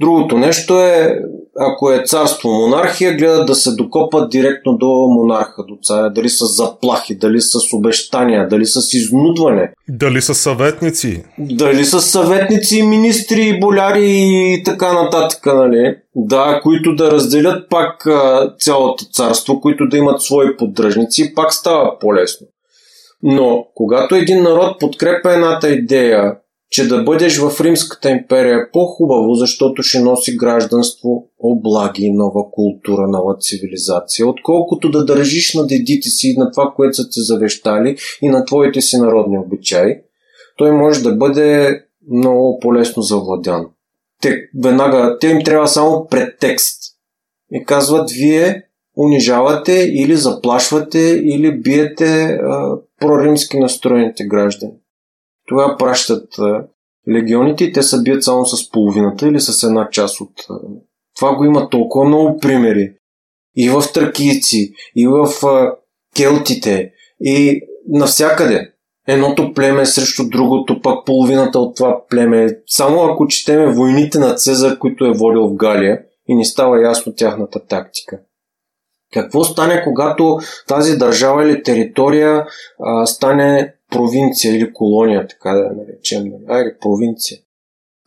Другото 0.00 0.38
нещо 0.38 0.80
е 0.80 1.18
ако 1.60 1.92
е 1.92 2.02
царство 2.06 2.48
монархия, 2.48 3.16
гледат 3.16 3.46
да 3.46 3.54
се 3.54 3.70
докопат 3.70 4.30
директно 4.30 4.76
до 4.76 4.86
монарха, 4.86 5.64
до 5.68 5.78
царя. 5.82 6.10
Дали 6.10 6.28
с 6.28 6.46
заплахи, 6.46 7.18
дали 7.18 7.40
с 7.40 7.58
обещания, 7.72 8.48
дали 8.48 8.66
с 8.66 8.94
изнудване. 8.94 9.72
Дали 9.88 10.22
с 10.22 10.34
съветници. 10.34 11.24
Дали 11.38 11.84
с 11.84 12.00
съветници, 12.00 12.82
министри, 12.82 13.60
боляри 13.60 14.06
и 14.06 14.62
така 14.64 14.92
нататък, 14.92 15.46
нали? 15.46 15.96
Да, 16.16 16.60
които 16.62 16.94
да 16.94 17.10
разделят 17.10 17.70
пак 17.70 18.08
цялото 18.58 19.04
царство, 19.12 19.60
които 19.60 19.88
да 19.88 19.96
имат 19.96 20.22
свои 20.22 20.56
поддръжници, 20.56 21.34
пак 21.34 21.54
става 21.54 21.98
по-лесно. 21.98 22.46
Но 23.22 23.66
когато 23.74 24.14
един 24.14 24.42
народ 24.42 24.80
подкрепя 24.80 25.32
едната 25.32 25.68
идея 25.68 26.34
че 26.70 26.88
да 26.88 27.02
бъдеш 27.02 27.38
в 27.38 27.60
Римската 27.60 28.10
империя 28.10 28.58
е 28.58 28.70
по-хубаво, 28.72 29.34
защото 29.34 29.82
ще 29.82 30.00
носи 30.00 30.36
гражданство, 30.36 31.28
облаги, 31.38 32.10
нова 32.10 32.50
култура, 32.50 33.08
нова 33.08 33.36
цивилизация, 33.40 34.28
отколкото 34.28 34.90
да 34.90 35.04
държиш 35.04 35.54
на 35.54 35.66
дедите 35.66 36.08
си, 36.08 36.34
на 36.38 36.50
това, 36.50 36.72
което 36.76 36.94
са 36.94 37.08
ти 37.08 37.20
завещали 37.20 37.96
и 38.22 38.28
на 38.28 38.44
твоите 38.44 38.80
си 38.80 38.96
народни 38.96 39.38
обичаи, 39.38 39.94
той 40.56 40.72
може 40.72 41.02
да 41.02 41.12
бъде 41.12 41.80
много 42.10 42.58
по-лесно 42.60 43.02
завладян. 43.02 43.66
Те, 44.22 44.48
веднага, 44.58 45.18
те 45.20 45.26
им 45.26 45.44
трябва 45.44 45.68
само 45.68 46.06
претекст. 46.10 46.78
И 47.52 47.64
казват, 47.64 48.10
вие 48.10 48.62
унижавате 48.96 49.72
или 49.72 50.16
заплашвате 50.16 51.20
или 51.24 51.60
биете 51.60 52.24
а, 52.24 52.76
проримски 53.00 53.58
настроените 53.58 54.24
граждани. 54.24 54.72
Тогава 55.48 55.76
пращат 55.76 56.28
легионите 57.08 57.64
и 57.64 57.72
те 57.72 57.82
се 57.82 58.02
бият 58.02 58.24
само 58.24 58.46
с 58.46 58.70
половината 58.70 59.28
или 59.28 59.40
с 59.40 59.62
една 59.62 59.88
част 59.90 60.20
от... 60.20 60.32
Това 61.16 61.34
го 61.34 61.44
има 61.44 61.70
толкова 61.70 62.04
много 62.04 62.38
примери. 62.38 62.92
И 63.56 63.70
в 63.70 63.82
тракийци, 63.94 64.72
и 64.96 65.06
в 65.06 65.28
келтите, 66.16 66.92
и 67.20 67.60
навсякъде. 67.88 68.72
Едното 69.08 69.52
племе 69.54 69.86
срещу 69.86 70.28
другото, 70.28 70.80
пак 70.82 71.06
половината 71.06 71.58
от 71.58 71.76
това 71.76 72.06
племе. 72.08 72.58
Само 72.66 73.02
ако 73.02 73.26
четеме 73.26 73.74
войните 73.74 74.18
на 74.18 74.34
Цезар, 74.34 74.78
които 74.78 75.04
е 75.04 75.12
водил 75.12 75.48
в 75.48 75.54
Галия 75.54 76.02
и 76.28 76.34
ни 76.34 76.44
става 76.44 76.82
ясно 76.82 77.14
тяхната 77.14 77.66
тактика. 77.66 78.20
Какво 79.12 79.44
стане, 79.44 79.82
когато 79.84 80.38
тази 80.66 80.96
държава 80.96 81.44
или 81.44 81.62
територия 81.62 82.46
а, 82.80 83.06
стане 83.06 83.74
провинция 83.90 84.56
или 84.56 84.72
колония, 84.72 85.26
така 85.26 85.50
да 85.50 85.60
я 85.60 85.72
наречем. 85.72 86.22
Нали? 86.24 86.44
Айде, 86.48 86.78
провинция. 86.80 87.38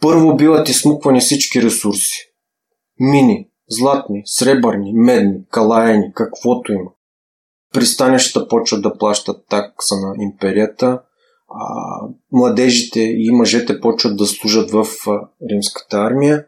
Първо 0.02 0.36
биват 0.36 0.70
изсмуквани 0.70 1.20
всички 1.20 1.62
ресурси. 1.62 2.20
Мини, 3.00 3.50
златни, 3.70 4.22
сребърни, 4.26 4.94
медни, 4.94 5.46
калаяни, 5.50 6.14
каквото 6.14 6.74
има. 6.74 6.92
Пристанищата 7.74 8.48
почват 8.48 8.82
да 8.82 8.98
плащат 8.98 9.46
такса 9.50 9.96
на 9.96 10.16
империята, 10.20 11.02
а 11.50 12.08
младежите 12.32 13.00
и 13.00 13.32
мъжете 13.32 13.80
почват 13.80 14.18
да 14.18 14.26
служат 14.26 14.72
в 14.72 14.86
римската 15.50 15.98
армия 15.98 16.46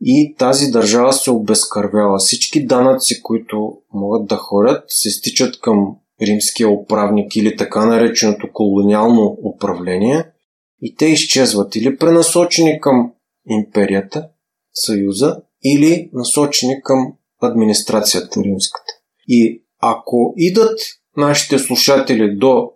и 0.00 0.34
тази 0.38 0.70
държава 0.70 1.12
се 1.12 1.30
обезкървява. 1.30 2.18
Всички 2.18 2.66
данъци, 2.66 3.22
които 3.22 3.78
могат 3.94 4.26
да 4.26 4.36
ходят, 4.36 4.84
се 4.88 5.10
стичат 5.10 5.60
към 5.60 5.96
римския 6.26 6.68
управник 6.68 7.36
или 7.36 7.56
така 7.56 7.86
нареченото 7.86 8.48
колониално 8.52 9.38
управление 9.54 10.24
и 10.82 10.94
те 10.96 11.06
изчезват 11.06 11.76
или 11.76 11.96
пренасочени 11.96 12.80
към 12.80 13.12
империята, 13.48 14.28
съюза, 14.74 15.36
или 15.64 16.10
насочени 16.12 16.82
към 16.82 17.12
администрацията 17.42 18.42
римската. 18.42 18.92
И 19.28 19.64
ако 19.78 20.34
идат 20.36 20.80
нашите 21.16 21.58
слушатели 21.58 22.36
до 22.36 22.70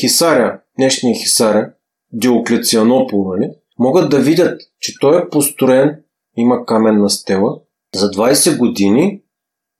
Хисаря, 0.00 0.60
днешния 0.78 1.16
Хисаря, 1.16 1.72
Диоклецианопол, 2.12 3.24
нали, 3.36 3.50
могат 3.78 4.10
да 4.10 4.18
видят, 4.18 4.60
че 4.80 4.92
той 5.00 5.18
е 5.18 5.28
построен, 5.28 6.02
има 6.36 6.66
каменна 6.66 7.10
стела, 7.10 7.60
за 7.94 8.10
20 8.10 8.58
години 8.58 9.22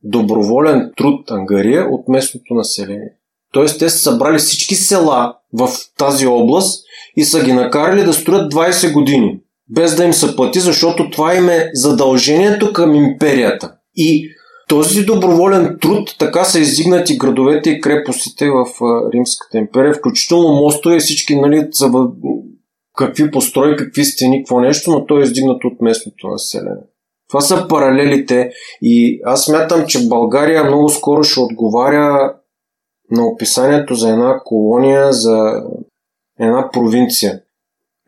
доброволен 0.06 0.92
труд 0.96 1.30
Ангария 1.30 1.86
от 1.90 2.08
местното 2.08 2.54
население. 2.54 3.12
Тоест 3.52 3.78
те 3.78 3.88
са 3.90 3.98
събрали 3.98 4.38
всички 4.38 4.74
села 4.74 5.36
в 5.52 5.68
тази 5.98 6.26
област 6.26 6.84
и 7.16 7.24
са 7.24 7.44
ги 7.44 7.52
накарали 7.52 8.04
да 8.04 8.12
строят 8.12 8.52
20 8.52 8.92
години, 8.92 9.40
без 9.70 9.96
да 9.96 10.04
им 10.04 10.12
се 10.12 10.36
плати, 10.36 10.60
защото 10.60 11.10
това 11.10 11.34
им 11.34 11.48
е 11.48 11.70
задължението 11.74 12.72
към 12.72 12.94
империята. 12.94 13.72
И 13.96 14.28
този 14.68 15.04
доброволен 15.04 15.78
труд 15.80 16.16
така 16.18 16.44
са 16.44 16.60
издигнати 16.60 17.18
градовете 17.18 17.70
и 17.70 17.80
крепостите 17.80 18.50
в 18.50 18.66
Римската 19.14 19.58
империя, 19.58 19.94
включително 19.94 20.54
мостове 20.54 20.96
и 20.96 21.00
всички 21.00 21.36
нали, 21.36 21.68
какви 22.96 23.30
построи, 23.30 23.76
какви 23.76 24.04
стени, 24.04 24.40
какво 24.40 24.60
нещо, 24.60 24.90
но 24.90 25.06
той 25.06 25.20
е 25.20 25.24
издигнат 25.24 25.64
от 25.64 25.80
местното 25.80 26.28
население. 26.28 26.82
Това 27.28 27.40
са 27.40 27.68
паралелите 27.68 28.50
и 28.82 29.20
аз 29.24 29.44
смятам, 29.44 29.84
че 29.86 30.08
България 30.08 30.64
много 30.64 30.88
скоро 30.88 31.24
ще 31.24 31.40
отговаря 31.40 32.34
на 33.10 33.26
описанието 33.26 33.94
за 33.94 34.10
една 34.10 34.40
колония, 34.44 35.12
за 35.12 35.62
една 36.40 36.70
провинция. 36.70 37.40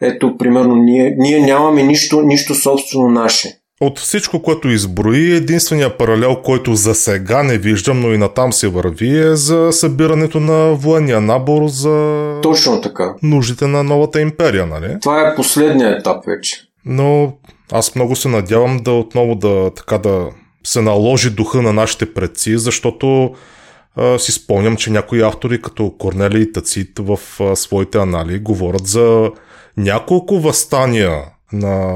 Ето, 0.01 0.37
примерно, 0.39 0.77
ние, 0.77 1.15
ние 1.19 1.41
нямаме 1.41 1.83
нищо, 1.83 2.23
нищо 2.23 2.55
собствено 2.55 3.09
наше. 3.09 3.59
От 3.81 3.99
всичко, 3.99 4.43
което 4.43 4.69
изброи, 4.69 5.37
единствения 5.37 5.97
паралел, 5.99 6.37
който 6.43 6.75
за 6.75 6.95
сега 6.95 7.43
не 7.43 7.59
виждам, 7.59 8.01
но 8.01 8.13
и 8.13 8.19
натам 8.19 8.53
се 8.53 8.69
върви, 8.69 9.19
е 9.19 9.37
за 9.37 9.73
събирането 9.73 10.41
на 10.41 10.75
военния 10.75 11.21
набор 11.21 11.67
за... 11.67 12.35
Точно 12.43 12.81
така. 12.81 13.15
Нуждите 13.23 13.67
на 13.67 13.83
новата 13.83 14.21
империя, 14.21 14.67
нали? 14.67 14.97
Това 15.01 15.29
е 15.29 15.35
последният 15.35 16.01
етап 16.01 16.25
вече. 16.27 16.57
Но 16.85 17.33
аз 17.73 17.95
много 17.95 18.17
се 18.17 18.29
надявам 18.29 18.79
да 18.79 18.91
отново 18.91 19.35
да, 19.35 19.71
така 19.77 19.99
да 19.99 20.29
се 20.65 20.83
наложи 20.83 21.31
духа 21.31 21.63
на 21.63 21.73
нашите 21.73 22.15
предци, 22.15 22.59
защото 22.59 23.35
а, 23.97 24.19
си 24.19 24.33
спомням, 24.33 24.77
че 24.77 24.91
някои 24.91 25.23
автори 25.23 25.63
като 25.63 25.91
Корнели 25.91 26.43
и 26.43 26.53
Тацит 26.53 26.99
в 26.99 27.19
а, 27.41 27.57
своите 27.57 27.99
анали 27.99 28.39
говорят 28.39 28.87
за 28.87 29.31
няколко 29.77 30.41
възстания 30.41 31.25
на 31.53 31.95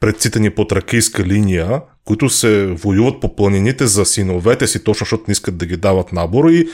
предците 0.00 0.40
ни 0.40 0.50
по 0.50 0.64
тракийска 0.64 1.24
линия, 1.24 1.80
които 2.04 2.28
се 2.28 2.66
воюват 2.66 3.20
по 3.20 3.36
планините 3.36 3.86
за 3.86 4.04
синовете 4.04 4.66
си, 4.66 4.84
точно 4.84 5.04
защото 5.04 5.24
не 5.28 5.32
искат 5.32 5.56
да 5.56 5.66
ги 5.66 5.76
дават 5.76 6.12
набор 6.12 6.50
и 6.50 6.68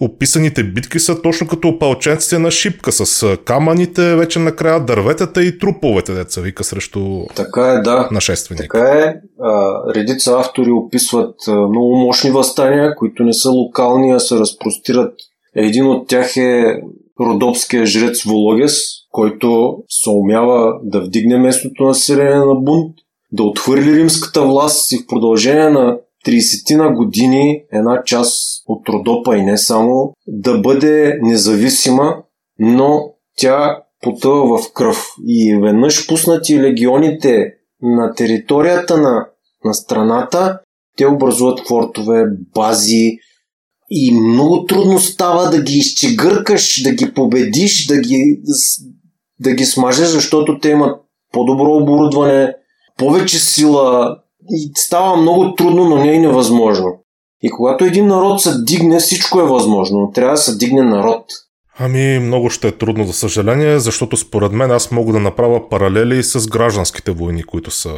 описаните 0.00 0.64
битки 0.64 0.98
са 0.98 1.22
точно 1.22 1.46
като 1.46 1.68
опалченците 1.68 2.38
на 2.38 2.50
шипка 2.50 2.92
с 2.92 3.36
камъните, 3.44 4.16
вече 4.16 4.38
накрая 4.38 4.80
дърветата 4.80 5.44
и 5.44 5.58
труповете, 5.58 6.14
деца 6.14 6.40
вика 6.40 6.64
срещу 6.64 7.26
така 7.36 7.72
е, 7.72 7.80
да. 7.80 8.08
нашественик. 8.12 8.62
Така 8.62 8.88
е. 8.88 9.14
А, 9.42 9.74
редица 9.94 10.38
автори 10.38 10.70
описват 10.70 11.34
а, 11.48 11.52
много 11.52 11.96
мощни 11.96 12.30
възстания, 12.30 12.94
които 12.94 13.22
не 13.22 13.32
са 13.32 13.50
локални, 13.50 14.12
а 14.12 14.20
се 14.20 14.36
разпростират. 14.36 15.14
Един 15.56 15.86
от 15.86 16.08
тях 16.08 16.36
е 16.36 16.80
родопския 17.20 17.86
жрец 17.86 18.22
Вологес, 18.22 18.82
който 19.10 19.76
се 19.88 20.10
умява 20.10 20.72
да 20.82 21.00
вдигне 21.00 21.38
местното 21.38 21.84
население 21.84 22.38
на 22.38 22.54
бунт, 22.54 22.94
да 23.32 23.42
отхвърли 23.42 23.96
римската 23.96 24.42
власт 24.42 24.92
и 24.92 24.98
в 24.98 25.06
продължение 25.06 25.70
на 25.70 25.98
30 26.26 26.76
на 26.76 26.92
години 26.92 27.62
една 27.72 28.02
част 28.04 28.62
от 28.66 28.88
Родопа 28.88 29.36
и 29.36 29.42
не 29.42 29.58
само 29.58 30.12
да 30.26 30.58
бъде 30.58 31.18
независима, 31.22 32.16
но 32.58 33.10
тя 33.36 33.82
потъва 34.02 34.58
в 34.58 34.72
кръв. 34.72 35.06
И 35.26 35.58
веднъж 35.62 36.08
пуснати 36.08 36.60
легионите 36.60 37.54
на 37.82 38.14
територията 38.14 38.96
на, 38.96 39.26
на 39.64 39.74
страната, 39.74 40.58
те 40.96 41.06
образуват 41.06 41.68
фортове, 41.68 42.24
бази, 42.54 43.18
и 43.90 44.12
много 44.12 44.66
трудно 44.66 44.98
става 44.98 45.50
да 45.50 45.62
ги 45.62 45.74
изчегъркаш, 45.74 46.82
да 46.82 46.90
ги 46.90 47.14
победиш, 47.14 47.86
да 47.86 48.00
ги, 48.00 48.40
да 49.40 49.52
ги 49.52 49.64
смажеш, 49.64 50.08
защото 50.08 50.58
те 50.58 50.68
имат 50.68 51.00
по-добро 51.32 51.76
оборудване, 51.76 52.54
повече 52.96 53.38
сила 53.38 54.16
и 54.50 54.72
става 54.74 55.16
много 55.16 55.54
трудно, 55.54 55.84
но 55.84 55.96
не 55.96 56.14
е 56.14 56.18
невъзможно. 56.18 56.86
И 57.42 57.50
когато 57.50 57.84
един 57.84 58.06
народ 58.06 58.42
се 58.42 58.50
дигне, 58.62 58.98
всичко 58.98 59.40
е 59.40 59.48
възможно, 59.48 59.98
но 59.98 60.10
трябва 60.10 60.32
да 60.32 60.36
се 60.36 60.56
дигне 60.56 60.82
народ. 60.82 61.24
Ами, 61.78 62.18
много 62.18 62.50
ще 62.50 62.68
е 62.68 62.72
трудно, 62.72 63.04
за 63.04 63.12
съжаление, 63.12 63.78
защото 63.78 64.16
според 64.16 64.52
мен 64.52 64.70
аз 64.70 64.90
мога 64.90 65.12
да 65.12 65.20
направя 65.20 65.68
паралели 65.68 66.22
с 66.22 66.48
гражданските 66.48 67.10
войни, 67.10 67.42
които 67.42 67.70
са 67.70 67.94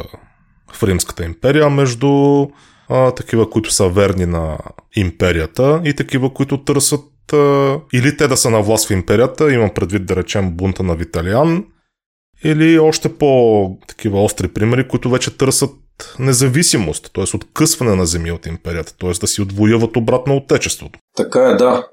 в 0.73 0.83
Римската 0.83 1.25
империя, 1.25 1.69
между 1.69 2.45
а, 2.89 3.11
такива, 3.11 3.49
които 3.49 3.73
са 3.73 3.89
верни 3.89 4.25
на 4.25 4.57
империята 4.95 5.81
и 5.85 5.93
такива, 5.93 6.33
които 6.33 6.63
търсят 6.63 7.33
а, 7.33 7.77
или 7.93 8.17
те 8.17 8.27
да 8.27 8.37
са 8.37 8.49
на 8.49 8.61
власт 8.61 8.87
в 8.87 8.91
империята, 8.91 9.53
имам 9.53 9.69
предвид 9.69 10.05
да 10.05 10.15
речем 10.15 10.51
бунта 10.51 10.83
на 10.83 10.95
Виталиан, 10.95 11.65
или 12.43 12.79
още 12.79 13.17
по-такива 13.17 14.23
остри 14.23 14.47
примери, 14.47 14.87
които 14.87 15.09
вече 15.09 15.37
търсят 15.37 15.71
независимост, 16.19 17.11
т.е. 17.13 17.35
откъсване 17.35 17.95
на 17.95 18.05
земи 18.05 18.31
от 18.31 18.45
империята, 18.45 18.97
т.е. 18.97 19.11
да 19.11 19.27
си 19.27 19.41
отвоюват 19.41 19.97
обратно 19.97 20.35
отечеството. 20.35 20.99
Така 21.17 21.49
е, 21.49 21.55
да. 21.55 21.87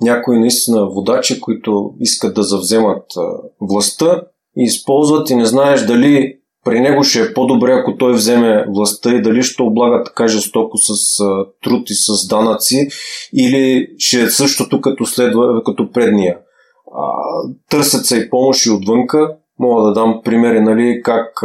Някои 0.00 0.38
наистина 0.38 0.86
водачи, 0.90 1.40
които 1.40 1.94
искат 2.00 2.34
да 2.34 2.42
завземат 2.42 3.04
властта 3.60 4.22
и 4.56 4.64
използват 4.64 5.30
и 5.30 5.36
не 5.36 5.46
знаеш 5.46 5.86
дали 5.86 6.38
при 6.64 6.80
него 6.80 7.04
ще 7.04 7.20
е 7.20 7.34
по-добре, 7.34 7.72
ако 7.72 7.96
той 7.96 8.12
вземе 8.12 8.66
властта 8.68 9.14
и 9.14 9.22
дали 9.22 9.42
ще 9.42 9.62
облага 9.62 10.02
така 10.04 10.28
жестоко 10.28 10.78
с 10.78 11.18
труд 11.64 11.90
и 11.90 11.94
с 11.94 12.28
данъци, 12.28 12.88
или 13.34 13.88
ще 13.98 14.22
е 14.22 14.30
същото 14.30 14.80
като, 14.80 15.06
следва, 15.06 15.62
като 15.64 15.90
предния. 15.92 16.38
Търсят 17.70 18.06
се 18.06 18.18
и 18.18 18.30
помощи 18.30 18.70
отвънка. 18.70 19.36
Мога 19.58 19.82
да 19.82 19.92
дам 19.92 20.20
примери, 20.24 20.60
нали, 20.60 21.00
как 21.04 21.42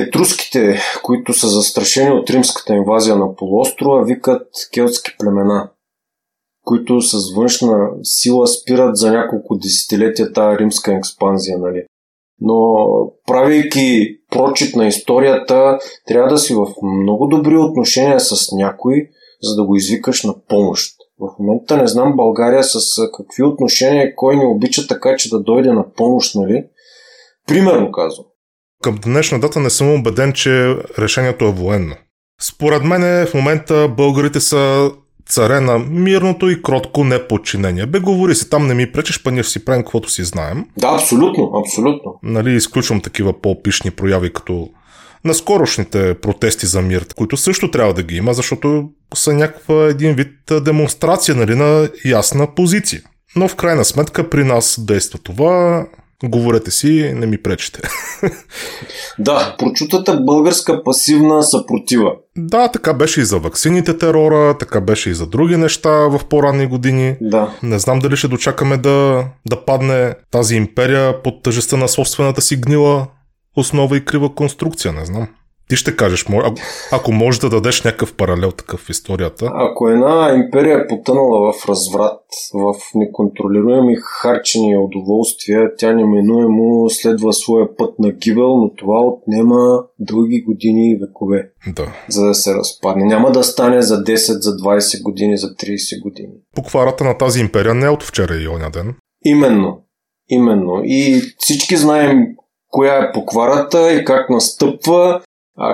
етруските, 0.00 0.80
които 1.02 1.32
са 1.32 1.48
застрашени 1.48 2.10
от 2.10 2.30
римската 2.30 2.74
инвазия 2.74 3.16
на 3.16 3.34
полуострова, 3.34 4.04
викат 4.04 4.48
келтски 4.74 5.10
племена, 5.18 5.70
които 6.64 7.00
с 7.00 7.34
външна 7.36 7.88
сила 8.02 8.46
спират 8.46 8.96
за 8.96 9.12
няколко 9.12 9.58
десетилетия 9.58 10.32
тази 10.32 10.58
римска 10.58 10.94
експанзия. 10.94 11.58
Нали. 11.58 11.84
Но 12.40 12.76
правейки 13.26 14.18
прочит 14.30 14.76
на 14.76 14.86
историята, 14.86 15.78
трябва 16.06 16.28
да 16.28 16.38
си 16.38 16.54
в 16.54 16.66
много 16.82 17.26
добри 17.26 17.56
отношения 17.56 18.20
с 18.20 18.52
някой, 18.52 19.08
за 19.42 19.56
да 19.56 19.64
го 19.64 19.76
извикаш 19.76 20.24
на 20.24 20.34
помощ. 20.48 20.92
В 21.20 21.38
момента 21.38 21.76
не 21.76 21.86
знам 21.86 22.16
България 22.16 22.64
с 22.64 22.78
какви 23.16 23.42
отношения, 23.42 24.14
кой 24.16 24.36
ни 24.36 24.44
обича 24.44 24.86
така, 24.88 25.16
че 25.16 25.30
да 25.30 25.40
дойде 25.40 25.72
на 25.72 25.92
помощ, 25.92 26.34
нали? 26.34 26.64
Примерно 27.46 27.92
казвам. 27.92 28.26
Към 28.86 28.98
днешна 29.04 29.40
дата 29.40 29.60
не 29.60 29.70
съм 29.70 29.94
убеден, 29.94 30.32
че 30.32 30.76
решението 30.98 31.44
е 31.44 31.52
военно. 31.52 31.94
Според 32.42 32.84
мен 32.84 33.26
в 33.26 33.34
момента 33.34 33.88
българите 33.88 34.40
са 34.40 34.90
царе 35.28 35.60
на 35.60 35.78
мирното 35.78 36.50
и 36.50 36.62
кротко 36.62 37.04
неподчинение. 37.04 37.86
Бе, 37.86 37.98
говори 37.98 38.34
си, 38.34 38.50
там 38.50 38.66
не 38.66 38.74
ми 38.74 38.92
пречеш, 38.92 39.22
па 39.22 39.30
ние 39.30 39.42
ще 39.42 39.52
си 39.52 39.64
правим 39.64 39.82
каквото 39.82 40.10
си 40.10 40.24
знаем. 40.24 40.64
Да, 40.78 40.88
абсолютно, 40.88 41.52
абсолютно. 41.64 42.18
Нали, 42.22 42.54
изключвам 42.54 43.00
такива 43.00 43.40
по-пишни 43.40 43.90
прояви, 43.90 44.32
като 44.32 44.68
на 45.24 45.34
скорошните 45.34 46.14
протести 46.14 46.66
за 46.66 46.82
мир, 46.82 47.06
които 47.16 47.36
също 47.36 47.70
трябва 47.70 47.94
да 47.94 48.02
ги 48.02 48.16
има, 48.16 48.34
защото 48.34 48.88
са 49.14 49.34
някаква 49.34 49.84
един 49.84 50.14
вид 50.14 50.32
демонстрация 50.62 51.34
нали, 51.34 51.54
на 51.54 51.88
ясна 52.04 52.54
позиция. 52.54 53.02
Но 53.36 53.48
в 53.48 53.56
крайна 53.56 53.84
сметка 53.84 54.30
при 54.30 54.44
нас 54.44 54.80
действа 54.86 55.18
това 55.18 55.86
Говорете 56.24 56.70
си, 56.70 57.12
не 57.14 57.26
ми 57.26 57.42
пречите. 57.42 57.80
Да, 59.18 59.56
прочутата 59.58 60.20
българска 60.20 60.84
пасивна 60.84 61.42
съпротива. 61.42 62.12
Да, 62.36 62.68
така 62.68 62.94
беше 62.94 63.20
и 63.20 63.24
за 63.24 63.38
ваксините 63.38 63.98
терора, 63.98 64.58
така 64.58 64.80
беше 64.80 65.10
и 65.10 65.14
за 65.14 65.26
други 65.26 65.56
неща 65.56 65.90
в 65.90 66.20
по-ранни 66.30 66.66
години. 66.66 67.16
Да. 67.20 67.58
Не 67.62 67.78
знам 67.78 67.98
дали 67.98 68.16
ще 68.16 68.28
дочакаме 68.28 68.76
да, 68.76 69.24
да 69.48 69.64
падне 69.64 70.14
тази 70.30 70.56
империя 70.56 71.22
под 71.22 71.42
тъжеста 71.42 71.76
на 71.76 71.88
собствената 71.88 72.42
си 72.42 72.56
гнила 72.56 73.06
основа 73.56 73.96
и 73.96 74.04
крива 74.04 74.34
конструкция, 74.34 74.92
не 74.92 75.04
знам. 75.04 75.28
Ти 75.68 75.76
ще 75.76 75.96
кажеш, 75.96 76.26
ако, 76.28 76.54
ако 76.92 77.12
можеш 77.12 77.40
да 77.40 77.50
дадеш 77.50 77.82
някакъв 77.82 78.14
паралел 78.14 78.52
такъв 78.52 78.80
в 78.80 78.90
историята. 78.90 79.50
Ако 79.54 79.88
една 79.88 80.32
империя 80.34 80.78
е 80.78 80.86
потънала 80.86 81.52
в 81.52 81.68
разврат, 81.68 82.20
в 82.54 82.74
неконтролируеми 82.94 83.96
харчени 84.02 84.70
и 84.70 84.76
удоволствия, 84.76 85.70
тя 85.78 85.92
неминуемо 85.92 86.90
следва 86.90 87.32
своя 87.32 87.76
път 87.76 87.98
на 87.98 88.10
гибел, 88.10 88.56
но 88.56 88.74
това 88.74 89.00
отнема 89.00 89.84
дълги 89.98 90.42
години 90.42 90.90
и 90.90 90.98
векове. 91.06 91.50
Да. 91.66 91.92
За 92.08 92.26
да 92.26 92.34
се 92.34 92.54
разпадне. 92.54 93.04
Няма 93.04 93.32
да 93.32 93.44
стане 93.44 93.82
за 93.82 94.04
10, 94.04 94.14
за 94.16 94.50
20 94.50 95.02
години, 95.02 95.38
за 95.38 95.46
30 95.46 96.02
години. 96.02 96.32
Покварата 96.54 97.04
на 97.04 97.18
тази 97.18 97.40
империя 97.40 97.74
не 97.74 97.86
е 97.86 97.90
от 97.90 98.02
вчера 98.02 98.34
и 98.34 98.48
оня 98.48 98.70
ден. 98.70 98.94
Именно. 99.24 99.82
Именно. 100.28 100.80
И 100.84 101.22
всички 101.38 101.76
знаем 101.76 102.26
коя 102.68 102.94
е 102.94 103.12
покварата 103.12 103.92
и 103.92 104.04
как 104.04 104.30
настъпва 104.30 105.20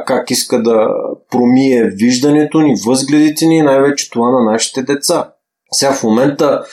как 0.07 0.31
иска 0.31 0.63
да 0.63 0.89
промие 1.31 1.85
виждането 1.85 2.61
ни, 2.61 2.75
възгледите 2.87 3.47
ни, 3.47 3.63
най-вече 3.63 4.11
това 4.11 4.31
на 4.31 4.53
нашите 4.53 4.83
деца. 4.83 5.33
Сега 5.73 5.93
в 5.93 6.03
момента 6.03 6.65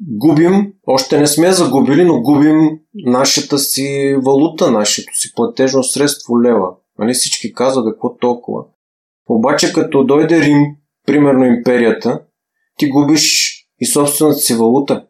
губим, 0.00 0.72
още 0.86 1.18
не 1.20 1.26
сме 1.26 1.52
загубили, 1.52 2.04
но 2.04 2.20
губим 2.20 2.70
нашата 2.94 3.58
си 3.58 4.16
валута, 4.24 4.70
нашето 4.70 5.18
си 5.18 5.32
платежно 5.34 5.82
средство 5.82 6.42
лева. 6.42 6.68
Нали 6.98 7.14
всички 7.14 7.52
казват 7.52 7.86
какво 7.92 8.16
толкова. 8.16 8.62
Обаче 9.28 9.72
като 9.72 10.04
дойде 10.04 10.40
Рим, 10.40 10.64
примерно 11.06 11.44
империята, 11.44 12.20
ти 12.78 12.88
губиш 12.88 13.52
и 13.80 13.86
собствената 13.86 14.38
си 14.38 14.54
валута. 14.54 15.06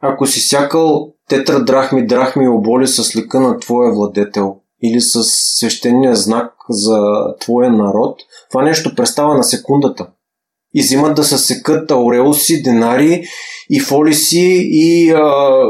Ако 0.00 0.26
си 0.26 0.40
сякал 0.40 1.14
тетра 1.28 1.64
драхми, 1.64 2.06
драхми 2.06 2.44
и 2.44 2.48
оболи 2.48 2.86
с 2.86 3.16
лика 3.16 3.40
на 3.40 3.58
твоя 3.58 3.92
владетел, 3.92 4.56
или 4.84 5.00
с 5.00 5.22
свещения 5.58 6.16
знак 6.16 6.52
за 6.70 7.00
твоя 7.40 7.70
народ, 7.70 8.20
това 8.50 8.62
нещо 8.62 8.94
престава 8.94 9.34
на 9.34 9.44
секундата. 9.44 10.06
И 10.74 10.82
взимат 10.82 11.16
да 11.16 11.24
се 11.24 11.38
секат 11.38 11.90
ауреуси, 11.90 12.62
денари 12.62 13.24
и 13.70 13.80
фолиси 13.80 14.60
и 14.62 15.10
а, 15.10 15.62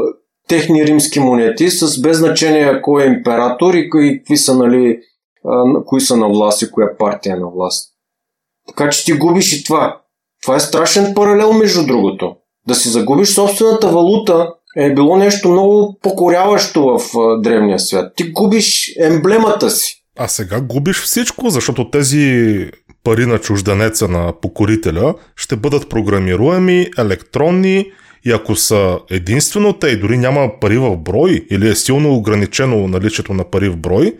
техни 0.47 0.85
римски 0.85 1.19
монети 1.19 1.69
с 1.69 2.01
без 2.01 2.17
значение 2.17 2.81
кой 2.81 3.03
е 3.03 3.07
император 3.07 3.73
и 3.73 3.89
кои 3.89 4.37
са, 4.37 4.57
нали, 4.57 4.99
а, 5.45 5.83
кои 5.85 6.01
са 6.01 6.17
на 6.17 6.27
власт 6.27 6.61
и 6.61 6.71
коя 6.71 6.97
партия 6.97 7.35
е 7.35 7.39
на 7.39 7.49
власт. 7.49 7.91
Така 8.67 8.89
че 8.89 9.05
ти 9.05 9.13
губиш 9.13 9.53
и 9.53 9.63
това. 9.63 10.01
Това 10.41 10.55
е 10.55 10.59
страшен 10.59 11.13
паралел 11.13 11.53
между 11.53 11.85
другото. 11.85 12.35
Да 12.67 12.75
си 12.75 12.89
загубиш 12.89 13.29
собствената 13.29 13.87
валута 13.87 14.53
е 14.77 14.93
било 14.93 15.17
нещо 15.17 15.49
много 15.49 15.99
покоряващо 16.01 16.83
в 16.83 16.99
древния 17.41 17.79
свят. 17.79 18.11
Ти 18.15 18.31
губиш 18.31 18.91
емблемата 18.99 19.69
си. 19.69 20.01
А 20.17 20.27
сега 20.27 20.61
губиш 20.61 21.01
всичко, 21.01 21.49
защото 21.49 21.89
тези 21.89 22.57
пари 23.03 23.25
на 23.25 23.37
чужденеца 23.39 24.07
на 24.07 24.33
покорителя 24.41 25.13
ще 25.35 25.55
бъдат 25.55 25.89
програмируеми, 25.89 26.87
електронни 26.97 27.85
и 28.25 28.31
ако 28.31 28.55
са 28.55 28.99
единствено 29.11 29.73
те 29.73 29.87
и 29.87 29.99
дори 29.99 30.17
няма 30.17 30.49
пари 30.61 30.77
в 30.77 30.97
брой 30.97 31.45
или 31.51 31.69
е 31.69 31.75
силно 31.75 32.15
ограничено 32.15 32.87
наличието 32.87 33.33
на 33.33 33.43
пари 33.43 33.69
в 33.69 33.77
брой, 33.77 34.13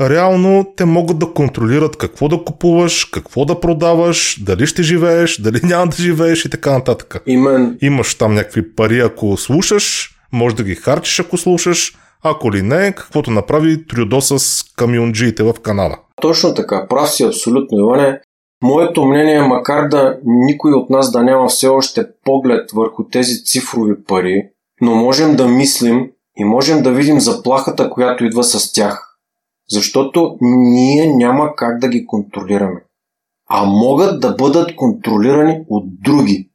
реално 0.00 0.72
те 0.76 0.84
могат 0.84 1.18
да 1.18 1.32
контролират 1.32 1.96
какво 1.96 2.28
да 2.28 2.44
купуваш, 2.44 3.04
какво 3.04 3.44
да 3.44 3.60
продаваш, 3.60 4.42
дали 4.44 4.66
ще 4.66 4.82
живееш, 4.82 5.40
дали 5.40 5.60
няма 5.66 5.86
да 5.86 5.96
живееш 5.96 6.44
и 6.44 6.50
така 6.50 6.72
нататък. 6.72 7.22
Имен. 7.26 7.78
Имаш 7.82 8.14
там 8.14 8.34
някакви 8.34 8.74
пари, 8.74 9.00
ако 9.00 9.36
слушаш, 9.36 10.10
може 10.32 10.56
да 10.56 10.62
ги 10.62 10.74
харчиш, 10.74 11.20
ако 11.20 11.38
слушаш, 11.38 11.96
ако 12.24 12.52
ли 12.52 12.62
не, 12.62 12.92
каквото 12.92 13.30
направи 13.30 13.86
Трюдо 13.86 14.20
с 14.20 14.62
камионджиите 14.76 15.42
в 15.42 15.54
Канада. 15.62 15.96
Точно 16.20 16.54
така, 16.54 16.86
прав 16.88 17.10
си 17.10 17.24
абсолютно, 17.24 17.78
Иване. 17.78 18.20
Моето 18.62 19.04
мнение, 19.04 19.42
макар 19.42 19.88
да 19.88 20.18
никой 20.24 20.72
от 20.72 20.90
нас 20.90 21.12
да 21.12 21.22
няма 21.22 21.48
все 21.48 21.68
още 21.68 22.06
поглед 22.24 22.70
върху 22.74 23.04
тези 23.04 23.44
цифрови 23.44 23.94
пари, 24.08 24.42
но 24.80 24.94
можем 24.94 25.36
да 25.36 25.48
мислим 25.48 26.10
и 26.36 26.44
можем 26.44 26.82
да 26.82 26.92
видим 26.92 27.20
заплахата, 27.20 27.90
която 27.90 28.24
идва 28.24 28.44
с 28.44 28.72
тях. 28.72 29.11
Защото 29.72 30.36
ние 30.40 31.06
няма 31.06 31.56
как 31.56 31.78
да 31.78 31.88
ги 31.88 32.06
контролираме. 32.06 32.80
А 33.48 33.64
могат 33.64 34.20
да 34.20 34.30
бъдат 34.30 34.76
контролирани 34.76 35.58
от 35.68 35.84
други. 36.02 36.50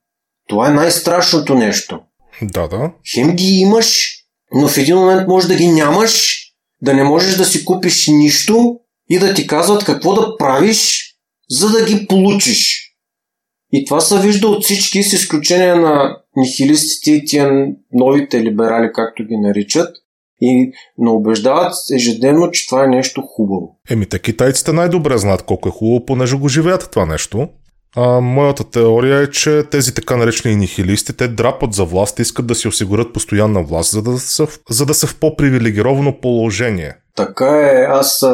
Това 0.47 0.69
е 0.69 0.73
най-страшното 0.73 1.55
нещо. 1.55 1.99
Да, 2.41 2.67
да. 2.67 2.91
Хем 3.13 3.35
ги 3.35 3.47
имаш, 3.47 4.17
но 4.53 4.67
в 4.67 4.77
един 4.77 4.95
момент 4.95 5.27
може 5.27 5.47
да 5.47 5.55
ги 5.55 5.67
нямаш, 5.67 6.37
да 6.81 6.93
не 6.93 7.03
можеш 7.03 7.35
да 7.35 7.45
си 7.45 7.65
купиш 7.65 8.07
нищо 8.07 8.79
и 9.09 9.19
да 9.19 9.33
ти 9.33 9.47
казват 9.47 9.83
какво 9.83 10.13
да 10.13 10.37
правиш, 10.37 11.03
за 11.49 11.69
да 11.69 11.85
ги 11.85 12.07
получиш. 12.07 12.93
И 13.71 13.85
това 13.85 14.01
се 14.01 14.19
вижда 14.19 14.47
от 14.47 14.63
всички, 14.63 15.03
с 15.03 15.13
изключение 15.13 15.75
на 15.75 16.17
нихилистите 16.35 17.11
и 17.11 17.25
тия 17.25 17.67
новите 17.93 18.43
либерали, 18.43 18.91
както 18.93 19.23
ги 19.23 19.37
наричат, 19.37 19.95
и 20.41 20.71
не 20.97 21.09
убеждават 21.09 21.73
ежедневно, 21.95 22.51
че 22.51 22.67
това 22.67 22.83
е 22.83 22.87
нещо 22.87 23.21
хубаво. 23.21 23.79
Еми, 23.89 24.05
те 24.05 24.19
китайците 24.19 24.73
най-добре 24.73 25.17
знаят 25.17 25.43
колко 25.43 25.69
е 25.69 25.71
хубаво, 25.71 26.05
понеже 26.05 26.37
го 26.37 26.47
живеят 26.47 26.89
това 26.91 27.05
нещо. 27.05 27.47
А, 27.95 28.21
моята 28.21 28.63
теория 28.63 29.21
е, 29.21 29.29
че 29.29 29.63
тези 29.71 29.93
така 29.93 30.17
наречени 30.17 30.55
нихилисти, 30.55 31.17
те 31.17 31.27
драпат 31.27 31.73
за 31.73 31.85
власт, 31.85 32.19
искат 32.19 32.47
да 32.47 32.55
си 32.55 32.67
осигурят 32.67 33.13
постоянна 33.13 33.63
власт, 33.63 33.91
за 33.91 34.01
да 34.01 34.17
са, 34.19 34.47
за 34.69 34.85
да 34.85 34.93
са 34.93 35.07
в 35.07 35.19
по-привилегировано 35.19 36.19
положение. 36.21 36.93
Така 37.15 37.59
е, 37.59 37.85
аз 37.89 38.25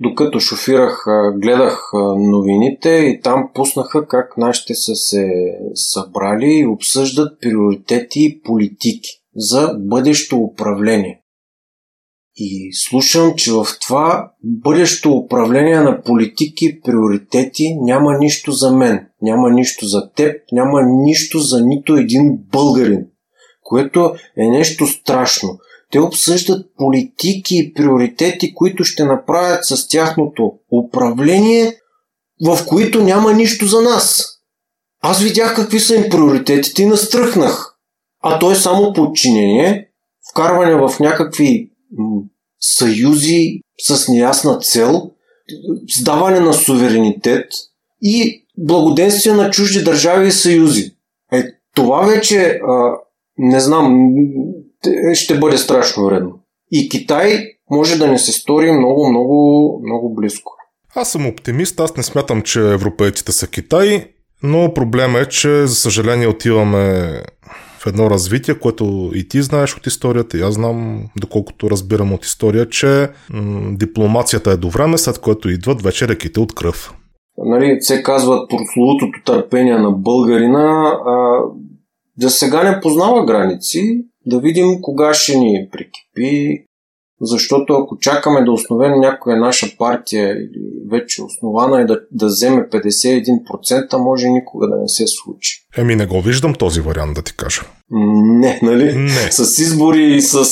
докато 0.00 0.40
шофирах, 0.40 1.04
гледах 1.34 1.90
новините 2.18 2.88
и 2.88 3.20
там 3.20 3.50
пуснаха 3.54 4.06
как 4.06 4.36
нашите 4.36 4.74
са 4.74 4.94
се 4.94 5.28
събрали 5.74 6.58
и 6.58 6.66
обсъждат 6.66 7.40
приоритети 7.40 8.20
и 8.20 8.42
политики 8.42 9.17
за 9.36 9.74
бъдещо 9.78 10.36
управление. 10.36 11.22
И 12.40 12.70
слушам, 12.74 13.34
че 13.36 13.52
в 13.52 13.66
това 13.80 14.32
бъдещо 14.42 15.12
управление 15.12 15.80
на 15.80 16.02
политики 16.02 16.80
приоритети 16.80 17.76
няма 17.80 18.18
нищо 18.18 18.52
за 18.52 18.72
мен, 18.72 19.06
няма 19.22 19.50
нищо 19.50 19.86
за 19.86 20.10
теб, 20.16 20.42
няма 20.52 20.82
нищо 20.82 21.38
за 21.38 21.66
нито 21.66 21.96
един 21.96 22.38
българин, 22.52 23.06
което 23.62 24.14
е 24.36 24.48
нещо 24.50 24.86
страшно. 24.86 25.58
Те 25.92 26.00
обсъждат 26.00 26.66
политики 26.76 27.56
и 27.56 27.72
приоритети, 27.74 28.54
които 28.54 28.84
ще 28.84 29.04
направят 29.04 29.64
с 29.64 29.88
тяхното 29.88 30.52
управление, 30.84 31.76
в 32.46 32.58
които 32.66 33.02
няма 33.02 33.32
нищо 33.32 33.66
за 33.66 33.82
нас. 33.82 34.24
Аз 35.02 35.22
видях 35.22 35.56
какви 35.56 35.80
са 35.80 35.94
им 35.94 36.10
приоритетите 36.10 36.82
и 36.82 36.86
настръхнах. 36.86 37.77
А 38.22 38.38
то 38.38 38.52
е 38.52 38.54
само 38.54 38.92
подчинение, 38.92 39.88
вкарване 40.30 40.74
в 40.74 41.00
някакви 41.00 41.70
съюзи 42.60 43.60
с 43.80 44.08
неясна 44.08 44.58
цел, 44.58 45.10
сдаване 45.98 46.40
на 46.40 46.52
суверенитет 46.52 47.46
и 48.02 48.46
благоденствие 48.58 49.32
на 49.32 49.50
чужди 49.50 49.84
държави 49.84 50.28
и 50.28 50.32
съюзи. 50.32 50.94
Е, 51.32 51.44
това 51.74 52.06
вече, 52.06 52.60
а, 52.68 52.92
не 53.38 53.60
знам, 53.60 54.10
ще 55.14 55.38
бъде 55.38 55.58
страшно 55.58 56.04
вредно. 56.04 56.40
И 56.70 56.88
Китай 56.88 57.44
може 57.70 57.98
да 57.98 58.08
не 58.08 58.18
се 58.18 58.32
стори 58.32 58.72
много, 58.72 59.10
много, 59.10 59.80
много 59.84 60.14
близко. 60.14 60.52
Аз 60.94 61.12
съм 61.12 61.26
оптимист, 61.26 61.80
аз 61.80 61.96
не 61.96 62.02
смятам, 62.02 62.42
че 62.42 62.72
европейците 62.72 63.32
са 63.32 63.46
Китай, 63.46 64.04
но 64.42 64.74
проблема 64.74 65.18
е, 65.18 65.26
че 65.26 65.66
за 65.66 65.74
съжаление 65.74 66.28
отиваме 66.28 67.12
в 67.78 67.86
едно 67.86 68.10
развитие, 68.10 68.58
което 68.58 69.10
и 69.14 69.28
ти 69.28 69.42
знаеш 69.42 69.76
от 69.76 69.86
историята, 69.86 70.38
и 70.38 70.40
аз 70.40 70.54
знам, 70.54 71.04
доколкото 71.20 71.70
разбирам 71.70 72.12
от 72.12 72.24
история, 72.24 72.68
че 72.68 73.08
м- 73.30 73.70
дипломацията 73.72 74.50
е 74.50 74.56
до 74.56 74.70
време, 74.70 74.98
след 74.98 75.18
което 75.18 75.48
идват 75.48 75.82
вече 75.82 76.08
реките 76.08 76.40
от 76.40 76.54
кръв. 76.54 76.94
Нали, 77.44 77.76
се 77.80 78.02
казват 78.02 78.50
прословутото 78.50 79.22
търпение 79.24 79.78
на 79.78 79.90
българина, 79.90 80.92
а, 81.06 81.40
да 82.16 82.30
сега 82.30 82.70
не 82.70 82.80
познава 82.80 83.24
граници, 83.24 84.04
да 84.26 84.40
видим 84.40 84.80
кога 84.82 85.14
ще 85.14 85.38
ни 85.38 85.68
прикипи, 85.72 86.64
защото 87.20 87.72
ако 87.72 87.98
чакаме 87.98 88.44
да 88.44 88.52
основем 88.52 89.00
някоя 89.00 89.36
наша 89.36 89.66
партия 89.78 90.32
или 90.32 90.60
вече 90.90 91.22
основана 91.22 91.82
и 91.82 91.86
да, 91.86 92.00
да 92.12 92.26
вземе 92.26 92.62
51%, 92.62 93.96
може 93.96 94.28
никога 94.28 94.68
да 94.68 94.76
не 94.76 94.88
се 94.88 95.04
случи. 95.06 95.66
Еми 95.76 95.96
не 95.96 96.06
го 96.06 96.20
виждам 96.20 96.54
този 96.54 96.80
вариант, 96.80 97.14
да 97.14 97.22
ти 97.22 97.36
кажа. 97.36 97.62
Не, 97.90 98.60
нали? 98.62 98.98
Не. 98.98 99.08
С 99.30 99.58
избори 99.58 100.14
и 100.14 100.20
с, 100.20 100.44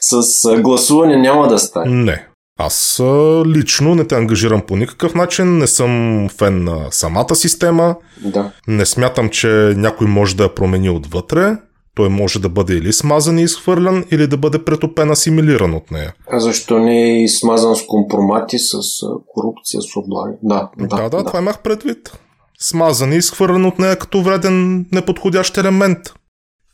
с, 0.00 0.22
с 0.22 0.56
гласуване 0.60 1.16
няма 1.16 1.48
да 1.48 1.58
стане. 1.58 2.04
Не. 2.04 2.26
Аз 2.62 3.00
лично 3.46 3.94
не 3.94 4.04
те 4.04 4.14
ангажирам 4.14 4.62
по 4.66 4.76
никакъв 4.76 5.14
начин, 5.14 5.58
не 5.58 5.66
съм 5.66 6.26
фен 6.38 6.64
на 6.64 6.86
самата 6.90 7.34
система. 7.34 7.96
Да. 8.24 8.50
Не 8.68 8.86
смятам, 8.86 9.28
че 9.28 9.46
някой 9.76 10.06
може 10.06 10.36
да 10.36 10.42
я 10.42 10.54
промени 10.54 10.90
отвътре. 10.90 11.56
Той 12.00 12.08
може 12.08 12.38
да 12.38 12.48
бъде 12.48 12.74
или 12.74 12.92
смазан 12.92 13.38
и 13.38 13.42
изхвърлян, 13.42 14.04
или 14.10 14.26
да 14.26 14.36
бъде 14.36 14.64
претопен, 14.64 15.10
асимилиран 15.10 15.74
от 15.74 15.90
нея. 15.90 16.14
А 16.30 16.40
защо 16.40 16.78
не 16.78 17.02
е 17.02 17.22
и 17.22 17.28
смазан 17.28 17.76
с 17.76 17.82
компромати, 17.86 18.58
с 18.58 18.78
корупция, 19.26 19.82
с 19.82 19.96
облаги? 19.96 20.36
Да, 20.42 20.70
да, 20.78 20.86
да, 20.86 21.08
да, 21.08 21.24
това 21.24 21.38
имах 21.38 21.62
предвид. 21.62 22.18
Смазан 22.60 23.12
и 23.12 23.16
изхвърлен 23.16 23.66
от 23.66 23.78
нея 23.78 23.96
като 23.96 24.22
вреден, 24.22 24.86
неподходящ 24.92 25.58
елемент. 25.58 25.98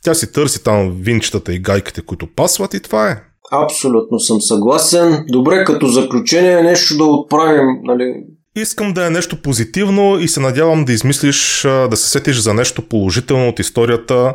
Тя 0.03 0.13
си 0.13 0.31
търси 0.31 0.63
там 0.63 0.97
винчетата 1.01 1.53
и 1.53 1.59
гайките, 1.59 2.01
които 2.01 2.27
пасват 2.35 2.73
и 2.73 2.79
това 2.79 3.09
е. 3.09 3.17
Абсолютно 3.51 4.19
съм 4.19 4.41
съгласен. 4.41 5.25
Добре, 5.29 5.63
като 5.63 5.87
заключение 5.87 6.61
нещо 6.61 6.97
да 6.97 7.03
отправим, 7.03 7.67
нали, 7.83 8.13
Искам 8.55 8.93
да 8.93 9.07
е 9.07 9.09
нещо 9.09 9.41
позитивно 9.41 10.19
и 10.19 10.27
се 10.27 10.39
надявам 10.39 10.85
да 10.85 10.93
измислиш, 10.93 11.61
да 11.61 11.97
се 11.97 12.09
сетиш 12.09 12.37
за 12.37 12.53
нещо 12.53 12.81
положително 12.81 13.49
от 13.49 13.59
историята, 13.59 14.33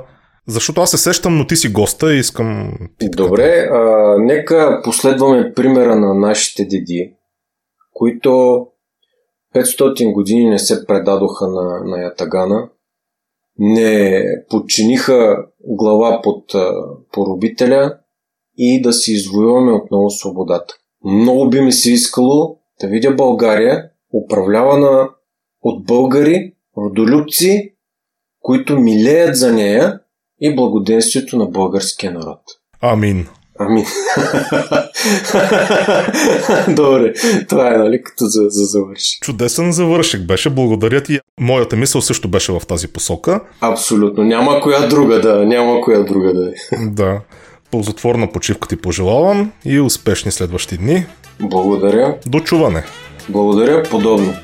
защото 0.48 0.80
аз 0.80 0.90
се 0.90 0.98
сещам, 0.98 1.38
но 1.38 1.46
ти 1.46 1.56
си 1.56 1.68
госта 1.68 2.14
и 2.14 2.18
искам... 2.18 2.78
Добре, 3.00 3.68
а, 3.72 4.16
нека 4.18 4.80
последваме 4.84 5.52
примера 5.54 5.96
на 5.96 6.14
нашите 6.14 6.64
деди, 6.64 7.14
които 7.92 8.66
500 9.54 10.12
години 10.12 10.50
не 10.50 10.58
се 10.58 10.86
предадоха 10.86 11.48
на, 11.48 11.80
на 11.84 12.02
Ятагана, 12.02 12.68
не 13.58 14.24
подчиниха 14.50 15.36
глава 15.60 16.20
под 16.22 16.54
а, 16.54 16.72
поробителя 17.12 17.98
и 18.56 18.82
да 18.82 18.92
си 18.92 19.12
извоюваме 19.12 19.72
отново 19.72 20.10
свободата. 20.10 20.74
Много 21.04 21.50
би 21.50 21.60
ми 21.60 21.72
се 21.72 21.92
искало 21.92 22.58
да 22.80 22.88
видя 22.88 23.14
България 23.14 23.90
управлявана 24.24 25.10
от 25.62 25.86
българи, 25.86 26.54
родолюбци, 26.76 27.74
които 28.40 28.78
милеят 28.78 29.36
за 29.36 29.52
нея 29.52 30.00
и 30.42 30.54
благоденствието 30.54 31.36
на 31.36 31.46
българския 31.46 32.12
народ. 32.12 32.40
Амин. 32.80 33.26
Амин. 33.58 33.84
Добре, 36.76 37.12
това 37.48 37.74
е, 37.74 37.76
нали, 37.78 38.02
като 38.02 38.24
за, 38.24 38.42
за 38.48 38.64
завърши. 38.64 39.18
Чудесен 39.20 39.72
завършик 39.72 40.26
беше, 40.26 40.50
благодаря 40.50 41.02
ти. 41.02 41.18
Моята 41.40 41.76
мисъл 41.76 42.00
също 42.00 42.28
беше 42.28 42.52
в 42.52 42.60
тази 42.68 42.88
посока. 42.88 43.40
Абсолютно, 43.60 44.24
няма 44.24 44.60
коя 44.60 44.86
друга 44.86 45.20
да, 45.20 45.44
няма 45.44 45.80
коя 45.80 46.02
друга 46.02 46.34
да 46.34 46.48
е. 46.48 46.52
да. 46.86 47.20
Ползотворна 47.70 48.32
почивка 48.32 48.68
ти 48.68 48.76
пожелавам 48.76 49.52
и 49.64 49.80
успешни 49.80 50.32
следващи 50.32 50.76
дни. 50.76 51.06
Благодаря. 51.40 52.16
До 52.26 52.40
чуване. 52.40 52.84
Благодаря, 53.28 53.82
подобно. 53.82 54.34